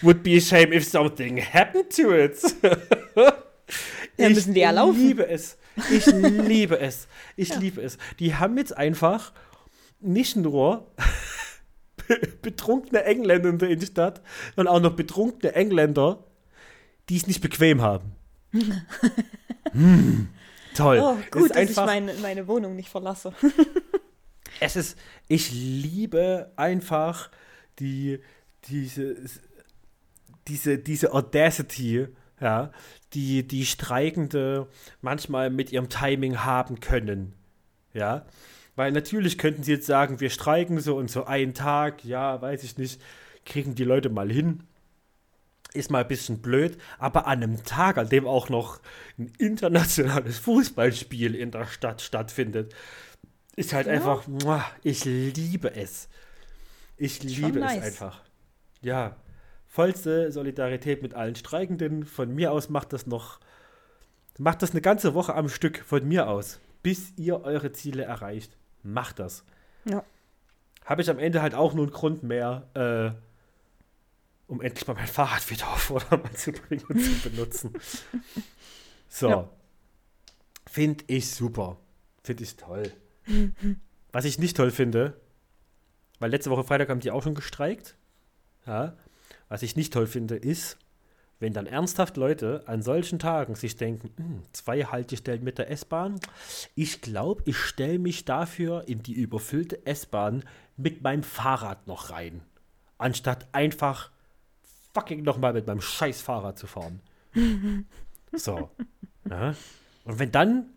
Would 0.00 0.22
be 0.22 0.38
a 0.38 0.40
shame 0.40 0.72
if 0.72 0.88
something 0.88 1.36
happened 1.38 1.94
to 1.94 2.14
it. 2.14 2.38
Ja, 4.16 4.30
müssen 4.30 4.54
die 4.54 4.60
ja 4.60 4.70
laufen. 4.72 4.98
liebe 4.98 5.28
es. 5.28 5.58
Ich 5.92 6.06
liebe 6.06 6.80
es. 6.80 7.06
Ich 7.36 7.54
liebe 7.56 7.82
es. 7.82 7.98
Die 8.18 8.34
haben 8.34 8.56
jetzt 8.58 8.76
einfach 8.76 9.32
nicht 10.00 10.34
nur 10.34 10.90
betrunkene 12.42 13.04
Engländer 13.04 13.50
in 13.50 13.58
der 13.58 13.68
Innenstadt, 13.68 14.22
sondern 14.56 14.74
auch 14.74 14.80
noch 14.80 14.96
betrunkene 14.96 15.52
Engländer, 15.52 16.24
die 17.10 17.18
es 17.18 17.28
nicht 17.28 17.42
bequem 17.42 17.80
haben. 17.80 18.16
Hm, 19.72 20.28
toll. 20.78 21.00
Oh, 21.02 21.16
gut, 21.30 21.50
dass 21.50 21.56
ich 21.56 21.68
einfach, 21.68 21.86
meine, 21.86 22.14
meine 22.14 22.46
Wohnung 22.48 22.76
nicht 22.76 22.88
verlasse. 22.88 23.32
es 24.60 24.76
ist, 24.76 24.98
ich 25.28 25.52
liebe 25.52 26.52
einfach 26.56 27.30
die, 27.78 28.20
diese, 28.64 29.16
diese, 30.46 30.78
diese 30.78 31.12
Audacity, 31.12 32.08
ja, 32.40 32.70
die 33.14 33.46
die 33.46 33.66
Streikende 33.66 34.68
manchmal 35.00 35.50
mit 35.50 35.72
ihrem 35.72 35.88
Timing 35.88 36.44
haben 36.44 36.80
können. 36.80 37.34
Ja, 37.94 38.26
weil 38.76 38.92
natürlich 38.92 39.38
könnten 39.38 39.62
sie 39.62 39.72
jetzt 39.72 39.86
sagen, 39.86 40.20
wir 40.20 40.30
streiken 40.30 40.78
so 40.80 40.96
und 40.96 41.10
so 41.10 41.24
einen 41.24 41.54
Tag, 41.54 42.04
ja, 42.04 42.40
weiß 42.40 42.62
ich 42.62 42.78
nicht, 42.78 43.00
kriegen 43.44 43.74
die 43.74 43.84
Leute 43.84 44.08
mal 44.08 44.30
hin. 44.30 44.62
Ist 45.78 45.90
mal 45.90 46.02
ein 46.02 46.08
bisschen 46.08 46.42
blöd, 46.42 46.76
aber 46.98 47.26
an 47.26 47.42
einem 47.42 47.64
Tag, 47.64 47.98
an 47.98 48.08
dem 48.08 48.26
auch 48.26 48.48
noch 48.48 48.80
ein 49.18 49.32
internationales 49.38 50.38
Fußballspiel 50.38 51.34
in 51.34 51.50
der 51.50 51.66
Stadt 51.66 52.02
stattfindet, 52.02 52.74
ist 53.56 53.72
halt 53.72 53.86
Ja. 53.86 53.94
einfach, 53.94 54.24
ich 54.82 55.04
liebe 55.04 55.74
es. 55.74 56.08
Ich 56.96 57.22
liebe 57.22 57.60
nice. 57.60 57.78
es 57.78 57.84
einfach. 57.84 58.22
Ja, 58.80 59.16
vollste 59.66 60.32
Solidarität 60.32 61.02
mit 61.02 61.14
allen 61.14 61.36
Streikenden. 61.36 62.04
Von 62.04 62.34
mir 62.34 62.52
aus 62.52 62.68
macht 62.68 62.92
das 62.92 63.06
noch 63.06 63.38
Macht 64.40 64.62
das 64.62 64.70
eine 64.70 64.80
ganze 64.80 65.14
Woche 65.14 65.34
am 65.34 65.48
Stück 65.48 65.78
von 65.84 66.06
mir 66.06 66.28
aus, 66.28 66.60
bis 66.84 67.12
ihr 67.16 67.42
eure 67.42 67.72
Ziele 67.72 68.04
erreicht. 68.04 68.56
Macht 68.84 69.18
das. 69.18 69.44
Ja. 69.84 70.04
Habe 70.84 71.02
ich 71.02 71.10
am 71.10 71.18
Ende 71.18 71.42
halt 71.42 71.54
auch 71.56 71.74
nur 71.74 71.84
einen 71.86 71.92
Grund 71.92 72.22
mehr, 72.22 72.68
äh, 72.74 73.10
um 74.48 74.60
endlich 74.62 74.86
mal 74.86 74.94
mein 74.94 75.06
Fahrrad 75.06 75.48
wieder 75.50 75.68
auf 75.68 75.82
Vordermann 75.82 76.34
zu 76.34 76.52
bringen 76.52 76.84
und 76.88 77.00
zu 77.00 77.28
benutzen. 77.30 77.72
So. 79.10 79.30
Ja. 79.30 79.48
Finde 80.66 81.02
ich 81.06 81.30
super. 81.30 81.78
Finde 82.22 82.42
ich 82.42 82.56
toll. 82.56 82.92
Was 84.12 84.26
ich 84.26 84.38
nicht 84.38 84.54
toll 84.54 84.70
finde, 84.70 85.18
weil 86.18 86.30
letzte 86.30 86.50
Woche 86.50 86.62
Freitag 86.62 86.90
haben 86.90 87.00
die 87.00 87.10
auch 87.10 87.22
schon 87.22 87.34
gestreikt. 87.34 87.96
Ja. 88.66 88.98
Was 89.48 89.62
ich 89.62 89.76
nicht 89.76 89.94
toll 89.94 90.06
finde, 90.06 90.36
ist, 90.36 90.76
wenn 91.40 91.54
dann 91.54 91.66
ernsthaft 91.66 92.18
Leute 92.18 92.64
an 92.66 92.82
solchen 92.82 93.18
Tagen 93.18 93.54
sich 93.54 93.76
denken, 93.76 94.10
"Hm, 94.18 94.42
zwei 94.52 94.84
Haltestellen 94.84 95.42
mit 95.42 95.56
der 95.56 95.70
S-Bahn, 95.70 96.20
ich 96.74 97.00
glaube, 97.00 97.44
ich 97.46 97.56
stelle 97.56 97.98
mich 97.98 98.26
dafür 98.26 98.86
in 98.88 99.02
die 99.02 99.14
überfüllte 99.14 99.86
S-Bahn 99.86 100.44
mit 100.76 101.00
meinem 101.02 101.22
Fahrrad 101.22 101.86
noch 101.86 102.10
rein, 102.10 102.42
anstatt 102.98 103.48
einfach 103.52 104.10
fucking 104.98 105.22
nochmal 105.22 105.52
mit 105.52 105.66
meinem 105.66 105.80
scheiß 105.80 106.20
Fahrrad 106.22 106.58
zu 106.58 106.66
fahren. 106.66 107.00
so. 108.32 108.70
Ja. 109.28 109.54
Und 110.04 110.18
wenn 110.18 110.32
dann 110.32 110.70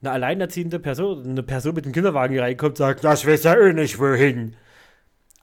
eine 0.00 0.10
alleinerziehende 0.10 0.78
Person, 0.78 1.24
eine 1.24 1.42
Person 1.42 1.74
mit 1.74 1.84
dem 1.84 1.92
Kinderwagen 1.92 2.38
reinkommt 2.38 2.72
und 2.72 2.76
sagt, 2.76 3.04
das 3.04 3.26
weiß 3.26 3.44
ja 3.44 3.54
eh 3.54 3.72
nicht 3.72 3.98
wohin. 3.98 4.56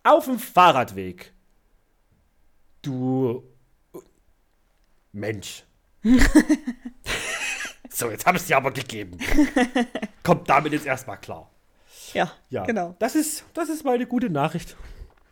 Auf 0.03 0.25
dem 0.25 0.39
Fahrradweg. 0.39 1.33
Du 2.81 3.43
Mensch. 5.13 5.63
so, 7.89 8.09
jetzt 8.11 8.25
habe 8.25 8.35
ich 8.37 8.43
es 8.43 8.47
dir 8.47 8.57
aber 8.57 8.71
gegeben. 8.71 9.17
Kommt 10.23 10.49
damit 10.49 10.73
jetzt 10.73 10.85
erstmal 10.85 11.19
klar. 11.19 11.49
Ja, 12.13 12.31
Ja, 12.49 12.65
genau. 12.65 12.95
Das 12.99 13.15
ist, 13.15 13.45
das 13.53 13.69
ist 13.69 13.85
meine 13.85 14.05
gute 14.05 14.29
Nachricht. 14.29 14.75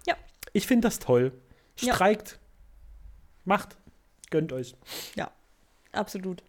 Ja. 0.07 0.15
Ich 0.53 0.67
finde 0.67 0.87
das 0.87 0.99
toll. 0.99 1.33
Ja. 1.79 1.95
Streikt. 1.95 2.39
Macht. 3.45 3.77
Gönnt 4.29 4.53
euch. 4.53 4.75
Ja, 5.15 5.31
absolut. 5.91 6.43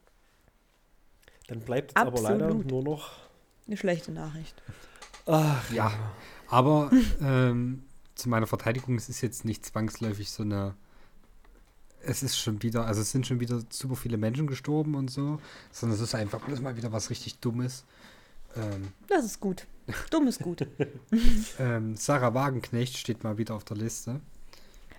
Dann 1.48 1.60
bleibt 1.60 1.92
es 1.92 1.96
aber 1.96 2.20
leider 2.20 2.52
nur 2.54 2.82
noch. 2.82 3.10
Eine 3.66 3.76
schlechte 3.76 4.12
Nachricht. 4.12 4.62
Ach, 5.26 5.70
Ja, 5.70 5.92
aber 6.48 6.90
ähm, 7.20 7.84
zu 8.14 8.28
meiner 8.28 8.46
Verteidigung, 8.46 8.96
es 8.96 9.08
ist 9.08 9.20
jetzt 9.20 9.44
nicht 9.44 9.64
zwangsläufig 9.64 10.30
so 10.30 10.42
eine. 10.42 10.74
Es 12.04 12.22
ist 12.24 12.36
schon 12.36 12.62
wieder, 12.62 12.84
also 12.86 13.00
es 13.00 13.12
sind 13.12 13.26
schon 13.28 13.38
wieder 13.38 13.62
super 13.70 13.94
viele 13.94 14.16
Menschen 14.16 14.48
gestorben 14.48 14.96
und 14.96 15.08
so, 15.08 15.40
sondern 15.70 15.96
es 15.96 16.02
ist 16.02 16.14
einfach 16.16 16.40
bloß 16.40 16.60
mal 16.60 16.76
wieder 16.76 16.90
was 16.90 17.10
richtig 17.10 17.38
Dummes. 17.38 17.84
Ähm, 18.56 18.92
Das 19.08 19.24
ist 19.24 19.38
gut. 19.38 19.66
Dumm 20.10 20.26
ist 20.26 20.40
gut. 20.40 20.66
ähm, 21.58 21.94
Sarah 21.96 22.34
Wagenknecht 22.34 22.96
steht 22.96 23.22
mal 23.22 23.38
wieder 23.38 23.54
auf 23.54 23.64
der 23.64 23.76
Liste. 23.76 24.20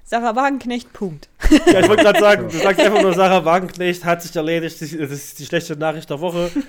Sarah 0.06 0.36
Wagenknecht, 0.36 0.92
Punkt. 0.94 1.30
Ja, 1.68 1.80
ich 1.82 1.88
wollte 1.88 2.04
gerade 2.04 2.20
sagen, 2.20 2.50
du 2.50 2.58
sagst 2.58 2.80
einfach 2.80 3.02
nur, 3.02 3.14
Sarah 3.14 3.46
Wagenknecht 3.46 4.04
hat 4.06 4.22
sich 4.22 4.36
erledigt. 4.36 4.82
Das 4.82 4.92
ist 4.92 5.40
die 5.40 5.46
schlechte 5.46 5.76
Nachricht 5.76 6.10
der 6.10 6.20
Woche. 6.20 6.52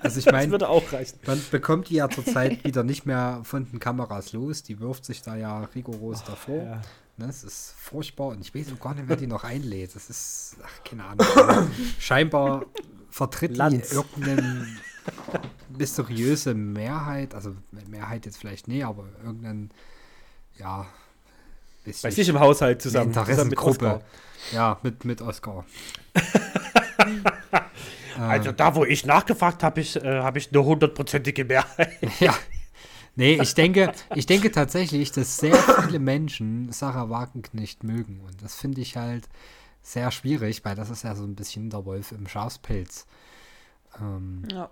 Also 0.00 0.18
ich 0.18 0.24
Das 0.24 0.32
meine, 0.32 0.50
würde 0.50 0.68
auch 0.68 0.92
reichen. 0.92 1.16
man 1.26 1.40
bekommt 1.52 1.88
die 1.88 1.94
ja 1.94 2.08
zurzeit 2.10 2.64
wieder 2.64 2.82
nicht 2.82 3.06
mehr 3.06 3.40
von 3.44 3.70
den 3.70 3.78
Kameras 3.78 4.32
los. 4.32 4.64
Die 4.64 4.80
wirft 4.80 5.04
sich 5.04 5.22
da 5.22 5.36
ja 5.36 5.62
rigoros 5.76 6.24
davor. 6.24 6.56
Ja. 6.64 6.80
Ne, 7.18 7.26
das 7.28 7.44
ist 7.44 7.74
furchtbar 7.78 8.26
und 8.28 8.40
ich 8.40 8.52
weiß 8.52 8.66
auch 8.74 8.80
gar 8.82 8.94
nicht, 8.94 9.04
wer 9.06 9.14
die 9.14 9.28
noch 9.28 9.44
einlädt. 9.44 9.94
Das 9.94 10.10
ist, 10.10 10.56
ach, 10.64 10.82
keine 10.84 11.04
Ahnung. 11.04 11.24
Also, 11.36 11.68
Scheinbar 12.00 12.66
vertritt 13.10 13.52
die 13.52 13.56
Lanz. 13.58 13.92
irgendeine 13.92 14.66
mysteriöse 15.78 16.54
Mehrheit, 16.54 17.34
also 17.36 17.54
Mehrheit 17.88 18.26
jetzt 18.26 18.38
vielleicht 18.38 18.66
nee, 18.66 18.82
aber 18.82 19.04
irgendein, 19.24 19.70
ja, 20.58 20.86
Bei 21.84 21.90
bisschen 21.90 22.10
sich 22.12 22.28
im 22.28 22.38
Haushalt 22.40 22.80
zusammen. 22.82 23.14
eine 23.16 23.26
zusammen 23.26 23.50
mit 23.50 23.58
Interessengruppe. 23.58 23.86
Oscar. 23.96 24.02
Ja, 24.52 24.78
mit, 24.82 25.04
mit 25.04 25.22
Oscar. 25.22 25.64
Also 28.18 28.52
da, 28.52 28.74
wo 28.74 28.84
ich 28.84 29.06
nachgefragt 29.06 29.62
habe, 29.62 29.80
ich, 29.80 29.96
äh, 29.96 30.20
habe 30.20 30.38
ich 30.38 30.52
eine 30.52 30.62
hundertprozentige 30.64 31.44
Mehrheit. 31.44 31.90
Ja. 32.20 32.34
Nee, 33.14 33.38
ich 33.42 33.54
denke, 33.54 33.92
ich 34.14 34.24
denke 34.26 34.50
tatsächlich, 34.52 35.12
dass 35.12 35.36
sehr 35.36 35.54
viele 35.56 35.98
Menschen 35.98 36.72
Sarah 36.72 37.10
Wagenknecht 37.10 37.84
mögen. 37.84 38.20
Und 38.20 38.42
das 38.42 38.54
finde 38.54 38.80
ich 38.80 38.96
halt 38.96 39.28
sehr 39.82 40.10
schwierig, 40.10 40.64
weil 40.64 40.76
das 40.76 40.88
ist 40.88 41.04
ja 41.04 41.14
so 41.14 41.24
ein 41.24 41.34
bisschen 41.34 41.68
der 41.68 41.84
Wolf 41.84 42.12
im 42.12 42.26
Schafspelz. 42.26 43.06
Ähm, 44.00 44.44
Ja. 44.50 44.70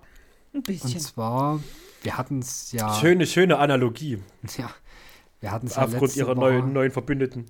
Ein 0.52 0.58
und 0.58 0.66
bisschen. 0.66 1.00
zwar, 1.00 1.60
wir 2.02 2.16
hatten 2.16 2.38
es 2.40 2.72
ja, 2.72 2.94
Schöne, 2.94 3.26
schöne 3.26 3.58
Analogie. 3.58 4.22
ja, 4.56 4.70
wir 5.40 5.50
hatten 5.50 5.66
es 5.66 5.76
ja 5.76 5.82
Aufgrund 5.84 6.02
letzte 6.02 6.18
ihrer 6.20 6.36
Woche, 6.36 6.40
neuen, 6.40 6.72
neuen 6.72 6.90
Verbündeten. 6.90 7.46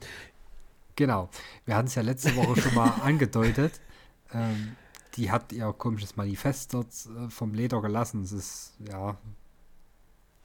genau, 0.97 1.29
wir 1.65 1.77
hatten 1.77 1.89
es 1.89 1.95
ja 1.95 2.03
letzte 2.03 2.35
Woche 2.37 2.61
schon 2.61 2.75
mal 2.75 2.89
angedeutet. 3.03 3.81
Ähm, 4.33 4.77
die 5.17 5.31
hat 5.31 5.53
ihr 5.53 5.73
komisches 5.73 6.17
Manifest 6.17 6.75
dort 6.75 6.87
äh, 6.87 7.31
vom 7.31 7.53
Leder 7.55 7.81
gelassen. 7.81 8.23
Es 8.23 8.33
ist, 8.33 8.75
ja, 8.89 9.19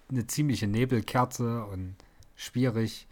eine 0.10 0.28
ziemliche 0.28 0.68
Nebelkerze 0.68 1.66
und 1.66 1.96
schwierig. 2.36 3.08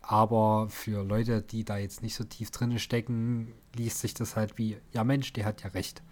Aber 0.00 0.68
für 0.70 1.04
Leute, 1.04 1.42
die 1.42 1.64
da 1.64 1.76
jetzt 1.76 2.02
nicht 2.02 2.14
so 2.14 2.24
tief 2.24 2.50
drin 2.50 2.78
stecken, 2.78 3.52
liest 3.74 3.98
sich 3.98 4.14
das 4.14 4.36
halt 4.36 4.56
wie, 4.56 4.78
ja 4.92 5.04
Mensch, 5.04 5.32
die 5.32 5.44
hat 5.44 5.62
ja 5.62 5.70
recht. 5.70 6.02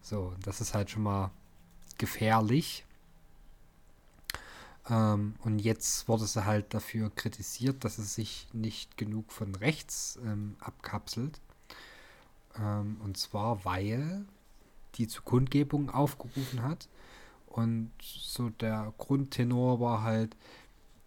So, 0.00 0.34
das 0.42 0.60
ist 0.60 0.74
halt 0.74 0.90
schon 0.90 1.02
mal 1.02 1.30
gefährlich. 1.98 2.84
Ähm, 4.90 5.34
und 5.44 5.58
jetzt 5.58 6.08
wurde 6.08 6.26
sie 6.26 6.44
halt 6.44 6.72
dafür 6.74 7.10
kritisiert, 7.14 7.84
dass 7.84 7.98
es 7.98 8.14
sich 8.14 8.48
nicht 8.52 8.96
genug 8.96 9.32
von 9.32 9.54
rechts 9.54 10.18
ähm, 10.24 10.56
abkapselt. 10.60 11.40
Ähm, 12.58 12.96
und 13.02 13.16
zwar, 13.16 13.64
weil 13.64 14.24
die 14.94 15.06
zu 15.08 15.22
Kundgebung 15.22 15.90
aufgerufen 15.90 16.62
hat. 16.62 16.88
Und 17.46 17.90
so 18.00 18.50
der 18.50 18.92
Grundtenor 18.98 19.80
war 19.80 20.02
halt, 20.02 20.36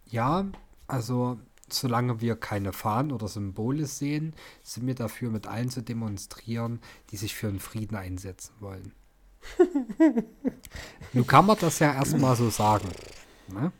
ja, 0.05 0.45
also 0.87 1.39
solange 1.69 2.19
wir 2.19 2.35
keine 2.35 2.73
Fahnen 2.73 3.11
oder 3.11 3.27
Symbole 3.27 3.85
sehen, 3.85 4.33
sind 4.63 4.87
wir 4.87 4.95
dafür, 4.95 5.29
mit 5.29 5.47
allen 5.47 5.69
zu 5.69 5.81
demonstrieren, 5.81 6.79
die 7.09 7.17
sich 7.17 7.35
für 7.35 7.47
den 7.47 7.59
Frieden 7.59 7.95
einsetzen 7.95 8.53
wollen. 8.59 8.91
Nun 11.13 11.25
kann 11.25 11.45
man 11.45 11.57
das 11.59 11.79
ja 11.79 11.93
erstmal 11.93 12.35
so 12.35 12.49
sagen. 12.49 12.89
Ne? 13.53 13.71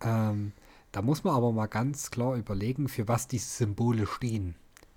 Ähm, 0.00 0.52
da 0.92 1.02
muss 1.02 1.24
man 1.24 1.34
aber 1.34 1.52
mal 1.52 1.66
ganz 1.66 2.10
klar 2.10 2.36
überlegen, 2.36 2.88
für 2.88 3.08
was 3.08 3.28
diese 3.28 3.48
Symbole 3.48 4.06
stehen, 4.06 4.54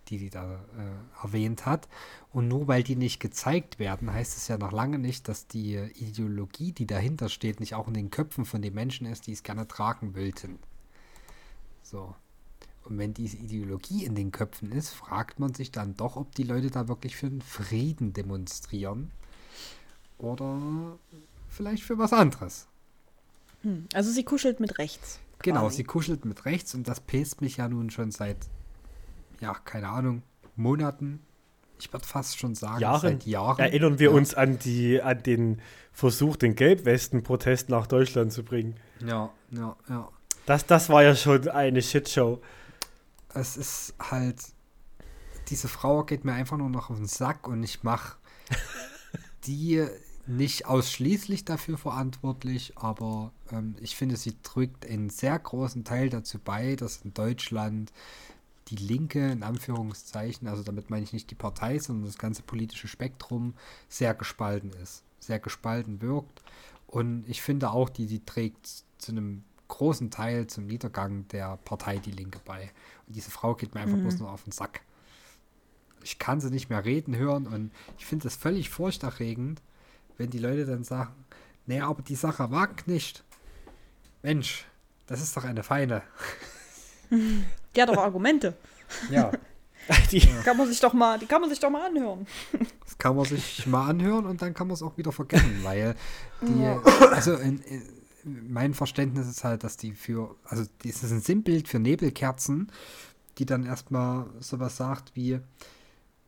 die 0.07 0.17
die 0.17 0.29
da 0.29 0.55
äh, 0.55 1.25
erwähnt 1.25 1.65
hat. 1.65 1.87
Und 2.31 2.47
nur 2.47 2.67
weil 2.67 2.83
die 2.83 2.95
nicht 2.95 3.19
gezeigt 3.19 3.79
werden, 3.79 4.11
heißt 4.11 4.37
es 4.37 4.47
ja 4.47 4.57
noch 4.57 4.71
lange 4.71 4.99
nicht, 4.99 5.27
dass 5.27 5.47
die 5.47 5.75
Ideologie, 5.75 6.71
die 6.71 6.87
dahinter 6.87 7.29
steht, 7.29 7.59
nicht 7.59 7.75
auch 7.75 7.87
in 7.87 7.93
den 7.93 8.11
Köpfen 8.11 8.45
von 8.45 8.61
den 8.61 8.73
Menschen 8.73 9.07
ist, 9.07 9.27
die 9.27 9.33
es 9.33 9.43
gerne 9.43 9.67
tragen 9.67 10.15
wollten. 10.15 10.59
So. 11.83 12.15
Und 12.85 12.97
wenn 12.97 13.13
diese 13.13 13.37
Ideologie 13.37 14.05
in 14.05 14.15
den 14.15 14.31
Köpfen 14.31 14.71
ist, 14.71 14.89
fragt 14.89 15.39
man 15.39 15.53
sich 15.53 15.71
dann 15.71 15.95
doch, 15.95 16.15
ob 16.15 16.33
die 16.33 16.43
Leute 16.43 16.71
da 16.71 16.87
wirklich 16.87 17.15
für 17.15 17.29
den 17.29 17.41
Frieden 17.41 18.13
demonstrieren 18.13 19.11
oder 20.17 20.97
vielleicht 21.49 21.83
für 21.83 21.97
was 21.97 22.13
anderes. 22.13 22.67
Hm. 23.61 23.87
Also 23.93 24.11
sie 24.11 24.23
kuschelt 24.23 24.59
mit 24.59 24.77
rechts. 24.77 25.19
Genau, 25.41 25.61
quasi. 25.61 25.77
sie 25.77 25.83
kuschelt 25.83 26.25
mit 26.25 26.45
rechts 26.45 26.75
und 26.75 26.87
das 26.87 26.99
pest 26.99 27.41
mich 27.41 27.57
ja 27.57 27.69
nun 27.69 27.89
schon 27.89 28.11
seit, 28.11 28.37
ja, 29.39 29.53
keine 29.53 29.89
Ahnung, 29.89 30.23
Monaten. 30.55 31.21
Ich 31.79 31.91
würde 31.93 32.05
fast 32.05 32.37
schon 32.37 32.55
sagen, 32.55 32.81
Jahren. 32.81 32.99
seit 32.99 33.25
Jahren. 33.25 33.59
Erinnern 33.59 33.99
wir 33.99 34.09
ja. 34.09 34.15
uns 34.15 34.33
an, 34.33 34.59
die, 34.59 35.01
an 35.01 35.23
den 35.23 35.61
Versuch, 35.93 36.35
den 36.35 36.55
Gelbwesten-Protest 36.55 37.69
nach 37.69 37.87
Deutschland 37.87 38.33
zu 38.33 38.43
bringen. 38.43 38.75
Ja, 39.05 39.31
ja, 39.51 39.77
ja. 39.87 40.09
Das, 40.45 40.65
das 40.65 40.89
war 40.89 41.03
ja 41.03 41.15
schon 41.15 41.47
eine 41.47 41.81
Shitshow. 41.81 42.41
Es 43.33 43.55
ist 43.55 43.93
halt, 43.99 44.41
diese 45.49 45.69
Frau 45.69 46.03
geht 46.03 46.25
mir 46.25 46.33
einfach 46.33 46.57
nur 46.57 46.69
noch 46.69 46.89
auf 46.89 46.97
den 46.97 47.07
Sack 47.07 47.47
und 47.47 47.63
ich 47.63 47.83
mache 47.83 48.17
die 49.45 49.87
nicht 50.29 50.67
ausschließlich 50.67 51.43
dafür 51.43 51.77
verantwortlich, 51.77 52.73
aber 52.77 53.31
ähm, 53.51 53.75
ich 53.81 53.95
finde, 53.95 54.15
sie 54.15 54.35
drückt 54.43 54.85
einen 54.85 55.09
sehr 55.09 55.37
großen 55.37 55.83
Teil 55.83 56.09
dazu 56.09 56.37
bei, 56.39 56.75
dass 56.75 57.01
in 57.03 57.13
Deutschland 57.13 57.91
die 58.67 58.75
Linke, 58.75 59.31
in 59.31 59.41
Anführungszeichen, 59.41 60.47
also 60.47 60.61
damit 60.61 60.91
meine 60.91 61.03
ich 61.03 61.13
nicht 61.13 61.31
die 61.31 61.35
Partei, 61.35 61.79
sondern 61.79 62.05
das 62.05 62.19
ganze 62.19 62.43
politische 62.43 62.87
Spektrum, 62.87 63.55
sehr 63.87 64.13
gespalten 64.13 64.71
ist, 64.83 65.03
sehr 65.19 65.39
gespalten 65.39 66.01
wirkt. 66.01 66.43
Und 66.85 67.27
ich 67.27 67.41
finde 67.41 67.71
auch, 67.71 67.89
die, 67.89 68.05
die 68.05 68.23
trägt 68.23 68.83
zu 68.99 69.11
einem 69.11 69.43
großen 69.67 70.11
Teil 70.11 70.47
zum 70.47 70.67
Niedergang 70.67 71.27
der 71.29 71.57
Partei 71.57 71.97
Die 71.97 72.11
Linke 72.11 72.39
bei. 72.45 72.71
Und 73.07 73.15
diese 73.15 73.31
Frau 73.31 73.55
geht 73.55 73.73
mir 73.73 73.81
einfach 73.81 73.97
bloß 73.97 74.19
nur 74.19 74.31
auf 74.31 74.43
den 74.43 74.51
Sack. 74.51 74.81
ich 76.03 76.19
kann 76.19 76.39
sie 76.39 76.51
nicht 76.51 76.69
mehr 76.69 76.85
reden 76.85 77.15
hören 77.15 77.47
und 77.47 77.71
ich 77.97 78.05
finde 78.05 78.23
das 78.23 78.35
völlig 78.35 78.69
furchterregend, 78.69 79.61
wenn 80.19 80.29
die 80.29 80.39
Leute 80.39 80.65
dann 80.65 80.83
sagen, 80.83 81.13
naja, 81.65 81.87
aber 81.87 82.03
die 82.03 82.15
Sache 82.15 82.51
wagt 82.51 82.87
nicht. 82.87 83.23
Mensch, 84.21 84.65
das 85.07 85.21
ist 85.21 85.35
doch 85.35 85.45
eine 85.45 85.63
feine. 85.63 86.03
Die 87.75 87.81
hat 87.81 87.89
doch 87.89 87.97
Argumente. 87.97 88.55
Ja, 89.11 89.31
Die, 90.11 90.19
Kann 90.43 90.57
man 90.57 90.67
sich 90.67 90.79
doch 90.79 90.93
mal, 90.93 91.19
die 91.19 91.27
kann 91.27 91.41
man 91.41 91.49
sich 91.49 91.59
doch 91.59 91.69
mal 91.69 91.85
anhören. 91.85 92.25
das 92.83 92.97
kann 92.97 93.15
man 93.15 93.25
sich 93.25 93.65
mal 93.67 93.87
anhören 93.87 94.25
und 94.25 94.41
dann 94.41 94.53
kann 94.53 94.67
man 94.67 94.73
es 94.73 94.81
auch 94.81 94.97
wieder 94.97 95.11
vergessen, 95.11 95.59
weil 95.63 95.95
die, 96.41 96.65
also 97.11 97.35
in, 97.35 97.59
in, 97.61 97.83
mein 98.49 98.73
Verständnis 98.73 99.27
ist 99.27 99.43
halt, 99.43 99.63
dass 99.63 99.77
die 99.77 99.93
für, 99.93 100.35
also 100.43 100.63
das 100.83 101.03
ist 101.03 101.11
ein 101.11 101.21
Sinnbild 101.21 101.67
für 101.67 101.79
Nebelkerzen, 101.79 102.71
die 103.37 103.45
dann 103.45 103.65
erstmal 103.65 104.25
sowas 104.39 104.77
sagt 104.77 105.15
wie, 105.15 105.39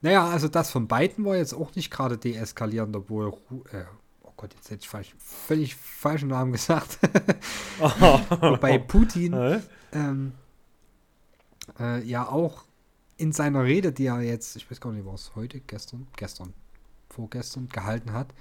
naja, 0.02 0.28
also 0.28 0.48
das 0.48 0.72
von 0.72 0.88
beiden 0.88 1.26
war 1.26 1.36
jetzt 1.36 1.54
auch 1.54 1.76
nicht 1.76 1.92
gerade 1.92 2.18
deeskalierend, 2.18 2.96
obwohl, 2.96 3.34
äh, 3.72 3.84
oh 4.24 4.32
Gott, 4.36 4.54
jetzt 4.56 4.72
hätte 4.72 4.82
ich 4.82 4.90
falsch, 4.90 5.16
völlig 5.20 5.76
falschen 5.76 6.30
Namen 6.30 6.52
gesagt. 6.52 6.98
Wobei 7.80 8.80
Putin 8.80 9.62
ähm, 9.94 10.34
äh, 11.80 12.04
ja 12.04 12.28
auch 12.28 12.64
in 13.18 13.32
seiner 13.32 13.64
Rede, 13.64 13.92
die 13.92 14.08
er 14.08 14.22
jetzt, 14.22 14.56
ich 14.56 14.70
weiß 14.70 14.82
gar 14.82 14.92
nicht, 14.92 15.06
war 15.06 15.14
es 15.14 15.32
heute, 15.36 15.60
gestern, 15.60 16.08
gestern, 16.18 16.54
vorgestern 17.10 17.70
gehalten 17.70 18.14
hat, 18.14 18.34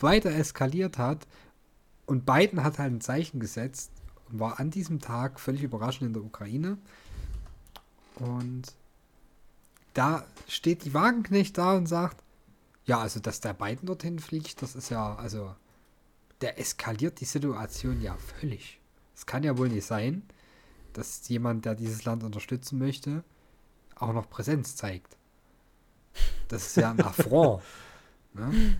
weiter 0.00 0.30
eskaliert 0.32 0.98
hat 0.98 1.28
und 2.06 2.26
Biden 2.26 2.64
hat 2.64 2.80
halt 2.80 2.92
ein 2.92 3.00
Zeichen 3.00 3.38
gesetzt 3.38 3.92
und 4.28 4.40
war 4.40 4.58
an 4.58 4.70
diesem 4.70 4.98
Tag 4.98 5.38
völlig 5.38 5.62
überraschend 5.62 6.08
in 6.08 6.12
der 6.14 6.24
Ukraine. 6.24 6.78
Und 8.16 8.74
da 9.94 10.26
steht 10.48 10.84
die 10.84 10.94
Wagenknecht 10.94 11.58
da 11.58 11.74
und 11.74 11.86
sagt, 11.86 12.22
ja, 12.84 12.98
also 12.98 13.20
dass 13.20 13.40
der 13.40 13.54
Biden 13.54 13.86
dorthin 13.86 14.18
fliegt, 14.18 14.62
das 14.62 14.74
ist 14.74 14.90
ja, 14.90 15.14
also 15.14 15.54
der 16.40 16.58
eskaliert 16.58 17.20
die 17.20 17.24
Situation 17.24 18.00
ja 18.00 18.16
völlig. 18.16 18.80
Es 19.14 19.26
kann 19.26 19.44
ja 19.44 19.56
wohl 19.56 19.68
nicht 19.68 19.86
sein, 19.86 20.22
dass 20.92 21.28
jemand, 21.28 21.64
der 21.64 21.74
dieses 21.74 22.04
Land 22.04 22.24
unterstützen 22.24 22.78
möchte, 22.78 23.24
auch 23.94 24.12
noch 24.12 24.28
Präsenz 24.28 24.76
zeigt. 24.76 25.16
Das 26.48 26.66
ist 26.66 26.76
ja 26.76 26.90
ein 26.90 27.00
Affront. 27.00 27.62
ne? 28.34 28.78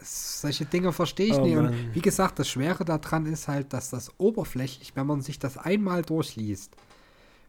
Solche 0.00 0.64
Dinge 0.64 0.92
verstehe 0.92 1.26
ich 1.26 1.38
Oh 1.38 1.44
nicht. 1.44 1.56
Und 1.56 1.94
wie 1.94 2.00
gesagt, 2.00 2.38
das 2.38 2.48
Schwere 2.48 2.84
daran 2.84 3.26
ist 3.26 3.48
halt, 3.48 3.72
dass 3.72 3.90
das 3.90 4.12
oberflächlich, 4.18 4.94
wenn 4.96 5.06
man 5.06 5.22
sich 5.22 5.38
das 5.38 5.56
einmal 5.56 6.02
durchliest, 6.02 6.76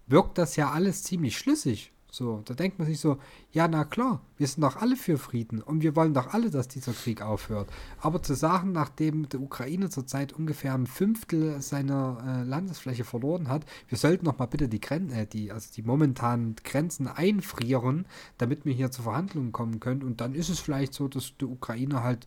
wirkt 0.10 0.38
das 0.38 0.56
ja 0.56 0.72
alles 0.72 1.04
ziemlich 1.04 1.38
schlüssig. 1.38 1.94
So, 2.12 2.42
da 2.44 2.56
denkt 2.56 2.80
man 2.80 2.88
sich 2.88 3.00
so, 3.00 3.20
ja, 3.52 3.68
na 3.68 3.84
klar, 3.84 4.22
wir 4.38 4.48
sind 4.48 4.64
doch 4.64 4.78
alle 4.78 4.96
für 4.96 5.20
Frieden 5.20 5.62
und 5.62 5.84
wir 5.84 5.96
wollen 5.96 6.16
doch 6.16 6.34
alle, 6.34 6.50
dass 6.50 6.68
dieser 6.68 6.92
Krieg 6.92 7.22
aufhört. 7.22 7.70
Aber 8.00 8.24
zu 8.24 8.34
sagen, 8.34 8.72
nachdem 8.72 9.30
die 9.30 9.38
Ukraine 9.38 9.90
zurzeit 9.90 10.34
ungefähr 10.34 10.74
ein 10.74 10.88
Fünftel 10.88 11.62
seiner 11.62 12.18
äh, 12.26 12.50
Landesfläche 12.50 13.04
verloren 13.04 13.48
hat, 13.48 13.64
wir 13.88 13.98
sollten 14.00 14.26
noch 14.26 14.40
mal 14.40 14.48
bitte 14.48 14.68
die, 14.68 14.82
Gren 14.82 15.12
äh, 15.12 15.28
die, 15.28 15.52
also 15.52 15.70
die 15.76 15.84
momentanen 15.84 16.56
Grenzen 16.64 17.08
einfrieren, 17.08 18.08
damit 18.40 18.66
wir 18.66 18.74
hier 18.74 18.90
zu 18.90 19.04
Verhandlungen 19.04 19.52
kommen 19.52 19.80
können. 19.80 20.02
Und 20.02 20.20
dann 20.20 20.34
ist 20.34 20.50
es 20.50 20.60
vielleicht 20.60 20.96
so, 20.96 21.08
dass 21.08 21.34
die 21.40 21.46
Ukraine 21.46 22.02
halt 22.02 22.26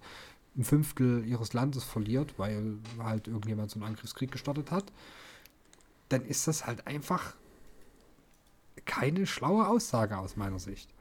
ein 0.56 0.62
Fünftel 0.62 1.24
ihres 1.26 1.54
Landes 1.54 1.82
verliert, 1.82 2.38
weil 2.38 2.78
halt 3.02 3.26
irgendjemand 3.26 3.72
so 3.72 3.80
einen 3.80 3.88
Angriffskrieg 3.88 4.30
gestartet 4.30 4.70
hat. 4.70 4.92
Dann 6.08 6.24
ist 6.24 6.46
das 6.46 6.66
halt 6.66 6.86
einfach 6.86 7.34
keine 8.84 9.26
schlaue 9.26 9.66
Aussage 9.68 10.18
aus 10.18 10.36
meiner 10.36 10.58
Sicht. 10.58 10.92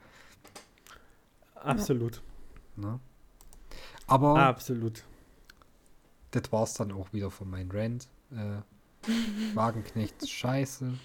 Absolut. 1.54 2.22
Ne? 2.76 2.98
Aber 4.06 4.38
Absolut. 4.38 5.04
das 6.32 6.50
war's 6.50 6.74
dann 6.74 6.92
auch 6.92 7.12
wieder 7.12 7.30
von 7.30 7.48
meinem 7.48 7.70
Rant. 7.70 8.08
Äh, 8.30 9.54
Wagenknecht 9.54 10.22
ist 10.22 10.30
scheiße. 10.30 10.98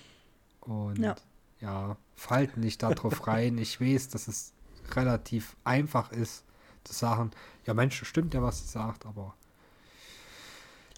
Und 0.61 0.99
ja. 0.99 1.15
Ja. 1.61 1.97
fallt 2.15 2.57
nicht 2.57 2.83
da 2.83 2.91
drauf 2.93 3.27
rein. 3.27 3.57
Ich 3.57 3.79
weiß, 3.79 4.09
dass 4.09 4.27
es 4.27 4.53
relativ 4.95 5.55
einfach 5.63 6.11
ist 6.11 6.43
zu 6.83 6.93
sagen, 6.93 7.31
ja 7.65 7.73
Mensch, 7.73 8.03
stimmt 8.05 8.33
ja, 8.33 8.41
was 8.41 8.59
sie 8.59 8.67
sagt, 8.67 9.05
aber 9.05 9.35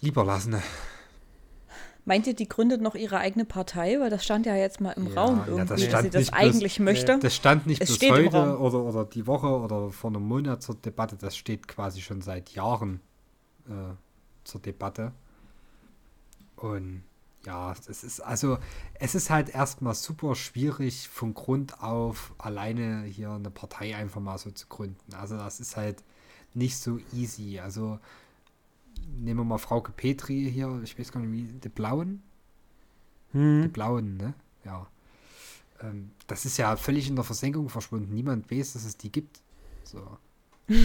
lieber 0.00 0.24
lassen. 0.24 0.62
Meint 2.10 2.26
ihr, 2.26 2.34
die 2.34 2.48
gründet 2.48 2.80
noch 2.80 2.96
ihre 2.96 3.18
eigene 3.18 3.44
Partei? 3.44 4.00
Weil 4.00 4.10
das 4.10 4.24
stand 4.24 4.44
ja 4.44 4.56
jetzt 4.56 4.80
mal 4.80 4.90
im 4.90 5.06
Ja, 5.06 5.14
Raum 5.22 5.44
irgendwie, 5.46 5.84
das 5.84 5.90
dass 5.92 6.02
sie 6.02 6.10
das 6.10 6.32
bloß- 6.32 6.32
eigentlich 6.32 6.80
möchte. 6.80 7.20
Das 7.20 7.36
stand 7.36 7.68
nicht 7.68 7.80
Es 7.80 7.96
bis 8.00 8.10
heute 8.10 8.58
oder, 8.58 8.82
oder 8.82 9.04
die 9.04 9.28
Woche 9.28 9.46
oder 9.46 9.90
vor 9.90 10.10
einem 10.10 10.26
Monat 10.26 10.60
zur 10.60 10.74
Debatte. 10.74 11.14
Das 11.14 11.36
steht 11.36 11.68
quasi 11.68 12.00
schon 12.00 12.20
seit 12.20 12.50
Jahren 12.50 12.98
äh, 13.68 13.94
zur 14.42 14.60
Debatte. 14.60 15.12
Und 16.56 17.04
ja, 17.46 17.72
es 17.88 18.02
ist 18.02 18.18
also, 18.18 18.58
es 18.94 19.14
ist 19.14 19.30
halt 19.30 19.48
erstmal 19.54 19.94
super 19.94 20.34
schwierig 20.34 21.08
von 21.08 21.32
Grund 21.32 21.80
auf 21.80 22.34
alleine 22.38 23.04
hier 23.04 23.30
eine 23.30 23.50
Partei 23.50 23.94
einfach 23.94 24.20
mal 24.20 24.36
so 24.36 24.50
zu 24.50 24.66
gründen. 24.66 25.14
Also 25.14 25.36
das 25.36 25.60
ist 25.60 25.76
halt 25.76 26.02
nicht 26.54 26.76
so 26.76 26.98
easy. 27.14 27.60
Also 27.60 28.00
nehmen 29.18 29.40
wir 29.40 29.44
mal 29.44 29.58
Frauke 29.58 29.92
Petri 29.92 30.50
hier, 30.52 30.80
ich 30.82 30.98
weiß 30.98 31.12
gar 31.12 31.20
nicht 31.20 31.32
wie, 31.32 31.52
die 31.58 31.68
Blauen, 31.68 32.22
die 33.32 33.38
Hm. 33.38 33.72
blauen, 33.72 34.16
ne? 34.16 34.34
Ja. 34.64 34.86
Ähm, 35.82 36.10
das 36.26 36.44
ist 36.44 36.56
ja 36.56 36.76
völlig 36.76 37.08
in 37.08 37.14
der 37.14 37.24
Versenkung 37.24 37.68
verschwunden. 37.68 38.12
Niemand 38.14 38.50
weiß, 38.50 38.72
dass 38.74 38.84
es 38.84 38.96
die 38.96 39.12
gibt. 39.12 39.40
So. 39.84 40.18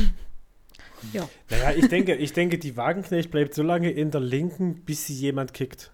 Ja. 1.13 1.29
Naja, 1.49 1.71
ich 1.71 1.87
denke, 1.87 2.15
ich 2.15 2.33
denke, 2.33 2.57
die 2.57 2.77
Wagenknecht 2.77 3.29
bleibt 3.29 3.53
so 3.53 3.61
lange 3.61 3.91
in 3.91 4.11
der 4.11 4.21
Linken, 4.21 4.75
bis 4.85 5.05
sie 5.05 5.13
jemand 5.13 5.53
kickt. 5.53 5.91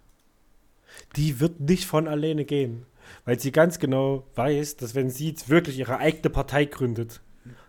Die 1.15 1.39
wird 1.39 1.59
nicht 1.59 1.85
von 1.85 2.07
alleine 2.07 2.45
gehen. 2.45 2.85
Weil 3.25 3.39
sie 3.39 3.51
ganz 3.51 3.79
genau 3.79 4.25
weiß, 4.35 4.77
dass 4.77 4.95
wenn 4.95 5.09
sie 5.09 5.29
jetzt 5.29 5.49
wirklich 5.49 5.77
ihre 5.77 5.97
eigene 5.97 6.29
Partei 6.29 6.65
gründet, 6.65 7.21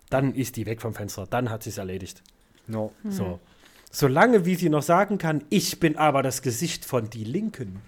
dann 0.08 0.34
ist 0.34 0.56
die 0.56 0.66
weg 0.66 0.80
vom 0.80 0.94
Fenster. 0.94 1.26
Dann 1.26 1.50
hat 1.50 1.64
sie 1.64 1.70
es 1.70 1.78
erledigt. 1.78 2.22
No. 2.66 2.92
So. 3.08 3.40
Solange 3.94 4.46
wie 4.46 4.54
sie 4.54 4.70
noch 4.70 4.82
sagen 4.82 5.18
kann, 5.18 5.44
ich 5.50 5.78
bin 5.78 5.98
aber 5.98 6.22
das 6.22 6.40
Gesicht 6.40 6.86
von 6.86 7.10
die 7.10 7.24
Linken. 7.24 7.82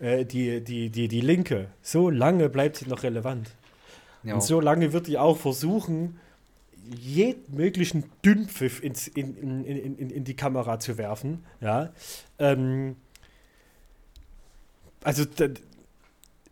Äh, 0.00 0.24
die, 0.24 0.64
die, 0.64 0.88
die, 0.88 1.08
die 1.08 1.20
Linke. 1.20 1.68
So 1.82 2.08
lange 2.08 2.48
bleibt 2.48 2.76
sie 2.76 2.88
noch 2.88 3.02
relevant. 3.02 3.50
Ja. 4.22 4.34
Und 4.34 4.42
so 4.42 4.60
lange 4.60 4.94
wird 4.94 5.06
die 5.06 5.18
auch 5.18 5.36
versuchen, 5.36 6.18
jeden 6.90 7.54
möglichen 7.54 8.04
Dünnpfiff 8.24 8.82
ins, 8.82 9.08
in, 9.08 9.36
in, 9.36 9.64
in, 9.64 10.10
in, 10.10 10.24
die 10.24 10.34
Kamera 10.34 10.80
zu 10.80 10.96
werfen. 10.96 11.44
Ja. 11.60 11.90
Ähm, 12.38 12.96
also 15.04 15.24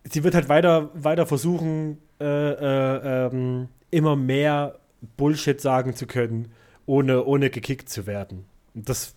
sie 0.04 0.24
wird 0.24 0.34
halt 0.34 0.50
weiter, 0.50 0.90
weiter 0.92 1.26
versuchen, 1.26 1.98
äh, 2.20 2.24
äh, 2.24 3.26
ähm, 3.28 3.68
immer 3.90 4.14
mehr 4.14 4.78
Bullshit 5.16 5.58
sagen 5.58 5.94
zu 5.94 6.06
können, 6.06 6.52
ohne, 6.86 7.24
ohne 7.24 7.50
gekickt 7.50 7.88
zu 7.90 8.06
werden. 8.06 8.46
Und 8.74 8.88
das, 8.88 9.14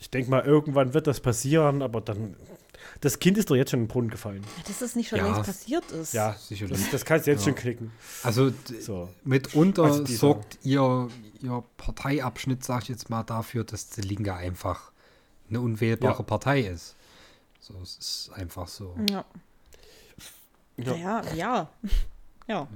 ich 0.00 0.10
denke 0.10 0.30
mal, 0.30 0.44
irgendwann 0.44 0.94
wird 0.94 1.06
das 1.06 1.20
passieren, 1.20 1.82
aber 1.82 2.00
dann. 2.00 2.34
Das 3.00 3.18
Kind 3.18 3.36
ist 3.38 3.50
doch 3.50 3.56
jetzt 3.56 3.70
schon 3.70 3.80
in 3.80 3.84
den 3.86 3.88
Brunnen 3.92 4.10
gefallen. 4.10 4.42
Dass 4.66 4.78
das 4.78 4.94
nicht 4.96 5.08
schon 5.08 5.18
Ja. 5.18 5.26
längst 5.26 5.42
passiert 5.44 5.90
ist. 5.92 6.12
Ja, 6.14 6.34
Sicherlich. 6.34 6.78
das, 6.80 6.90
das 6.90 7.04
kannst 7.04 7.26
du 7.26 7.30
jetzt 7.32 7.40
Ja. 7.40 7.52
schon 7.52 7.54
knicken. 7.56 7.92
Also 8.22 8.52
So. 8.80 9.08
mitunter 9.24 9.84
Also 9.84 10.04
sorgt 10.06 10.58
ihr, 10.62 11.08
ihr 11.42 11.64
Parteiabschnitt, 11.76 12.64
sag 12.64 12.84
ich 12.84 12.88
jetzt 12.88 13.10
mal, 13.10 13.22
dafür, 13.24 13.64
dass 13.64 13.90
die 13.90 14.00
Linke 14.02 14.34
einfach 14.34 14.92
eine 15.48 15.60
unwählbare 15.60 16.18
Ja. 16.18 16.22
Partei 16.22 16.60
ist. 16.62 16.94
So, 17.60 17.74
es 17.82 17.96
ist 17.98 18.30
einfach 18.34 18.68
so. 18.68 18.96
Ja. 19.10 19.24
Ja. 20.76 20.94
Ja, 20.96 21.22
ja. 21.34 21.70
Ja. 22.48 22.66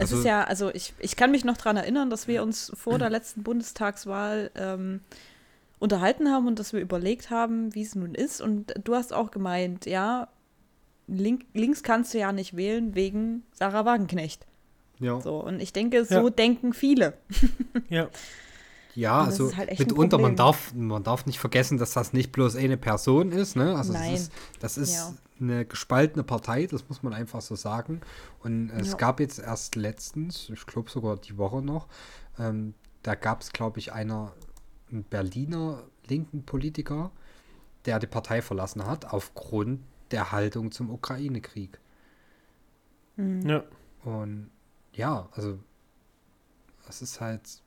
Es 0.00 0.10
Also- 0.10 0.18
ist 0.18 0.24
ja, 0.24 0.44
also 0.44 0.70
ich, 0.74 0.94
ich 0.98 1.14
kann 1.16 1.30
mich 1.30 1.44
noch 1.44 1.56
daran 1.56 1.76
erinnern, 1.76 2.10
dass 2.10 2.26
wir 2.26 2.42
uns 2.42 2.72
vor 2.74 2.98
der 2.98 3.10
letzten 3.10 3.42
Bundestagswahl 3.42 4.50
ähm, 4.54 5.00
unterhalten 5.78 6.28
haben 6.30 6.46
und 6.46 6.58
dass 6.58 6.72
wir 6.72 6.80
überlegt 6.80 7.30
haben, 7.30 7.74
wie 7.74 7.82
es 7.82 7.94
nun 7.94 8.14
ist. 8.14 8.40
Und 8.40 8.74
du 8.84 8.94
hast 8.94 9.12
auch 9.12 9.30
gemeint, 9.30 9.86
ja, 9.86 10.28
link, 11.06 11.44
links 11.54 11.82
kannst 11.82 12.14
du 12.14 12.18
ja 12.18 12.32
nicht 12.32 12.56
wählen 12.56 12.94
wegen 12.94 13.42
Sarah 13.52 13.84
Wagenknecht. 13.84 14.46
Ja, 15.00 15.20
So, 15.20 15.36
und 15.42 15.60
ich 15.60 15.72
denke, 15.72 16.04
so 16.04 16.14
Ja. 16.14 16.30
denken 16.30 16.72
viele. 16.74 17.14
Ja. 17.88 18.08
ja 18.94 19.20
also 19.22 19.56
halt 19.56 19.78
mitunter, 19.78 20.18
man 20.18 20.36
darf, 20.36 20.74
man 20.74 21.02
darf 21.02 21.24
nicht 21.26 21.38
vergessen, 21.38 21.78
dass 21.78 21.92
das 21.92 22.12
nicht 22.12 22.32
bloß 22.32 22.56
eine 22.56 22.76
Person 22.76 23.32
ist. 23.32 23.56
Ne? 23.56 23.74
Also 23.76 23.92
Nein. 23.94 24.12
Das 24.12 24.20
ist, 24.20 24.32
das 24.60 24.78
ist 24.78 24.94
Ja. 24.94 25.14
Eine 25.40 25.64
gespaltene 25.64 26.22
Partei, 26.24 26.66
das 26.66 26.88
muss 26.88 27.02
man 27.02 27.12
einfach 27.12 27.40
so 27.40 27.54
sagen. 27.56 28.00
Und 28.40 28.70
es 28.70 28.92
Ja. 28.92 28.96
gab 28.96 29.20
jetzt 29.20 29.38
erst 29.38 29.76
letztens, 29.76 30.50
ich 30.50 30.66
glaube 30.66 30.90
sogar 30.90 31.16
die 31.16 31.36
Woche 31.38 31.62
noch, 31.62 31.88
ähm, 32.38 32.74
da 33.02 33.14
gab 33.14 33.40
es, 33.40 33.52
glaube 33.52 33.78
ich, 33.78 33.92
einer, 33.92 34.34
einen 34.90 35.04
Berliner 35.04 35.84
linken 36.08 36.44
Politiker, 36.44 37.10
der 37.86 37.98
die 37.98 38.06
Partei 38.06 38.42
verlassen 38.42 38.86
hat, 38.86 39.06
aufgrund 39.12 39.80
der 40.10 40.32
Haltung 40.32 40.70
zum 40.72 40.90
Ukraine-Krieg. 40.90 41.78
Mhm. 43.16 43.42
Ja. 43.48 43.64
Und 44.04 44.50
ja, 44.92 45.28
also 45.32 45.58
es 46.88 47.00
ist 47.02 47.20
halt, 47.20 47.62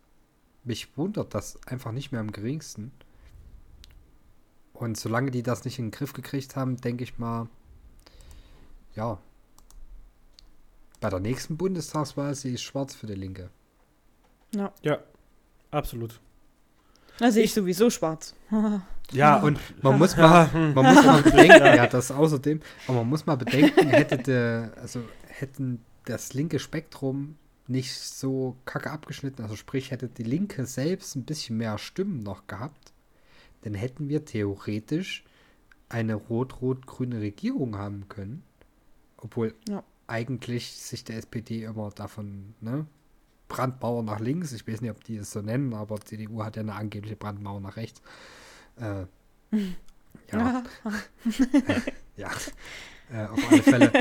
mich 0.63 0.97
wundert 0.97 1.33
das 1.33 1.57
einfach 1.67 1.91
nicht 1.91 2.11
mehr 2.11 2.21
am 2.21 2.31
geringsten. 2.31 2.91
Und 4.73 4.97
solange 4.97 5.31
die 5.31 5.43
das 5.43 5.65
nicht 5.65 5.79
in 5.79 5.85
den 5.85 5.91
Griff 5.91 6.13
gekriegt 6.13 6.55
haben, 6.55 6.77
denke 6.77 7.03
ich 7.03 7.17
mal, 7.17 7.47
ja, 8.95 9.17
bei 10.99 11.09
der 11.09 11.19
nächsten 11.19 11.57
Bundestagswahl 11.57 12.33
sehe 12.33 12.53
ich 12.53 12.61
schwarz 12.61 12.95
für 12.95 13.07
die 13.07 13.15
Linke. 13.15 13.49
Ja. 14.55 14.71
Ja, 14.83 14.99
absolut. 15.69 16.19
Da 17.19 17.31
sehe 17.31 17.43
ich 17.43 17.53
sowieso 17.53 17.89
schwarz. 17.89 18.35
Ja, 19.11 19.41
Und 19.41 19.59
man 19.83 19.97
muss 19.99 20.15
mal, 20.15 20.49
man 20.53 20.85
muss 20.85 21.05
mal 21.05 21.21
bedenken, 21.21 21.65
ja, 21.65 21.87
das 21.87 22.09
außerdem, 22.09 22.61
aber 22.87 22.99
man 22.99 23.09
muss 23.09 23.25
mal 23.25 23.35
bedenken, 23.35 23.89
hätte 23.89 24.17
der, 24.17 24.71
also 24.81 25.01
hätten 25.27 25.83
das 26.05 26.33
linke 26.33 26.57
Spektrum 26.57 27.35
nicht 27.67 27.93
so 27.93 28.55
kacke 28.63 28.89
abgeschnitten, 28.89 29.43
also 29.43 29.57
sprich, 29.57 29.91
hätte 29.91 30.07
die 30.07 30.23
Linke 30.23 30.65
selbst 30.65 31.15
ein 31.15 31.25
bisschen 31.25 31.57
mehr 31.57 31.77
Stimmen 31.77 32.23
noch 32.23 32.47
gehabt, 32.47 32.93
dann 33.63 33.73
hätten 33.73 34.07
wir 34.07 34.23
theoretisch 34.23 35.25
eine 35.89 36.15
rot-rot-grüne 36.15 37.19
Regierung 37.19 37.77
haben 37.77 38.07
können. 38.07 38.43
Obwohl 39.23 39.53
Ja. 39.69 39.83
eigentlich 40.07 40.71
sich 40.73 41.03
der 41.03 41.17
SPD 41.17 41.63
immer 41.63 41.89
davon, 41.91 42.53
ne, 42.61 42.85
Brandmauer 43.47 44.03
nach 44.03 44.19
links, 44.19 44.51
ich 44.51 44.67
weiß 44.67 44.81
nicht, 44.81 44.91
ob 44.91 45.03
die 45.03 45.17
es 45.17 45.31
so 45.31 45.41
nennen, 45.41 45.73
aber 45.73 45.99
CDU 46.01 46.43
hat 46.43 46.55
ja 46.55 46.61
eine 46.61 46.73
angebliche 46.73 47.15
Brandmauer 47.15 47.59
nach 47.61 47.75
rechts. 47.77 48.01
Äh, 48.77 49.05
ja, 50.31 50.63
ja, 52.17 52.29
äh, 53.11 53.25
auf 53.25 53.51
alle 53.51 53.63
Fälle. 53.63 53.91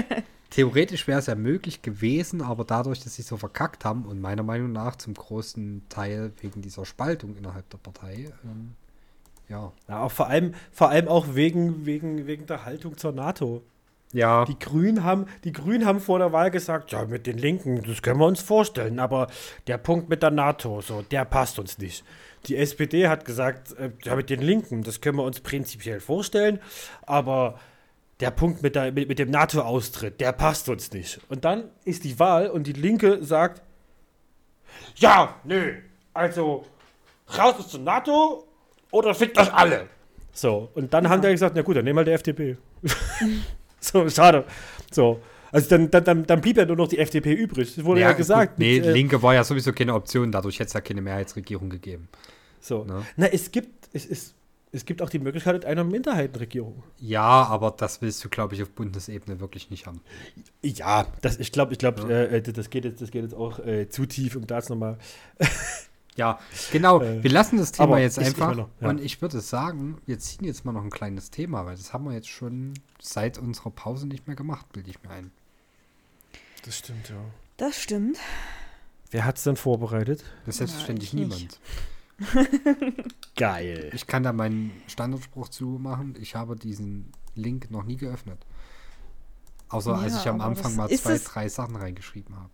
Theoretisch 0.51 1.07
wäre 1.07 1.19
es 1.19 1.27
ja 1.27 1.35
möglich 1.35 1.81
gewesen, 1.81 2.43
aber 2.43 2.65
dadurch, 2.65 3.01
dass 3.01 3.15
sie 3.15 3.23
so 3.23 3.39
verkackt 3.39 3.85
haben 3.87 4.05
und 4.05 4.21
meiner 4.21 4.43
Meinung 4.43 4.71
nach 4.73 4.97
zum 4.97 5.15
großen 5.15 5.83
Teil 5.89 6.33
wegen 6.41 6.61
dieser 6.61 6.85
Spaltung 6.85 7.37
innerhalb 7.37 7.69
der 7.71 7.79
Partei, 7.79 8.31
ähm, 8.45 8.75
ja. 9.49 9.73
ja 9.89 10.03
auch 10.03 10.13
vor 10.13 10.29
allem, 10.29 10.55
vor 10.71 10.91
allem 10.91 11.09
auch 11.09 11.35
wegen, 11.35 11.87
wegen, 11.87 12.27
wegen 12.27 12.47
der 12.47 12.65
Haltung 12.67 12.97
zur 12.99 13.13
NATO. 13.13 13.63
Ja, 14.13 14.45
Die 14.45 14.59
Grünen 14.59 15.05
haben, 15.05 15.27
die 15.45 15.53
Grünen 15.53 15.87
haben 15.87 16.01
vor 16.01 16.19
der 16.19 16.33
Wahl 16.33 16.51
gesagt, 16.51 16.93
ja, 16.93 17.05
mit 17.07 17.27
den 17.27 17.39
Linken, 17.39 17.83
das 17.83 18.03
können 18.03 18.21
wir 18.21 18.27
uns 18.27 18.43
vorstellen, 18.43 18.99
aber 18.99 19.29
der 19.67 19.79
Punkt 19.79 20.11
mit 20.11 20.23
der 20.23 20.31
NATO, 20.31 20.83
so, 20.83 21.03
der 21.03 21.25
passt 21.25 21.59
uns 21.59 21.79
nicht. 21.79 22.05
Die 22.47 22.57
SPD 22.57 23.09
hat 23.09 23.25
gesagt, 23.25 23.73
äh, 23.79 23.91
ja, 24.03 24.15
mit 24.15 24.29
den 24.29 24.43
Linken, 24.43 24.83
das 24.83 25.01
können 25.01 25.17
wir 25.17 25.25
uns 25.25 25.41
prinzipiell 25.41 26.01
vorstellen, 26.01 26.61
aber 27.07 27.59
der 28.21 28.31
Punkt 28.31 28.63
mit, 28.63 28.75
der, 28.75 28.93
mit, 28.93 29.09
mit 29.09 29.19
dem 29.19 29.31
NATO-Austritt, 29.31 30.21
der 30.21 30.33
passt 30.33 30.69
uns 30.69 30.93
nicht. 30.93 31.21
Und 31.29 31.45
dann 31.45 31.71
ist 31.85 32.05
die 32.05 32.19
Wahl 32.19 32.49
und 32.49 32.67
die 32.67 32.73
Linke 32.73 33.25
sagt, 33.25 33.63
ja, 34.97 35.37
nö, 35.45 35.75
also 36.13 36.67
raus 37.39 37.55
aus 37.59 37.71
der 37.71 37.81
NATO 37.81 38.47
oder 38.91 39.15
fickt 39.15 39.39
euch 39.39 39.53
alle. 39.53 39.89
So, 40.33 40.71
und 40.75 40.93
dann 40.93 41.09
haben 41.09 41.23
die 41.23 41.29
gesagt, 41.29 41.57
na 41.57 41.63
gut, 41.63 41.77
dann 41.77 41.85
nehmen 41.85 41.97
wir 41.97 42.13
halt 42.13 42.27
die 42.27 42.31
FDP. 42.31 42.57
so, 43.83 44.09
schade. 44.09 44.45
So. 44.91 45.21
Also 45.51 45.69
dann, 45.69 45.91
dann, 45.91 46.25
dann, 46.27 46.41
blieb 46.41 46.57
ja 46.57 46.65
nur 46.65 46.77
noch 46.77 46.89
die 46.89 46.99
FDP 46.99 47.35
übrig. 47.35 47.75
Das 47.75 47.85
wurde 47.85 48.01
ja, 48.01 48.13
gesagt. 48.13 48.53
Gut, 48.57 48.59
nee, 48.59 48.79
mit, 48.79 48.87
äh, 48.87 48.93
Linke 48.93 49.23
war 49.23 49.35
ja 49.35 49.45
sowieso 49.45 49.73
keine 49.73 49.95
Option, 49.95 50.33
dadurch 50.33 50.59
hätte 50.59 50.69
es 50.69 50.73
ja 50.73 50.81
keine 50.81 51.03
Mehrheitsregierung 51.03 51.69
gegeben. 51.69 52.09
so. 52.61 52.85
Ne? 52.85 53.05
Na, 53.17 53.27
es 53.27 53.51
gibt, 53.51 53.89
es, 53.93 54.07
es, 54.07 54.35
es 54.73 54.87
gibt 54.87 55.03
auch 55.03 55.11
die 55.11 55.19
Möglichkeit 55.19 55.67
einer 55.67 55.85
Minderheitenregierung. 55.85 56.83
Ja, 56.99 57.45
aber 57.45 57.71
das 57.77 58.01
willst 58.01 58.25
du, 58.25 58.31
glaube 58.31 58.55
ich, 58.55 58.63
auf 58.63 58.71
Bundesebene 58.71 59.41
wirklich 59.41 59.71
nicht 59.71 59.87
haben. 59.87 60.01
Ja, 60.63 61.07
das, 61.21 61.39
ich 61.39 61.53
glaube, 61.53 61.73
ich 61.73 61.79
glaube, 61.79 62.01
Ja. 62.03 62.23
äh, 62.23 62.41
das, 62.41 62.71
geht 62.71 62.87
jetzt, 62.87 63.03
das 63.03 63.11
geht 63.11 63.23
jetzt 63.23 63.35
auch 63.35 63.59
äh, 63.59 63.91
zu 63.91 64.07
tief, 64.07 64.37
um 64.37 64.47
da 64.47 64.57
jetzt 64.57 64.71
nochmal. 64.71 64.97
Ja, 66.17 66.39
genau. 66.71 67.01
Äh, 67.01 67.23
wir 67.23 67.31
lassen 67.31 67.57
das 67.57 67.73
Thema 67.73 67.99
jetzt 67.99 68.19
einfach. 68.19 68.55
noch, 68.55 68.69
ja. 68.81 68.89
Und 68.89 69.01
ich 69.01 69.23
würde 69.23 69.41
sagen, 69.41 69.99
wir 70.05 70.19
ziehen 70.19 70.45
jetzt 70.45 70.65
mal 70.65 70.73
noch 70.73 70.85
ein 70.85 70.91
kleines 70.91 71.31
Thema, 71.31 71.65
weil 71.65 71.77
das 71.77 71.93
haben 71.93 72.05
wir 72.05 72.13
jetzt 72.13 72.29
schon 72.29 72.75
seit 73.01 73.39
unserer 73.39 73.71
Pause 73.71 74.07
nicht 74.07 74.27
mehr 74.27 74.37
gemacht, 74.37 74.71
bilde 74.73 74.91
ich 74.91 75.03
mir 75.03 75.11
ein. 75.11 75.31
Das 76.65 76.79
stimmt, 76.79 77.09
ja. 77.09 77.17
Das 77.57 77.81
stimmt. 77.81 78.19
Wer 79.11 79.25
hat 79.25 79.39
es 79.39 79.45
denn 79.45 79.57
vorbereitet? 79.57 80.25
Das 80.47 80.55
ist 80.55 80.59
selbstverständlich 80.59 81.13
niemand. 81.13 81.61
Geil. 83.37 83.91
Ich 83.95 84.07
kann 84.07 84.23
da 84.23 84.33
meinen 84.33 84.71
Standardspruch 84.87 85.49
zumachen. 85.49 86.15
Ich 86.21 86.35
habe 86.35 86.57
diesen 86.57 87.13
Link 87.35 87.71
noch 87.71 87.85
nie 87.85 87.97
geöffnet. 87.97 88.45
Außer 89.69 89.95
als 89.97 90.15
Ja, 90.15 90.21
ich 90.21 90.29
am 90.29 90.41
Anfang 90.41 90.77
mal 90.77 90.89
zwei, 90.91 91.19
drei 91.19 91.49
Sachen 91.49 91.77
reingeschrieben 91.77 92.37
habe. 92.37 92.51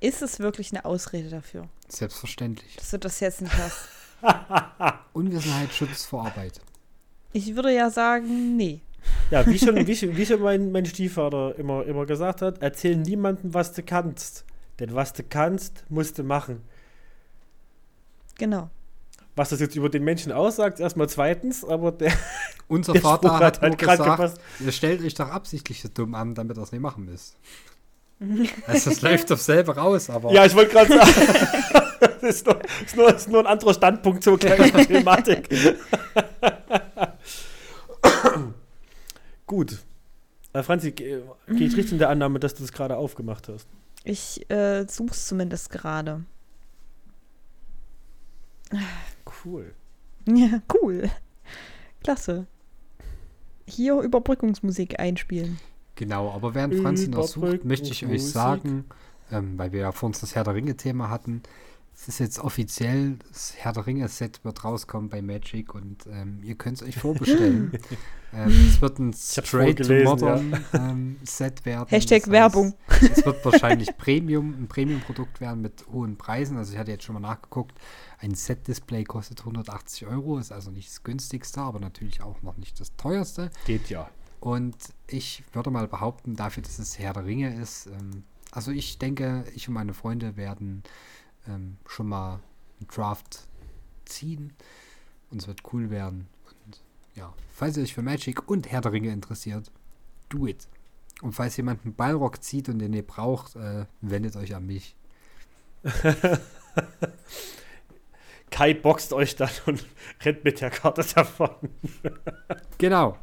Ist 0.00 0.22
es 0.22 0.38
wirklich 0.38 0.72
eine 0.72 0.84
Ausrede 0.84 1.30
dafür, 1.30 1.68
Selbstverständlich. 1.88 2.76
dass 2.76 2.90
du 2.90 2.98
das 2.98 3.20
jetzt 3.20 3.40
nicht 3.42 3.54
hast? 3.56 3.88
Unwissenheit 5.12 5.72
schützt 5.72 6.06
vor 6.06 6.26
Arbeit. 6.26 6.60
Ich 7.32 7.54
würde 7.54 7.74
ja 7.74 7.90
sagen, 7.90 8.56
nee. 8.56 8.80
Ja, 9.30 9.46
wie 9.46 9.58
schon, 9.58 9.86
wie 9.86 9.96
schon, 9.96 10.16
wie 10.16 10.26
schon 10.26 10.40
mein, 10.40 10.72
mein 10.72 10.86
Stiefvater 10.86 11.56
immer, 11.58 11.84
immer 11.84 12.06
gesagt 12.06 12.42
hat, 12.42 12.62
erzähl 12.62 12.96
niemandem, 12.96 13.54
was 13.54 13.72
du 13.72 13.82
kannst. 13.82 14.44
Denn 14.80 14.94
was 14.94 15.12
du 15.12 15.22
kannst, 15.22 15.84
musst 15.88 16.18
du 16.18 16.24
machen. 16.24 16.62
Genau. 18.36 18.70
Was 19.36 19.48
das 19.48 19.60
jetzt 19.60 19.74
über 19.74 19.88
den 19.88 20.04
Menschen 20.04 20.32
aussagt, 20.32 20.80
erstmal 20.80 21.08
zweitens, 21.08 21.64
aber 21.64 21.92
der, 21.92 22.12
Unser 22.68 22.92
der 22.92 23.02
Vater 23.02 23.28
Spruch 23.28 23.40
hat, 23.40 23.60
halt 23.60 23.78
grad 23.78 23.98
gesagt, 23.98 24.16
gepasst. 24.16 24.40
ihr 24.60 24.72
stellt 24.72 25.02
euch 25.02 25.14
doch 25.14 25.28
absichtlich 25.28 25.82
so 25.82 25.88
dumm 25.88 26.14
an, 26.14 26.34
damit 26.34 26.56
ihr 26.56 26.62
es 26.62 26.72
nicht 26.72 26.80
machen 26.80 27.04
müsst. 27.04 27.36
also 28.66 28.90
es 28.90 29.02
läuft 29.02 29.30
auf 29.32 29.42
selber 29.42 29.76
raus, 29.76 30.08
aber 30.10 30.32
Ja, 30.32 30.44
ich 30.46 30.54
wollte 30.54 30.72
gerade 30.72 30.88
sagen, 30.88 31.90
das 32.00 32.22
ist 32.22 32.46
nur, 32.46 32.60
ist, 32.84 32.96
nur, 32.96 33.14
ist 33.14 33.28
nur 33.28 33.40
ein 33.40 33.46
anderer 33.46 33.74
Standpunkt 33.74 34.22
zur 34.22 34.38
gleichen 34.38 34.78
Thematik. 34.86 35.48
Gut. 39.46 39.78
Äh, 40.52 40.62
Franzi, 40.62 40.92
gehe 40.92 41.22
geh 41.48 41.64
ich 41.64 41.76
richtig 41.76 41.92
in 41.92 41.98
der 41.98 42.10
Annahme, 42.10 42.38
dass 42.38 42.54
du 42.54 42.62
das 42.62 42.72
gerade 42.72 42.96
aufgemacht 42.96 43.48
hast? 43.48 43.68
Ich 44.04 44.48
äh, 44.50 44.86
such's 44.88 45.26
zumindest 45.26 45.70
gerade. 45.70 46.24
Cool. 49.44 49.74
Ja, 50.26 50.62
cool. 50.74 51.10
Klasse. 52.02 52.46
Hier 53.66 53.98
Überbrückungsmusik 54.00 55.00
einspielen. 55.00 55.58
Genau, 55.94 56.30
aber 56.32 56.54
während 56.54 56.74
Franzi 56.76 57.08
noch 57.08 57.26
sucht, 57.26 57.64
möchte 57.64 57.90
ich 57.90 58.06
euch 58.06 58.24
sagen, 58.24 58.84
ähm, 59.30 59.58
weil 59.58 59.72
wir 59.72 59.80
ja 59.80 59.92
vor 59.92 60.08
uns 60.08 60.20
das 60.20 60.34
Herr 60.34 60.44
der 60.44 60.54
Ringe-Thema 60.54 61.10
hatten, 61.10 61.42
es 61.96 62.08
ist 62.08 62.18
jetzt 62.18 62.38
offiziell, 62.40 63.16
das 63.28 63.54
Herr 63.56 63.72
der 63.72 63.86
Ringe-Set 63.86 64.44
wird 64.44 64.64
rauskommen 64.64 65.08
bei 65.08 65.22
Magic 65.22 65.74
und 65.74 66.06
ähm, 66.10 66.40
ihr 66.42 66.56
könnt 66.56 66.82
es 66.82 66.88
euch 66.88 66.96
vorbestellen. 66.96 67.72
ähm, 68.34 68.48
es 68.68 68.80
wird 68.80 68.98
ein 68.98 69.12
hab's 69.12 69.46
straight 69.46 69.78
to 69.78 69.84
vorgelesen, 69.84 70.04
modern 70.04 70.64
ähm, 70.72 71.16
Set 71.22 71.64
werden. 71.64 71.88
Hashtag 71.88 72.22
Das 72.22 72.26
heißt, 72.26 72.32
Werbung. 72.32 72.74
Es 72.88 73.24
wird 73.24 73.44
wahrscheinlich 73.44 73.96
Premium, 73.96 74.54
ein 74.54 74.66
Premium-Produkt 74.66 75.40
werden 75.40 75.62
mit 75.62 75.86
hohen 75.92 76.16
Preisen. 76.16 76.56
Also 76.56 76.72
ich 76.72 76.78
hatte 76.78 76.90
jetzt 76.90 77.04
schon 77.04 77.14
mal 77.14 77.20
nachgeguckt, 77.20 77.78
ein 78.18 78.34
Set-Display 78.34 79.04
kostet 79.04 79.40
180 79.40 80.06
Euro, 80.06 80.38
ist 80.38 80.50
also 80.50 80.72
nicht 80.72 80.88
das 80.88 81.04
günstigste, 81.04 81.60
aber 81.60 81.78
natürlich 81.78 82.22
auch 82.22 82.42
noch 82.42 82.56
nicht 82.56 82.80
das 82.80 82.96
teuerste. 82.96 83.50
Geht 83.66 83.88
ja. 83.88 84.10
Und 84.44 84.76
ich 85.06 85.42
würde 85.54 85.70
mal 85.70 85.88
behaupten, 85.88 86.36
dafür, 86.36 86.62
dass 86.62 86.78
es 86.78 86.98
Herr 86.98 87.14
der 87.14 87.24
Ringe 87.24 87.58
ist, 87.58 87.86
ähm, 87.86 88.24
also 88.50 88.72
ich 88.72 88.98
denke, 88.98 89.46
ich 89.54 89.68
und 89.68 89.74
meine 89.74 89.94
Freunde 89.94 90.36
werden 90.36 90.82
ähm, 91.48 91.78
schon 91.86 92.08
mal 92.08 92.40
einen 92.78 92.88
Draft 92.88 93.48
ziehen 94.04 94.52
und 95.30 95.40
es 95.40 95.48
wird 95.48 95.62
cool 95.72 95.88
werden. 95.88 96.26
Und 96.66 96.82
ja, 97.14 97.32
falls 97.54 97.78
ihr 97.78 97.84
euch 97.84 97.94
für 97.94 98.02
Magic 98.02 98.46
und 98.46 98.70
Herr 98.70 98.82
der 98.82 98.92
Ringe 98.92 99.12
interessiert, 99.12 99.72
do 100.28 100.46
it. 100.46 100.68
Und 101.22 101.32
falls 101.32 101.56
jemand 101.56 101.82
einen 101.82 101.94
Ballrock 101.94 102.44
zieht 102.44 102.68
und 102.68 102.80
den 102.80 102.92
ihr 102.92 103.06
braucht, 103.06 103.56
äh, 103.56 103.86
wendet 104.02 104.36
euch 104.36 104.54
an 104.54 104.66
mich. 104.66 104.94
Kai 108.54 108.72
boxt 108.72 109.12
euch 109.12 109.34
dann 109.34 109.50
und 109.66 109.84
rennt 110.24 110.44
mit 110.44 110.60
der 110.60 110.70
Karte 110.70 111.04
davon. 111.14 111.50
Genau. 112.78 113.16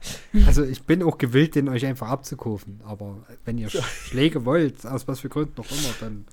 Also 0.48 0.64
ich 0.64 0.84
bin 0.84 1.04
auch 1.04 1.18
gewillt, 1.18 1.56
den 1.56 1.68
euch 1.70 1.86
einfach 1.86 2.08
abzukaufen. 2.10 2.82
Aber 2.86 3.18
wenn 3.46 3.58
ihr 3.58 3.70
Sch- 3.70 3.82
Schläge 4.10 4.44
wollt, 4.46 4.86
aus 4.86 5.08
was 5.08 5.20
für 5.20 5.30
Gründen 5.30 5.54
noch 5.58 5.70
immer, 5.70 5.94
dann 6.00 6.26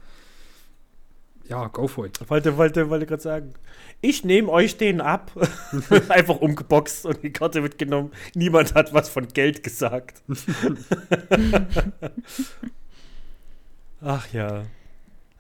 ja, 1.49 1.67
go 1.69 1.89
for 1.89 2.07
it. 2.07 2.19
Wollte, 2.31 2.57
wollte, 2.57 2.91
wollte 2.91 3.07
gerade 3.07 3.23
sagen. 3.23 3.55
Ich 4.01 4.25
nehme 4.25 4.51
euch 4.51 4.77
den 4.77 5.01
ab. 5.01 5.33
Einfach 6.09 6.37
umgeboxt 6.37 7.07
und 7.07 7.23
die 7.23 7.33
Karte 7.33 7.63
wird 7.63 7.79
genommen. 7.79 8.13
Niemand 8.35 8.75
hat 8.75 8.93
was 8.95 9.09
von 9.09 9.27
Geld 9.29 9.63
gesagt. 9.63 10.23
Ach 14.01 14.27
ja. 14.33 14.65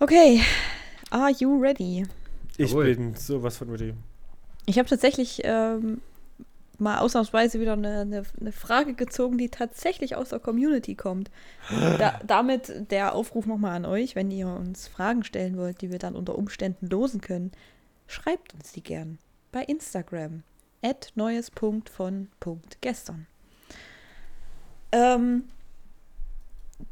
Okay. 0.00 0.42
Are 1.10 1.30
you 1.38 1.60
ready? 1.60 2.04
Ich 2.58 2.72
Jawohl. 2.72 2.94
bin 2.94 3.14
sowas 3.14 3.56
von 3.56 3.70
ready. 3.70 3.94
Ich 4.66 4.78
habe 4.78 4.86
tatsächlich 4.88 5.40
ähm, 5.44 6.02
mal 6.78 6.98
ausnahmsweise 6.98 7.60
wieder 7.60 7.74
eine, 7.74 8.00
eine, 8.00 8.24
eine 8.40 8.52
Frage 8.52 8.94
gezogen, 8.94 9.38
die 9.38 9.48
tatsächlich 9.48 10.16
aus 10.16 10.30
der 10.30 10.40
Community 10.40 10.96
kommt. 10.96 11.30
Da, 11.70 12.18
damit 12.26 12.90
der 12.90 13.14
Aufruf 13.14 13.46
nochmal 13.46 13.76
an 13.76 13.84
euch, 13.86 14.16
wenn 14.16 14.32
ihr 14.32 14.48
uns 14.48 14.88
Fragen 14.88 15.24
stellen 15.24 15.56
wollt, 15.56 15.80
die 15.80 15.90
wir 15.92 15.98
dann 15.98 16.16
unter 16.16 16.36
Umständen 16.36 16.88
losen 16.88 17.20
können, 17.20 17.52
schreibt 18.08 18.54
uns 18.54 18.72
die 18.72 18.82
gern 18.82 19.18
bei 19.52 19.62
Instagram. 19.62 20.42
At 20.80 21.10
neues.von.gestern. 21.16 23.26
Ähm, 24.92 25.42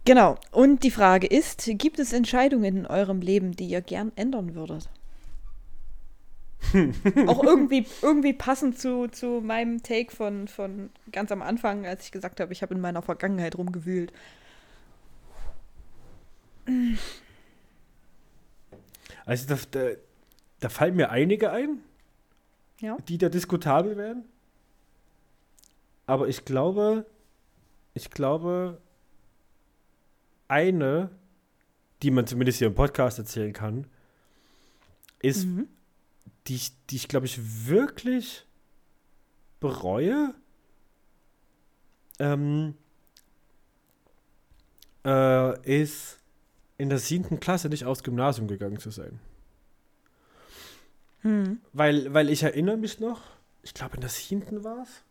genau. 0.04 0.34
Und 0.50 0.82
die 0.82 0.90
Frage 0.90 1.28
ist, 1.28 1.70
gibt 1.74 2.00
es 2.00 2.12
Entscheidungen 2.12 2.78
in 2.78 2.86
eurem 2.86 3.20
Leben, 3.20 3.52
die 3.52 3.66
ihr 3.66 3.80
gern 3.80 4.10
ändern 4.16 4.56
würdet? 4.56 4.90
Auch 7.26 7.42
irgendwie, 7.44 7.86
irgendwie 8.02 8.32
passend 8.32 8.78
zu, 8.78 9.08
zu 9.08 9.40
meinem 9.42 9.82
Take 9.82 10.14
von, 10.14 10.48
von 10.48 10.90
ganz 11.12 11.30
am 11.32 11.42
Anfang, 11.42 11.86
als 11.86 12.04
ich 12.06 12.12
gesagt 12.12 12.40
habe, 12.40 12.52
ich 12.52 12.62
habe 12.62 12.74
in 12.74 12.80
meiner 12.80 13.02
Vergangenheit 13.02 13.56
rumgewühlt. 13.56 14.12
Also 19.24 19.46
da, 19.54 19.58
da, 19.70 19.90
da 20.60 20.68
fallen 20.68 20.96
mir 20.96 21.10
einige 21.10 21.50
ein, 21.50 21.80
Ja. 22.80 22.96
die 23.08 23.18
da 23.18 23.28
diskutabel 23.28 23.96
werden. 23.96 24.24
Aber 26.06 26.28
ich 26.28 26.44
glaube, 26.44 27.06
ich 27.94 28.10
glaube, 28.10 28.80
eine, 30.48 31.10
die 32.02 32.10
man 32.12 32.26
zumindest 32.26 32.58
hier 32.58 32.68
im 32.68 32.74
Podcast 32.74 33.18
erzählen 33.18 33.52
kann, 33.52 33.86
ist, 35.20 35.46
Mhm. 35.46 35.68
Die 36.48 36.56
ich, 36.56 36.72
die 36.86 36.96
ich 36.96 37.08
glaube 37.08 37.26
ich 37.26 37.66
wirklich 37.66 38.46
bereue. 39.60 40.34
Ähm, 42.18 42.74
äh, 45.04 45.82
ist 45.82 46.18
in 46.78 46.88
der 46.88 46.98
siebten 46.98 47.40
Klasse 47.40 47.68
nicht 47.68 47.84
aufs 47.84 48.02
Gymnasium 48.02 48.48
gegangen 48.48 48.78
zu 48.78 48.90
sein. 48.90 49.20
Hm. 51.20 51.60
Weil, 51.72 52.12
weil 52.12 52.30
ich 52.30 52.42
erinnere 52.42 52.76
mich 52.76 53.00
noch, 53.00 53.22
ich 53.62 53.74
glaube 53.74 53.96
in 53.96 54.00
der 54.00 54.10
siebten 54.10 54.64
war 54.64 54.82
es. 54.82 55.02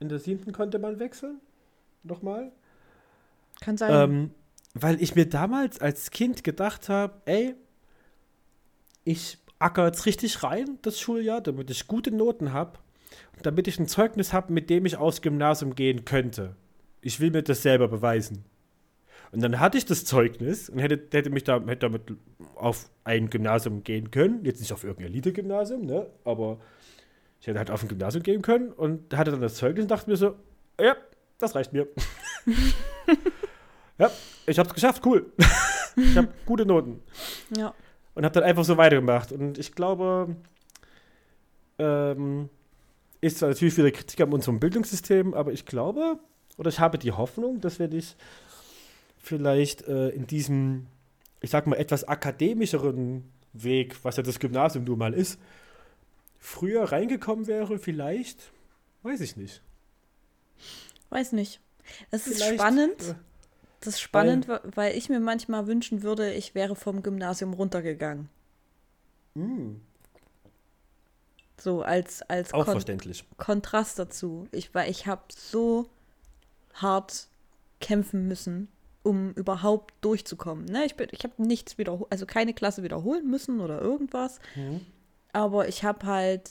In 0.00 0.08
der 0.08 0.18
siebten 0.18 0.52
konnte 0.52 0.78
man 0.78 0.98
wechseln. 0.98 1.40
Nochmal. 2.02 2.52
Kann 3.60 3.76
sein. 3.76 4.10
Ähm, 4.10 4.30
weil 4.74 5.00
ich 5.00 5.14
mir 5.14 5.28
damals 5.28 5.80
als 5.80 6.10
Kind 6.10 6.44
gedacht 6.44 6.88
habe, 6.88 7.22
ey, 7.26 7.54
ich 9.04 9.38
acker 9.58 9.86
jetzt 9.86 10.06
richtig 10.06 10.42
rein 10.42 10.78
das 10.82 11.00
Schuljahr, 11.00 11.40
damit 11.40 11.70
ich 11.70 11.86
gute 11.86 12.10
Noten 12.10 12.52
habe 12.52 12.78
und 13.36 13.46
damit 13.46 13.68
ich 13.68 13.78
ein 13.78 13.88
Zeugnis 13.88 14.32
habe, 14.32 14.52
mit 14.52 14.70
dem 14.70 14.86
ich 14.86 14.96
aufs 14.96 15.22
Gymnasium 15.22 15.74
gehen 15.74 16.04
könnte. 16.04 16.56
Ich 17.00 17.20
will 17.20 17.30
mir 17.30 17.42
das 17.42 17.62
selber 17.62 17.88
beweisen. 17.88 18.44
Und 19.32 19.42
dann 19.42 19.58
hatte 19.58 19.76
ich 19.76 19.84
das 19.84 20.04
Zeugnis 20.04 20.68
und 20.68 20.78
hätte, 20.78 21.00
hätte 21.12 21.30
mich 21.30 21.42
da, 21.42 21.60
hätte 21.60 21.90
damit 21.90 22.02
auf 22.54 22.88
ein 23.02 23.30
Gymnasium 23.30 23.82
gehen 23.82 24.10
können. 24.12 24.44
Jetzt 24.44 24.60
nicht 24.60 24.72
auf 24.72 24.84
irgendein 24.84 25.12
Elite-Gymnasium, 25.12 25.84
ne? 25.86 26.06
Aber 26.24 26.60
ich 27.40 27.48
hätte 27.48 27.58
halt 27.58 27.70
auf 27.70 27.82
ein 27.82 27.88
Gymnasium 27.88 28.22
gehen 28.22 28.42
können 28.42 28.70
und 28.72 29.14
hatte 29.16 29.32
dann 29.32 29.40
das 29.40 29.56
Zeugnis 29.56 29.84
und 29.84 29.90
dachte 29.90 30.08
mir 30.08 30.16
so, 30.16 30.36
ja, 30.80 30.96
das 31.40 31.54
reicht 31.54 31.72
mir. 31.72 31.88
ja, 33.98 34.10
ich 34.46 34.58
hab's 34.58 34.72
geschafft, 34.72 35.04
cool. 35.04 35.32
ich 35.96 36.16
habe 36.16 36.28
gute 36.46 36.64
Noten. 36.64 37.02
ja. 37.56 37.74
Und 38.14 38.24
habe 38.24 38.34
dann 38.34 38.44
einfach 38.44 38.64
so 38.64 38.76
weitergemacht. 38.76 39.32
Und 39.32 39.58
ich 39.58 39.74
glaube, 39.74 40.36
ähm, 41.78 42.48
ist 43.20 43.38
zwar 43.38 43.48
natürlich 43.48 43.76
wieder 43.76 43.90
Kritik 43.90 44.20
an 44.20 44.32
unserem 44.32 44.60
Bildungssystem, 44.60 45.34
aber 45.34 45.52
ich 45.52 45.66
glaube, 45.66 46.18
oder 46.56 46.68
ich 46.68 46.78
habe 46.78 46.98
die 46.98 47.12
Hoffnung, 47.12 47.60
dass 47.60 47.78
wir 47.78 47.88
dich 47.88 48.16
vielleicht 49.18 49.88
äh, 49.88 50.10
in 50.10 50.26
diesem, 50.26 50.86
ich 51.40 51.50
sag 51.50 51.66
mal, 51.66 51.76
etwas 51.76 52.04
akademischeren 52.04 53.24
Weg, 53.52 53.96
was 54.04 54.16
ja 54.16 54.22
das 54.22 54.38
Gymnasium 54.38 54.84
nun 54.84 54.98
mal 54.98 55.14
ist, 55.14 55.40
früher 56.38 56.84
reingekommen 56.84 57.46
wäre, 57.46 57.78
vielleicht, 57.78 58.52
weiß 59.02 59.20
ich 59.20 59.36
nicht. 59.36 59.62
Weiß 61.08 61.32
nicht. 61.32 61.60
Es 62.10 62.26
ist 62.26 62.44
spannend. 62.44 63.00
äh, 63.00 63.14
Das 63.84 63.94
ist 63.94 64.00
spannend, 64.00 64.48
weil, 64.48 64.60
weil 64.74 64.96
ich 64.96 65.08
mir 65.08 65.20
manchmal 65.20 65.66
wünschen 65.66 66.02
würde, 66.02 66.32
ich 66.32 66.54
wäre 66.54 66.74
vom 66.76 67.02
Gymnasium 67.02 67.52
runtergegangen. 67.54 68.28
mh, 69.34 69.76
So 71.58 71.82
als, 71.82 72.22
als 72.22 72.52
auch 72.52 72.64
Kon 72.64 72.72
verständlich. 72.74 73.24
Kontrast 73.36 73.98
dazu. 73.98 74.48
Ich, 74.52 74.74
weil 74.74 74.90
ich 74.90 75.06
habe 75.06 75.22
so 75.34 75.88
hart 76.74 77.28
kämpfen 77.80 78.26
müssen, 78.28 78.68
um 79.02 79.32
überhaupt 79.32 79.94
durchzukommen. 80.00 80.64
Ne? 80.64 80.84
Ich, 80.86 80.96
bin- 80.96 81.08
ich 81.12 81.22
habe 81.24 81.34
nichts 81.42 81.78
wiederholt, 81.78 82.10
also 82.10 82.26
keine 82.26 82.54
Klasse 82.54 82.82
wiederholen 82.82 83.30
müssen 83.30 83.60
oder 83.60 83.80
irgendwas. 83.80 84.40
Mhm. 84.56 84.80
Aber 85.32 85.68
ich 85.68 85.84
habe 85.84 86.06
halt, 86.06 86.50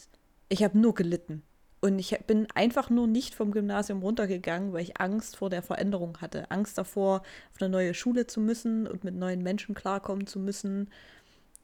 ich 0.49 0.63
habe 0.63 0.77
nur 0.77 0.93
gelitten. 0.93 1.43
Und 1.83 1.99
ich 1.99 2.17
bin 2.27 2.47
einfach 2.55 2.89
nur 2.89 3.07
nicht 3.07 3.35
vom 3.35 3.51
Gymnasium 3.51 4.01
runtergegangen, 4.01 4.71
weil 4.71 4.83
ich 4.83 5.01
Angst 5.01 5.35
vor 5.35 5.49
der 5.49 5.61
Veränderung 5.61 6.21
hatte. 6.21 6.49
Angst 6.49 6.77
davor, 6.77 7.23
auf 7.51 7.59
eine 7.61 7.69
neue 7.69 7.93
Schule 7.93 8.25
zu 8.25 8.39
müssen 8.39 8.87
und 8.87 9.03
mit 9.03 9.15
neuen 9.15 9.43
Menschen 9.43 9.75
klarkommen 9.75 10.25
zu 10.25 10.39
müssen 10.39 10.89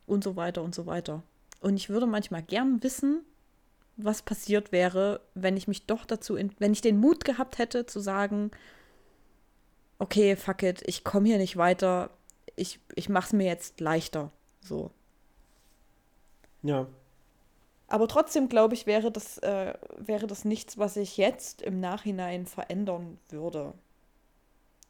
und 0.08 0.22
so 0.22 0.36
weiter 0.36 0.62
und 0.62 0.76
so 0.76 0.86
weiter. 0.86 1.24
Und 1.62 1.78
ich 1.78 1.88
würde 1.88 2.06
manchmal 2.06 2.44
gern 2.44 2.84
wissen, 2.84 3.22
was 3.96 4.22
passiert 4.22 4.74
wäre, 4.74 5.22
wenn 5.36 5.56
ich 5.56 5.70
mich 5.70 5.86
doch 5.86 6.04
dazu, 6.04 6.36
wenn 6.36 6.74
ich 6.74 6.82
den 6.82 7.00
Mut 7.00 7.24
gehabt 7.24 7.58
hätte 7.58 7.86
zu 7.86 8.02
sagen, 8.02 8.52
okay, 10.00 10.36
fuck 10.36 10.64
it, 10.64 10.84
ich 10.86 11.06
komme 11.06 11.28
hier 11.28 11.38
nicht 11.38 11.56
weiter, 11.56 12.10
ich, 12.58 12.82
ich 12.94 13.08
mache 13.08 13.28
es 13.28 13.32
mir 13.32 13.48
jetzt 13.48 13.80
leichter. 13.80 14.34
So. 14.60 14.92
Ja. 16.62 16.88
Aber 17.90 18.08
trotzdem 18.08 18.50
glaube 18.50 18.76
ich, 18.76 18.86
wäre 18.86 19.12
das, 19.12 19.40
äh, 19.40 19.74
wäre 19.98 20.28
das 20.28 20.46
nichts, 20.46 20.78
was 20.78 20.96
ich 20.98 21.18
jetzt 21.18 21.62
im 21.62 21.80
Nachhinein 21.80 22.46
verändern 22.46 23.18
würde. 23.30 23.74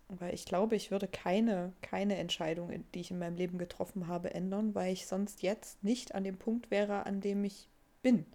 Weil 0.09 0.33
ich 0.33 0.45
glaube, 0.45 0.75
ich 0.75 0.89
würde 0.91 1.07
keine, 1.07 1.71
keine 1.81 2.17
Entscheidung, 2.17 2.83
die 2.93 2.99
ich 3.01 3.11
in 3.11 3.19
meinem 3.19 3.35
Leben 3.35 3.57
getroffen 3.59 4.07
habe, 4.07 4.33
ändern, 4.33 4.73
weil 4.73 4.91
ich 4.91 5.05
sonst 5.05 5.43
jetzt 5.43 5.83
nicht 5.83 6.15
an 6.15 6.23
dem 6.23 6.37
Punkt 6.37 6.71
wäre, 6.71 7.05
an 7.05 7.21
dem 7.21 7.43
ich 7.43 7.69
bin. 8.01 8.25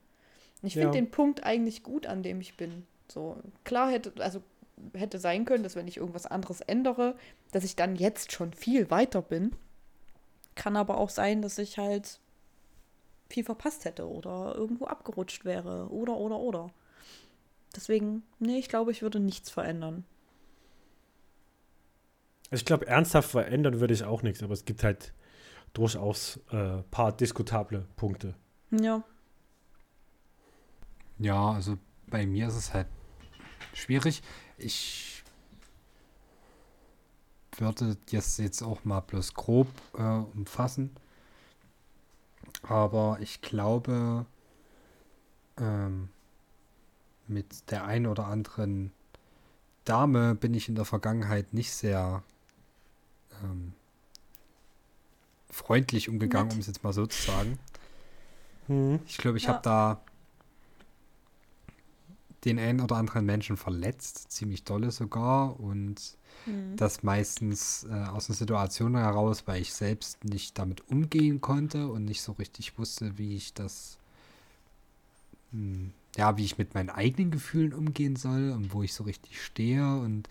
Und 0.62 0.69
ich 0.69 0.75
Ja. 0.75 0.83
finde 0.83 0.99
den 0.99 1.11
Punkt 1.11 1.45
eigentlich 1.45 1.83
gut, 1.83 2.07
an 2.07 2.23
dem 2.23 2.41
ich 2.41 2.57
bin. 2.57 2.87
So, 3.09 3.37
klar 3.65 3.91
hätte, 3.91 4.12
also 4.23 4.43
hätte 4.95 5.19
sein 5.19 5.45
können, 5.45 5.65
dass 5.65 5.77
wenn 5.77 5.89
ich 5.89 5.97
irgendwas 5.99 6.27
anderes 6.27 6.61
ändere, 6.61 7.17
dass 7.53 7.65
ich 7.65 7.77
dann 7.77 7.97
jetzt 7.97 8.33
schon 8.33 8.53
viel 8.53 8.91
weiter 8.91 9.21
bin. 9.23 9.55
Kann 10.55 10.77
aber 10.77 10.99
auch 10.99 11.11
sein, 11.11 11.43
dass 11.43 11.59
ich 11.59 11.79
halt 11.79 12.21
viel 13.31 13.45
verpasst 13.45 13.85
hätte 13.85 14.09
oder 14.09 14.55
irgendwo 14.55 14.87
abgerutscht 14.87 15.45
wäre 15.45 15.89
oder 15.91 16.16
oder 16.16 16.39
oder. 16.39 16.70
Deswegen, 17.75 18.22
nee, 18.39 18.59
ich 18.59 18.68
glaube, 18.68 18.93
ich 18.93 19.03
würde 19.03 19.20
nichts 19.20 19.51
verändern. 19.51 20.05
Also 22.51 22.61
ich 22.62 22.66
glaube, 22.66 22.87
ernsthaft 22.87 23.31
verändern 23.31 23.81
würde 23.81 23.95
ich 23.95 24.05
auch 24.05 24.22
nichts, 24.22 24.43
aber 24.43 24.53
es 24.53 24.64
gibt 24.64 24.85
halt 24.85 25.12
durchaus 25.72 26.39
ein 26.51 26.81
äh, 26.81 26.83
paar 26.91 27.12
diskutable 27.12 27.87
Punkte. 27.97 28.35
Ja. 28.70 29.03
Ja, 31.18 31.51
also 31.53 31.79
bei 32.07 32.27
mir 32.27 32.49
ist 32.49 32.57
es 32.57 32.75
halt 32.75 32.87
schwierig. 33.72 34.22
Ich 34.57 35.25
würde 37.59 37.97
das 38.11 38.39
jetzt 38.39 38.62
auch 38.62 38.85
mal 38.85 39.01
bloß 39.01 39.35
grob 39.35 39.68
äh, 39.97 40.03
umfassen. 40.03 40.95
Aber 42.63 43.19
ich 43.21 43.41
glaube, 43.43 44.27
ähm, 45.59 46.09
mit 47.27 47.71
der 47.71 47.85
einen 47.85 48.07
oder 48.07 48.27
anderen 48.27 48.93
Dame 49.85 50.35
bin 50.35 50.55
ich 50.55 50.69
in 50.69 50.75
der 50.75 50.85
Vergangenheit 50.85 51.53
nicht 51.53 51.73
sehr 51.73 52.23
ähm, 53.43 53.75
freundlich 55.51 56.09
umgegangen, 56.09 56.53
um 56.53 56.59
es 56.59 56.67
jetzt 56.67 56.83
mal 56.83 56.93
so 56.93 57.07
zu 57.07 57.21
sagen. 57.23 57.59
Mhm. 58.69 59.01
Ich 59.07 59.19
glaube, 59.19 59.37
ich 59.39 59.45
Ja. 59.45 59.51
habe 59.55 59.63
da 59.63 60.01
den 62.45 62.59
einen 62.59 62.80
oder 62.80 62.97
anderen 62.97 63.24
Menschen 63.26 63.57
verletzt, 63.57 64.30
ziemlich 64.32 64.64
dolle 64.64 64.90
sogar. 64.90 65.59
Und 65.61 66.16
Mhm. 66.47 66.76
das 66.76 67.03
meistens 67.03 67.84
äh, 67.84 67.92
aus 67.92 68.28
einer 68.30 68.36
Situation 68.36 68.97
heraus, 68.97 69.45
weil 69.47 69.62
ich 69.62 69.72
selbst 69.74 70.24
nicht 70.24 70.59
damit 70.59 70.88
umgehen 70.88 71.40
konnte 71.40 71.88
und 71.88 72.05
nicht 72.05 72.22
so 72.22 72.32
richtig 72.32 72.78
wusste, 72.78 73.18
wie 73.18 73.36
ich 73.36 73.55
das, 73.55 73.99
hm, 75.53 75.92
ja, 76.16 76.36
wie 76.36 76.45
ich 76.45 76.59
mit 76.59 76.74
meinen 76.74 76.90
eigenen 76.90 77.30
Gefühlen 77.30 77.72
umgehen 77.72 78.16
soll 78.16 78.51
und 78.51 78.72
wo 78.72 78.82
ich 78.82 78.95
so 78.95 79.05
richtig 79.05 79.42
stehe. 79.42 79.97
Und 79.99 80.28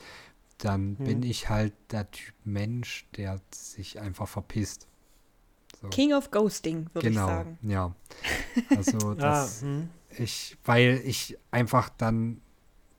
dann 0.60 0.96
Mhm. 1.00 1.06
bin 1.06 1.24
ich 1.24 1.50
halt 1.50 1.74
der 1.92 2.10
Typ 2.12 2.34
Mensch, 2.46 3.06
der 3.18 3.42
sich 3.52 4.00
einfach 4.00 4.28
verpisst. 4.28 4.88
So. 5.84 5.90
King 5.90 6.14
of 6.14 6.32
Ghosting, 6.32 6.88
würde 6.94 7.10
genau, 7.10 7.28
ich 7.28 7.34
sagen. 7.34 7.58
ja. 7.62 7.94
Also 8.76 9.12
Ah, 9.12 9.16
das, 9.16 9.62
hm. 9.62 9.90
ich, 10.18 10.58
weil 10.64 11.02
ich 11.06 11.38
einfach 11.52 11.90
dann 11.90 12.40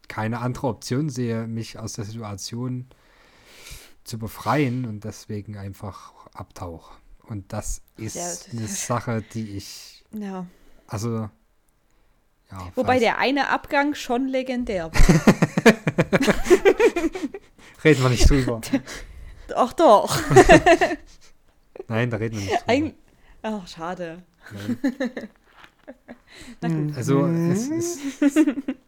keine 0.06 0.40
andere 0.40 0.66
Option 0.66 1.08
sehe, 1.08 1.46
mich 1.46 1.78
aus 1.78 1.94
der 1.94 2.04
Situation 2.04 2.86
zu 4.04 4.18
befreien 4.18 4.84
und 4.84 5.02
deswegen 5.04 5.56
einfach 5.56 6.12
abtauche. 6.34 6.92
Und 7.26 7.54
das 7.54 7.80
ist 7.96 8.16
Ja, 8.16 8.28
das- 8.28 8.48
eine 8.52 8.68
Sache, 8.68 9.24
die 9.32 9.56
ich, 9.56 10.04
Ja. 10.12 10.44
also 10.86 11.30
ja. 12.50 12.68
Wobei 12.74 12.96
weiß- 12.96 13.00
der 13.00 13.16
eine 13.18 13.48
Abgang 13.48 13.94
schon 13.94 14.28
legendär 14.28 14.92
war. 14.92 15.00
reden 17.82 18.02
wir 18.02 18.10
nicht 18.10 18.28
drüber. 18.28 18.60
Ach 19.54 19.72
doch. 19.72 20.18
Nein, 21.88 22.10
da 22.10 22.16
reden 22.16 22.36
wir 22.36 22.42
nicht 22.42 22.60
drüber. 22.62 22.72
Ein 22.72 22.94
Ach, 23.44 23.68
schade. 23.68 24.22
Gut. 24.50 24.78
Also 26.96 27.26
es, 27.26 27.68
es, 27.68 27.98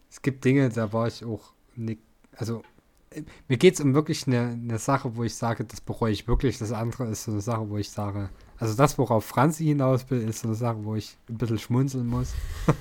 es, 0.09 0.21
gibt 0.23 0.43
Dinge, 0.43 0.67
da 0.69 0.91
war 0.91 1.07
ich 1.07 1.23
auch 1.23 1.53
nicht, 1.75 2.01
also 2.35 2.63
äh, 3.11 3.21
mir 3.47 3.57
geht 3.57 3.75
es 3.75 3.81
um 3.81 3.93
wirklich 3.93 4.25
eine, 4.25 4.47
eine 4.47 4.79
Sache, 4.79 5.15
wo 5.15 5.23
ich 5.23 5.35
sage, 5.35 5.63
das 5.63 5.79
bereue 5.79 6.11
ich 6.11 6.27
wirklich. 6.27 6.57
Das 6.57 6.71
andere 6.71 7.05
ist 7.05 7.25
so 7.25 7.31
eine 7.31 7.41
Sache, 7.41 7.69
wo 7.69 7.77
ich 7.77 7.91
sage, 7.91 8.31
also 8.57 8.73
das, 8.73 8.97
worauf 8.97 9.25
Franzi 9.25 9.65
hinaus 9.65 10.09
will, 10.09 10.27
ist 10.27 10.39
so 10.39 10.47
eine 10.47 10.55
Sache, 10.55 10.83
wo 10.83 10.95
ich 10.95 11.15
ein 11.29 11.37
bisschen 11.37 11.59
schmunzeln 11.59 12.07
muss. 12.07 12.33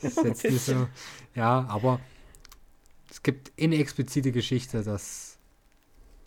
das 0.00 0.16
ist 0.16 0.24
jetzt 0.24 0.44
nicht 0.44 0.64
so, 0.64 0.88
ja, 1.34 1.66
aber 1.68 2.00
es 3.10 3.22
gibt 3.22 3.52
eine 3.60 3.76
explizite 3.76 4.32
Geschichte, 4.32 4.82
das, 4.82 5.36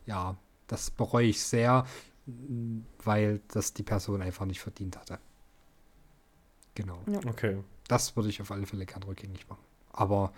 ja, 0.06 0.38
das 0.68 0.92
bereue 0.92 1.26
ich 1.26 1.42
sehr, 1.42 1.88
weil 3.04 3.42
das 3.50 3.74
die 3.74 3.84
Person 3.84 4.22
einfach 4.22 4.46
nicht 4.46 4.60
verdient 4.60 4.98
hatte. 4.98 5.20
Genau. 6.76 7.00
Okay. 7.28 7.58
Das 7.88 8.16
würde 8.16 8.30
ich 8.30 8.42
auf 8.42 8.52
alle 8.52 8.66
Fälle 8.66 8.86
gern 8.86 9.04
rückgängig 9.04 9.48
machen. 9.50 9.64
Aber 9.94 10.32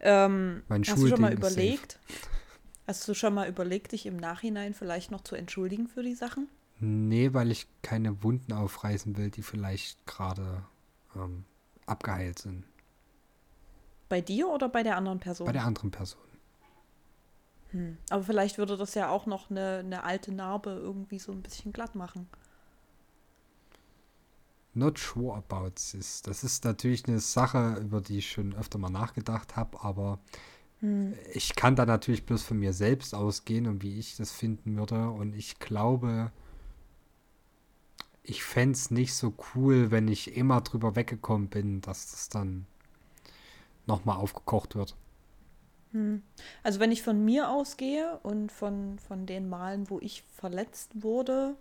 Ähm, 0.00 0.62
Mein 0.68 0.82
hast 0.84 1.00
du 1.00 1.08
schon 1.08 1.20
mal 1.20 1.32
überlegt? 1.32 1.98
Hast 2.86 3.06
du 3.08 3.14
schon 3.14 3.34
mal 3.34 3.48
überlegt, 3.48 3.92
dich 3.92 4.06
im 4.06 4.16
Nachhinein 4.16 4.74
vielleicht 4.74 5.10
noch 5.10 5.22
zu 5.22 5.34
entschuldigen 5.36 5.88
für 5.88 6.02
die 6.02 6.14
Sachen? 6.14 6.48
nee, 6.78 7.32
weil 7.32 7.50
ich 7.50 7.66
keine 7.80 8.22
Wunden 8.22 8.52
aufreißen 8.52 9.16
will, 9.16 9.30
die 9.30 9.42
vielleicht 9.42 10.06
gerade 10.06 10.62
ähm, 11.14 11.44
abgeheilt 11.86 12.38
sind. 12.38 12.64
Bei 14.10 14.20
dir 14.20 14.48
oder 14.48 14.68
bei 14.68 14.82
der 14.82 14.96
anderen 14.96 15.18
Person? 15.18 15.46
Bei 15.46 15.52
der 15.52 15.64
anderen 15.64 15.90
Person. 15.90 16.20
Hm. 17.76 17.98
Aber 18.08 18.22
vielleicht 18.22 18.56
würde 18.56 18.78
das 18.78 18.94
ja 18.94 19.10
auch 19.10 19.26
noch 19.26 19.50
eine, 19.50 19.78
eine 19.84 20.02
alte 20.02 20.32
Narbe 20.32 20.70
irgendwie 20.70 21.18
so 21.18 21.30
ein 21.32 21.42
bisschen 21.42 21.74
glatt 21.74 21.94
machen. 21.94 22.26
Not 24.72 24.98
sure 24.98 25.36
about 25.36 25.72
this. 25.76 26.22
Das 26.22 26.42
ist 26.42 26.64
natürlich 26.64 27.06
eine 27.06 27.20
Sache, 27.20 27.76
über 27.80 28.00
die 28.00 28.18
ich 28.18 28.30
schon 28.30 28.54
öfter 28.54 28.78
mal 28.78 28.90
nachgedacht 28.90 29.56
habe, 29.56 29.82
aber 29.82 30.18
Hm. 30.80 31.14
ich 31.32 31.54
kann 31.54 31.76
da 31.76 31.86
natürlich 31.86 32.26
bloß 32.26 32.42
von 32.42 32.58
mir 32.58 32.72
selbst 32.72 33.14
ausgehen 33.14 33.66
und 33.66 33.82
wie 33.82 33.98
ich 33.98 34.16
das 34.16 34.32
finden 34.32 34.76
würde. 34.76 35.10
Und 35.10 35.34
ich 35.34 35.58
glaube, 35.58 36.32
ich 38.22 38.42
fände 38.42 38.72
es 38.72 38.90
nicht 38.90 39.14
so 39.14 39.34
cool, 39.54 39.90
wenn 39.90 40.08
ich 40.08 40.36
immer 40.36 40.60
drüber 40.60 40.96
weggekommen 40.96 41.48
bin, 41.48 41.80
dass 41.80 42.10
das 42.10 42.28
dann 42.28 42.66
nochmal 43.86 44.16
aufgekocht 44.16 44.74
wird. 44.74 44.96
Hm. 45.96 46.22
Also 46.62 46.78
wenn 46.78 46.92
ich 46.92 47.02
von 47.02 47.24
mir 47.24 47.48
ausgehe 47.48 48.18
und 48.22 48.52
von, 48.52 48.98
von 48.98 49.24
den 49.24 49.48
Malen, 49.48 49.88
wo 49.88 49.98
ich 50.00 50.22
verletzt 50.34 51.02
wurde, 51.02 51.56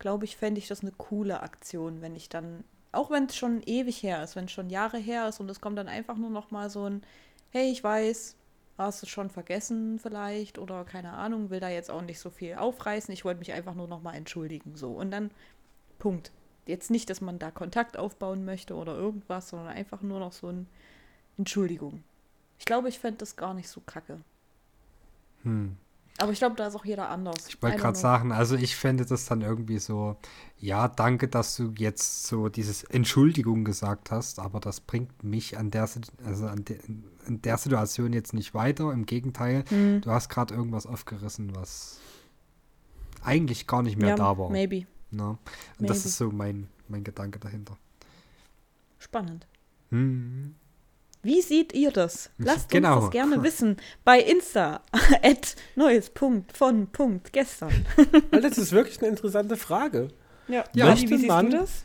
glaube 0.00 0.24
ich, 0.24 0.36
fände 0.36 0.58
ich 0.58 0.66
das 0.66 0.80
eine 0.80 0.90
coole 0.90 1.40
Aktion, 1.40 2.02
wenn 2.02 2.16
ich 2.16 2.28
dann, 2.28 2.64
auch 2.90 3.12
wenn 3.12 3.26
es 3.26 3.36
schon 3.36 3.62
ewig 3.64 4.02
her 4.02 4.24
ist, 4.24 4.34
wenn 4.34 4.46
es 4.46 4.50
schon 4.50 4.70
Jahre 4.70 4.98
her 4.98 5.28
ist 5.28 5.38
und 5.38 5.48
es 5.48 5.60
kommt 5.60 5.78
dann 5.78 5.86
einfach 5.86 6.16
nur 6.16 6.30
noch 6.30 6.50
mal 6.50 6.68
so 6.68 6.84
ein, 6.84 7.02
hey, 7.50 7.70
ich 7.70 7.84
weiß, 7.84 8.34
hast 8.76 9.02
du 9.04 9.06
schon 9.06 9.30
vergessen 9.30 10.00
vielleicht 10.00 10.58
oder 10.58 10.84
keine 10.84 11.12
Ahnung, 11.12 11.50
will 11.50 11.60
da 11.60 11.68
jetzt 11.68 11.90
auch 11.90 12.02
nicht 12.02 12.18
so 12.18 12.30
viel 12.30 12.56
aufreißen, 12.56 13.14
ich 13.14 13.24
wollte 13.24 13.38
mich 13.38 13.52
einfach 13.52 13.74
nur 13.76 13.86
noch 13.86 14.02
mal 14.02 14.14
entschuldigen, 14.14 14.74
so 14.74 14.90
und 14.90 15.12
dann 15.12 15.30
Punkt. 16.00 16.32
Jetzt 16.66 16.90
nicht, 16.90 17.08
dass 17.08 17.20
man 17.20 17.38
da 17.38 17.52
Kontakt 17.52 17.96
aufbauen 17.96 18.44
möchte 18.44 18.74
oder 18.74 18.96
irgendwas, 18.96 19.50
sondern 19.50 19.68
einfach 19.68 20.02
nur 20.02 20.18
noch 20.18 20.32
so 20.32 20.48
ein 20.48 20.66
Entschuldigung. 21.38 22.02
Ich 22.58 22.64
glaube, 22.64 22.88
ich 22.88 22.98
fände 22.98 23.18
das 23.18 23.36
gar 23.36 23.54
nicht 23.54 23.68
so 23.68 23.80
kacke. 23.80 24.20
Hm. 25.42 25.76
Aber 26.18 26.32
ich 26.32 26.38
glaube, 26.38 26.56
da 26.56 26.66
ist 26.66 26.74
auch 26.74 26.84
jeder 26.84 27.10
anders. 27.10 27.48
Ich 27.48 27.62
wollte 27.62 27.76
gerade 27.76 27.98
sagen, 27.98 28.32
also 28.32 28.56
ich 28.56 28.74
fände 28.74 29.04
das 29.04 29.26
dann 29.26 29.42
irgendwie 29.42 29.78
so, 29.78 30.16
ja, 30.58 30.88
danke, 30.88 31.28
dass 31.28 31.56
du 31.56 31.74
jetzt 31.76 32.26
so 32.26 32.48
dieses 32.48 32.84
Entschuldigung 32.84 33.64
gesagt 33.64 34.10
hast, 34.10 34.38
aber 34.38 34.58
das 34.60 34.80
bringt 34.80 35.22
mich 35.22 35.58
an 35.58 35.70
der, 35.70 35.88
also 36.24 36.46
an 36.46 36.64
der, 36.64 36.78
in 37.26 37.42
der 37.42 37.58
Situation 37.58 38.14
jetzt 38.14 38.32
nicht 38.32 38.54
weiter. 38.54 38.92
Im 38.92 39.04
Gegenteil, 39.04 39.64
Hm. 39.68 40.00
du 40.00 40.10
hast 40.10 40.30
gerade 40.30 40.54
irgendwas 40.54 40.86
aufgerissen, 40.86 41.54
was 41.54 42.00
eigentlich 43.22 43.66
gar 43.66 43.82
nicht 43.82 43.98
mehr 43.98 44.10
ja, 44.10 44.16
da 44.16 44.38
war. 44.38 44.48
Maybe. 44.50 44.86
Ne? 45.10 45.28
Und 45.28 45.38
maybe. 45.78 45.88
das 45.88 46.06
ist 46.06 46.16
so 46.16 46.30
mein, 46.30 46.68
mein 46.88 47.04
Gedanke 47.04 47.38
dahinter. 47.38 47.76
Spannend. 48.98 49.46
Hm. 49.90 50.54
Wie 51.26 51.40
seht 51.42 51.72
ihr 51.74 51.90
das? 51.90 52.30
Lasst 52.38 52.70
Genau. 52.70 52.94
uns 52.96 53.04
das 53.06 53.10
gerne 53.10 53.42
wissen. 53.42 53.76
Bei 54.04 54.20
Insta. 54.20 54.80
at 55.22 55.56
neues 55.74 56.08
Punkt 56.10 56.56
von 56.56 56.86
Punkt 56.86 57.32
gestern. 57.32 57.72
Weil 58.30 58.40
das 58.42 58.56
ist 58.58 58.72
wirklich 58.72 58.98
eine 59.00 59.08
interessante 59.08 59.56
Frage. 59.56 60.08
Ja, 60.48 60.64
Ja, 60.74 60.86
Adi, 60.86 61.02
wie 61.02 61.02
möchte 61.02 61.16
siehst 61.18 61.28
man- 61.28 61.50
du 61.50 61.58
das? 61.58 61.82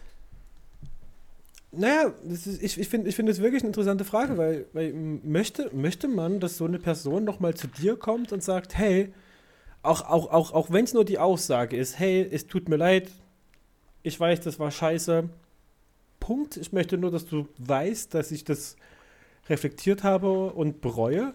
Naja, 1.74 2.14
das 2.26 2.48
ist, 2.48 2.62
ich, 2.62 2.78
ich 2.78 2.90
finde 2.90 3.08
ich 3.10 3.16
find 3.16 3.30
das 3.30 3.40
wirklich 3.42 3.62
eine 3.62 3.70
interessante 3.70 4.04
Frage, 4.04 4.38
weil, 4.38 4.66
weil 4.74 4.92
möchte, 4.94 5.70
möchte 5.74 6.10
man, 6.10 6.42
dass 6.42 6.58
so 6.58 6.66
eine 6.66 6.80
Person 6.80 7.24
nochmal 7.24 7.54
zu 7.56 7.68
dir 7.68 7.96
kommt 7.96 8.34
und 8.34 8.44
sagt, 8.44 8.78
hey, 8.78 9.14
auch, 9.82 10.02
auch, 10.02 10.30
auch, 10.32 10.52
auch 10.54 10.70
wenn 10.72 10.84
es 10.84 10.94
nur 10.94 11.06
die 11.06 11.18
Aussage 11.18 11.78
ist, 11.78 11.98
hey, 11.98 12.28
es 12.30 12.48
tut 12.48 12.68
mir 12.68 12.76
leid, 12.76 13.10
ich 14.04 14.20
weiß, 14.20 14.42
das 14.42 14.60
war 14.60 14.70
scheiße. 14.70 15.30
Punkt. 16.20 16.58
Ich 16.58 16.72
möchte 16.74 16.98
nur, 16.98 17.10
dass 17.10 17.26
du 17.26 17.48
weißt, 17.58 18.14
dass 18.14 18.32
ich 18.32 18.44
das 18.44 18.76
reflektiert 19.50 20.04
habe 20.04 20.52
und 20.52 20.82
bereue. 20.82 21.34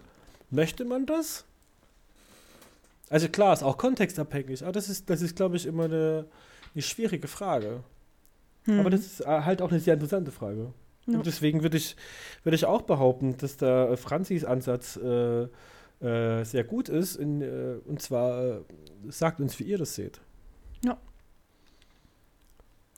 Möchte 0.49 0.85
man 0.85 1.05
das? 1.05 1.45
Also 3.09 3.29
klar, 3.29 3.53
ist 3.53 3.63
auch 3.63 3.77
kontextabhängig, 3.77 4.63
aber 4.63 4.73
das 4.73 4.89
ist, 4.89 5.09
das 5.09 5.21
ist 5.21 5.35
glaube 5.35 5.55
ich, 5.55 5.65
immer 5.65 5.85
eine, 5.85 6.25
eine 6.73 6.81
schwierige 6.81 7.27
Frage. 7.27 7.83
Hm. 8.65 8.79
Aber 8.79 8.89
das 8.89 9.01
ist 9.01 9.21
äh, 9.21 9.25
halt 9.25 9.61
auch 9.61 9.71
eine 9.71 9.79
sehr 9.79 9.93
interessante 9.93 10.31
Frage. 10.31 10.73
Ja. 11.05 11.17
Und 11.17 11.25
deswegen 11.25 11.63
würde 11.63 11.77
ich, 11.77 11.95
würde 12.43 12.55
ich 12.55 12.65
auch 12.65 12.81
behaupten, 12.81 13.37
dass 13.37 13.55
da 13.55 13.91
äh, 13.91 13.97
Franzis 13.97 14.43
Ansatz 14.43 14.97
äh, 14.97 15.47
äh, 16.01 16.43
sehr 16.43 16.63
gut 16.65 16.89
ist. 16.89 17.15
In, 17.15 17.41
äh, 17.41 17.77
und 17.85 18.01
zwar 18.01 18.43
äh, 18.43 18.61
sagt 19.07 19.39
uns, 19.39 19.57
wie 19.59 19.63
ihr 19.63 19.77
das 19.77 19.95
seht. 19.95 20.19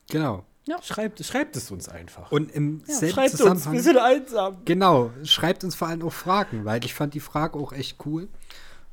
Genau. 0.10 0.44
Schreibt, 0.84 1.24
schreibt 1.24 1.56
es 1.56 1.72
uns 1.72 1.90
einfach. 1.90 2.32
Und 2.32 2.52
im 2.52 2.82
Ja, 2.88 2.94
selben 2.96 3.14
schreibt 3.16 3.32
uns, 3.32 3.38
Zusammenhang. 3.40 3.74
wir 3.74 3.82
sind 3.82 3.98
einsam. 3.98 4.58
Genau, 4.66 5.12
schreibt 5.24 5.64
uns 5.64 5.76
vor 5.76 5.88
allem 5.88 6.02
auch 6.04 6.14
Fragen, 6.14 6.66
weil 6.66 6.84
ich 6.86 6.94
fand 6.94 7.14
die 7.14 7.20
Frage 7.20 7.58
auch 7.58 7.74
echt 7.74 7.98
cool. 8.06 8.28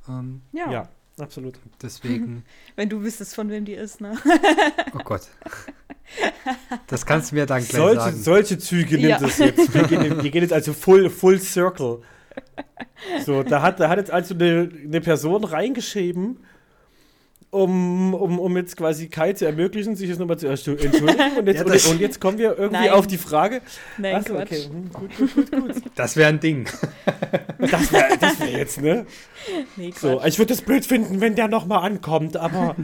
Ähm, 0.09 0.43
ja. 0.53 0.70
Ja, 0.70 0.89
absolut. 1.18 1.59
deswegen, 1.83 2.45
Wenn 2.77 2.89
du 2.89 3.03
wüsstest, 3.03 3.35
von 3.35 3.49
wem 3.51 3.64
die 3.64 3.74
ist, 3.74 4.01
ne? 4.01 4.16
oh 4.95 4.99
Gott. 5.05 5.22
Das 6.87 7.05
kannst 7.05 7.33
du 7.33 7.35
mir 7.37 7.47
dann 7.47 7.64
gleich 7.64 7.72
Solche, 7.83 8.01
sagen. 8.01 8.16
solche 8.22 8.59
Züge 8.59 8.97
nimmt 8.97 9.09
Ja. 9.20 9.20
es 9.27 9.39
jetzt. 9.39 9.74
Wir 9.74 9.83
gehen, 9.85 10.22
wir 10.22 10.31
gehen 10.31 10.43
jetzt 10.43 10.53
also 10.53 10.72
full, 10.72 11.11
full 11.11 11.41
circle. 11.41 12.03
So, 13.24 13.43
da 13.43 13.61
hat, 13.62 13.81
da 13.81 13.89
hat 13.89 13.99
jetzt 13.99 14.11
also 14.11 14.35
eine, 14.35 14.70
eine 14.85 15.01
Person 15.01 15.43
reingeschrieben, 15.45 16.45
um, 17.51 18.13
um, 18.15 18.39
um 18.39 18.57
jetzt 18.57 18.77
quasi 18.77 19.09
Kai 19.09 19.33
zu 19.33 19.47
ermöglichen, 19.47 19.97
sich 19.97 20.09
jetzt 20.09 20.19
nochmal 20.19 20.39
zu 20.39 20.47
erstu- 20.49 20.77
entschuldigen. 20.77 21.37
Und 21.39 21.47
jetzt, 21.47 21.59
Ja, 21.59 21.65
und, 21.65 21.87
und 21.93 22.01
jetzt 22.01 22.21
kommen 22.21 22.39
wir 22.39 22.59
irgendwie 22.59 22.85
Nein. 22.87 22.91
auf 22.91 23.07
die 23.07 23.17
Frage. 23.19 23.61
Nein, 23.99 24.17
Achso, 24.17 24.35
Quatsch. 24.35 24.43
okay. 24.47 24.65
hm, 24.69 24.91
Gut, 24.93 25.17
gut, 25.17 25.35
gut, 25.35 25.51
gut. 25.51 25.83
Das 25.95 26.17
wäre 26.17 26.29
ein 26.29 26.41
Ding. 26.41 26.69
Das 27.59 27.91
wäre 27.93 28.19
das 28.21 28.39
wär 28.39 28.51
jetzt, 28.51 28.81
ne? 28.83 29.07
Nee, 29.77 29.91
Quatsch. 29.91 30.01
So, 30.01 30.23
ich 30.25 30.39
würde 30.39 30.53
es 30.53 30.61
blöd 30.63 30.85
finden, 30.85 31.21
wenn 31.21 31.35
der 31.35 31.49
nochmal 31.49 31.85
ankommt, 31.85 32.37
aber 32.37 32.77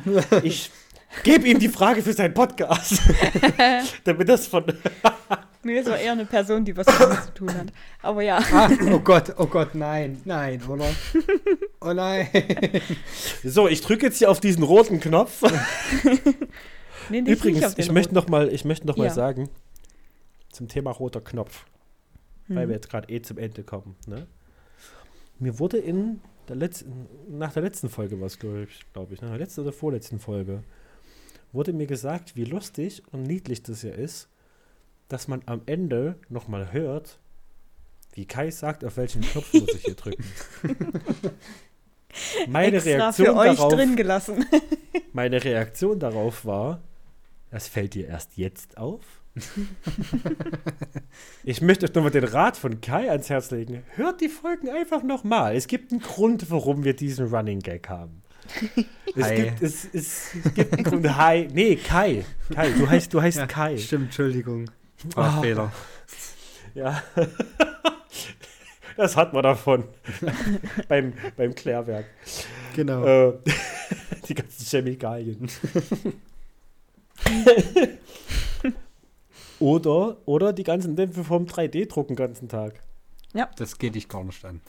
ich 0.42 0.70
gebe 1.24 1.46
ihm 1.46 1.58
die 1.58 1.68
Frage 1.68 2.02
für 2.02 2.12
seinen 2.14 2.32
Podcast. 2.34 3.00
Damit 4.04 4.28
das 4.30 4.46
von. 4.46 4.64
Nee, 5.64 5.76
das 5.76 5.86
war 5.86 5.98
eher 5.98 6.12
eine 6.12 6.24
Person, 6.26 6.64
die 6.64 6.76
was 6.76 6.86
damit 6.86 7.22
zu 7.24 7.34
tun 7.34 7.54
hat. 7.54 7.66
Aber 8.02 8.22
ja. 8.22 8.38
Ah, 8.52 8.68
oh 8.90 8.98
Gott, 8.98 9.34
oh 9.38 9.46
Gott, 9.46 9.74
nein, 9.74 10.20
nein, 10.24 10.60
oder? 10.68 10.86
Oh 11.80 11.92
nein. 11.92 12.28
So, 13.44 13.68
ich 13.68 13.80
drücke 13.80 14.06
jetzt 14.06 14.18
hier 14.18 14.30
auf 14.30 14.40
diesen 14.40 14.62
roten 14.62 15.00
Knopf. 15.00 15.42
Nee, 17.10 17.18
Übrigens, 17.18 17.64
auf 17.64 17.74
den 17.74 17.82
ich 17.84 17.90
möchte 17.90 18.10
roten. 18.10 18.14
noch 18.14 18.28
mal, 18.28 18.48
ich 18.52 18.64
möchte 18.64 18.86
noch 18.86 18.96
mal 18.96 19.06
Ja. 19.06 19.10
sagen, 19.12 19.50
zum 20.52 20.68
Thema 20.68 20.92
roter 20.92 21.20
Knopf, 21.20 21.66
weil 22.48 22.62
Hm. 22.62 22.68
wir 22.68 22.74
jetzt 22.76 22.88
gerade 22.88 23.08
eh 23.12 23.20
zum 23.22 23.38
Ende 23.38 23.64
kommen. 23.64 23.96
Ne? 24.06 24.26
Mir 25.40 25.58
wurde 25.58 25.78
in 25.78 26.20
der 26.48 26.56
letzten, 26.56 27.08
nach 27.28 27.52
der 27.52 27.62
letzten 27.62 27.88
Folge 27.88 28.20
was, 28.20 28.38
glaube 28.38 28.66
ich, 28.70 28.86
glaube 28.92 29.14
ich, 29.14 29.20
nach 29.20 29.30
der 29.30 29.38
letzten 29.38 29.62
oder 29.62 29.72
vorletzten 29.72 30.20
Folge, 30.20 30.62
wurde 31.52 31.72
mir 31.72 31.86
gesagt, 31.88 32.36
wie 32.36 32.44
lustig 32.44 33.02
und 33.10 33.24
niedlich 33.24 33.62
das 33.64 33.82
ja 33.82 33.90
ist, 33.92 34.28
dass 35.12 35.28
man 35.28 35.42
am 35.44 35.60
Ende 35.66 36.16
nochmal 36.30 36.72
hört, 36.72 37.18
wie 38.14 38.24
Kai 38.24 38.50
sagt, 38.50 38.84
auf 38.84 38.96
welchen 38.96 39.20
Knopf 39.20 39.52
muss 39.52 39.74
ich 39.74 39.84
hier 39.84 39.94
drücken. 39.94 40.24
Meine 42.48 42.76
Extra 42.76 42.90
Reaktion, 42.90 43.26
für 43.26 43.36
euch 43.36 43.56
darauf, 43.56 43.72
drin 43.74 43.96
gelassen. 43.96 44.44
meine 45.14 45.42
Reaktion 45.42 45.98
darauf 45.98 46.44
war, 46.44 46.82
das 47.50 47.68
fällt 47.68 47.94
dir 47.94 48.06
erst 48.06 48.36
jetzt 48.36 48.76
auf? 48.76 49.00
ich 51.44 51.62
möchte 51.62 51.86
euch 51.86 51.94
nochmal 51.94 52.10
den 52.10 52.24
Rat 52.24 52.58
von 52.58 52.82
Kai 52.82 53.10
ans 53.10 53.30
Herz 53.30 53.50
legen. 53.50 53.82
Hört 53.94 54.20
die 54.20 54.28
Folgen 54.28 54.68
einfach 54.68 55.02
nochmal. 55.02 55.56
Es 55.56 55.68
gibt 55.68 55.90
einen 55.90 56.02
Grund, 56.02 56.50
warum 56.50 56.84
wir 56.84 56.94
diesen 56.94 57.28
Running 57.28 57.60
Gag 57.60 57.88
haben. 57.88 58.22
Es 59.16 59.24
Hi. 59.24 59.36
gibt, 59.36 59.62
es, 59.62 59.88
es, 59.92 60.34
es 60.44 60.54
gibt 60.54 60.74
einen 60.74 60.84
Grund. 60.84 61.16
Hi. 61.16 61.48
Nee, 61.50 61.76
Kai. 61.76 62.26
Kai, 62.54 62.72
du 62.72 62.86
heißt, 62.88 63.14
du 63.14 63.22
heißt 63.22 63.38
Ja, 63.38 63.46
Kai. 63.46 63.78
Stimmt, 63.78 64.06
Entschuldigung. 64.06 64.66
Ah. 65.16 65.40
Fehler. 65.40 65.72
Ja. 66.74 67.02
Das 68.96 69.16
hat 69.16 69.32
man 69.32 69.42
davon. 69.42 69.84
beim, 70.88 71.14
beim 71.36 71.54
Klärwerk. 71.54 72.06
Genau. 72.76 73.04
Äh, 73.04 73.38
die 74.28 74.34
ganzen 74.34 74.66
Chemikalien. 74.66 75.50
oder, 79.58 80.18
oder 80.26 80.52
die 80.52 80.62
ganzen 80.62 80.94
Dämpfe 80.94 81.24
vom 81.24 81.46
3D-Druck 81.46 82.08
den 82.08 82.16
ganzen 82.16 82.48
Tag. 82.48 82.82
Das 83.56 83.78
geht 83.78 83.94
dich 83.94 84.08
gar 84.08 84.24
nicht 84.24 84.44
an. 84.44 84.60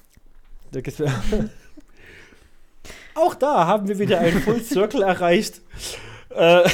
Auch 3.16 3.36
da 3.36 3.68
haben 3.68 3.88
wir 3.88 4.00
wieder 4.00 4.20
einen 4.20 4.42
Full 4.42 4.64
Circle 4.64 5.04
erreicht. 5.04 5.62
Äh, 6.30 6.68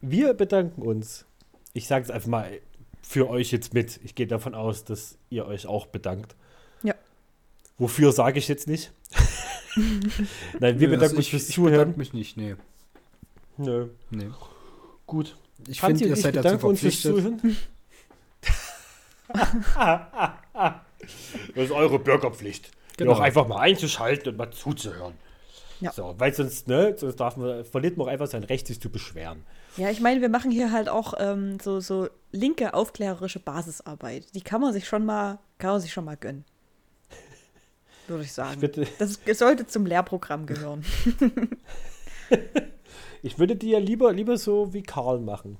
wir 0.00 0.34
bedanken 0.34 0.82
uns. 0.82 1.26
Ich 1.72 1.86
sage 1.86 2.04
es 2.04 2.10
einfach 2.10 2.28
mal 2.28 2.60
für 3.02 3.28
euch 3.28 3.52
jetzt 3.52 3.74
mit. 3.74 4.00
Ich 4.04 4.14
gehe 4.14 4.26
davon 4.26 4.54
aus, 4.54 4.84
dass 4.84 5.16
ihr 5.30 5.46
euch 5.46 5.66
auch 5.66 5.86
bedankt. 5.86 6.34
Ja. 6.82 6.94
Wofür 7.78 8.12
sage 8.12 8.38
ich 8.38 8.48
jetzt 8.48 8.66
nicht? 8.66 8.92
Nein, 10.60 10.80
wir 10.80 10.88
Nö, 10.88 10.94
bedanken 10.94 11.02
also 11.02 11.16
uns 11.16 11.26
ich, 11.26 11.30
fürs 11.30 11.48
ich 11.48 11.54
Zuhören. 11.54 11.72
bedanke 11.72 11.98
mich 11.98 12.12
nicht, 12.12 12.36
nee. 12.36 12.56
Nö, 13.56 13.88
nee. 14.10 14.30
gut. 15.06 15.36
Ich 15.68 15.80
finde, 15.80 16.04
ihr 16.04 16.14
ich 16.14 16.22
seid 16.22 16.36
dazu 16.36 16.44
bedanken 16.44 16.66
uns 16.66 16.80
fürs 16.80 17.00
verpflichtet. 17.00 17.40
Zuhören. 17.40 17.56
das 21.54 21.64
ist 21.64 21.70
eure 21.70 21.98
Bürgerpflicht. 21.98 22.70
Genau. 22.96 23.12
Auch 23.12 23.20
einfach 23.20 23.46
mal 23.46 23.60
einzuschalten 23.60 24.30
und 24.30 24.38
mal 24.38 24.50
zuzuhören. 24.50 25.14
Ja. 25.80 25.92
So, 25.92 26.14
weil 26.18 26.34
sonst, 26.34 26.68
ne, 26.68 26.94
sonst 26.96 27.16
darf 27.16 27.36
man, 27.36 27.64
verliert 27.64 27.96
man 27.96 28.06
auch 28.06 28.10
einfach 28.10 28.26
sein 28.26 28.44
Recht, 28.44 28.66
sich 28.66 28.80
zu 28.80 28.90
beschweren. 28.90 29.44
Ja, 29.76 29.90
ich 29.90 30.00
meine, 30.00 30.20
wir 30.20 30.28
machen 30.28 30.50
hier 30.50 30.72
halt 30.72 30.88
auch 30.88 31.14
ähm, 31.18 31.58
so, 31.60 31.80
so 31.80 32.08
linke 32.32 32.74
aufklärerische 32.74 33.38
Basisarbeit. 33.38 34.34
Die 34.34 34.40
kann 34.42 34.60
man 34.60 34.72
sich 34.72 34.86
schon 34.88 35.04
mal, 35.06 35.38
kann 35.58 35.70
man 35.70 35.80
sich 35.80 35.92
schon 35.92 36.04
mal 36.04 36.16
gönnen. 36.16 36.44
Würde 38.08 38.24
ich 38.24 38.32
sagen. 38.32 38.54
Ich 38.56 38.62
würde, 38.62 38.86
das 38.98 39.18
sollte 39.38 39.66
zum 39.66 39.86
Lehrprogramm 39.86 40.46
gehören. 40.46 40.84
ich 43.22 43.38
würde 43.38 43.56
die 43.56 43.70
ja 43.70 43.78
lieber, 43.78 44.12
lieber 44.12 44.36
so 44.36 44.72
wie 44.72 44.82
Karl 44.82 45.20
machen. 45.20 45.58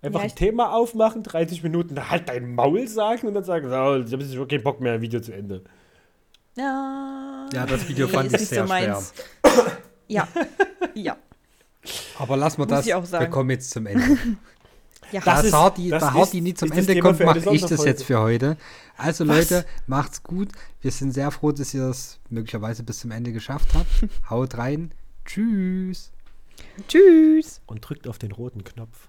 Einfach 0.00 0.20
Ja, 0.20 0.24
ein 0.24 0.28
ich- 0.28 0.34
Thema 0.34 0.72
aufmachen, 0.74 1.22
30 1.22 1.62
Minuten 1.62 2.08
halt 2.10 2.28
dein 2.28 2.54
Maul 2.54 2.86
sagen 2.88 3.26
und 3.28 3.34
dann 3.34 3.44
sagen, 3.44 3.68
so, 3.68 3.96
jetzt 3.96 4.12
habe 4.12 4.22
ich 4.22 4.34
schon 4.34 4.48
keinen 4.48 4.62
Bock 4.62 4.80
mehr, 4.80 5.00
Video 5.00 5.20
zu 5.20 5.32
Ende. 5.32 5.62
Ja, 6.56 7.48
Ja, 7.52 7.66
das 7.66 7.88
Video 7.88 8.06
nee, 8.06 8.12
fand 8.12 8.32
ist 8.32 8.42
ich 8.42 8.48
sehr 8.48 8.62
so 8.62 8.68
meins. 8.68 9.12
Ja, 10.08 10.28
ja, 10.94 11.16
Aber 12.18 12.36
lassen 12.36 12.58
wir 12.58 12.66
Muss 12.66 12.70
das. 12.70 12.86
ich 12.86 12.94
auch 12.94 13.04
sagen. 13.04 13.24
Wir 13.26 13.30
kommen 13.30 13.50
jetzt 13.50 13.70
zum 13.70 13.86
Ende. 13.86 14.16
ja. 15.10 15.20
Das 15.20 15.24
da 15.24 15.40
ist- 15.40 15.52
Hardy, 15.52 15.88
das 15.90 16.00
da 16.00 16.08
ist- 16.08 16.14
Hardy 16.14 16.40
nie 16.40 16.54
zum 16.54 16.68
das 16.68 16.78
Ende 16.78 17.00
kommt, 17.00 17.20
mache 17.20 17.38
ich 17.54 17.64
das 17.64 17.84
jetzt 17.84 18.04
für 18.04 18.20
heute. 18.20 18.56
Also 18.96 19.26
Was? 19.26 19.50
Leute, 19.50 19.66
macht's 19.86 20.22
gut. 20.22 20.48
Wir 20.80 20.90
sind 20.92 21.12
sehr 21.12 21.30
froh, 21.30 21.52
dass 21.52 21.74
ihr 21.74 21.84
es 21.88 22.18
möglicherweise 22.30 22.82
bis 22.82 23.00
zum 23.00 23.10
Ende 23.10 23.32
geschafft 23.32 23.68
habt. 23.74 23.88
Haut 24.30 24.56
rein. 24.58 24.92
Tschüss. 25.24 26.12
Tschüss. 26.88 27.60
Und 27.66 27.80
drückt 27.88 28.06
auf 28.06 28.18
den 28.18 28.32
roten 28.32 28.62
Knopf. 28.64 29.08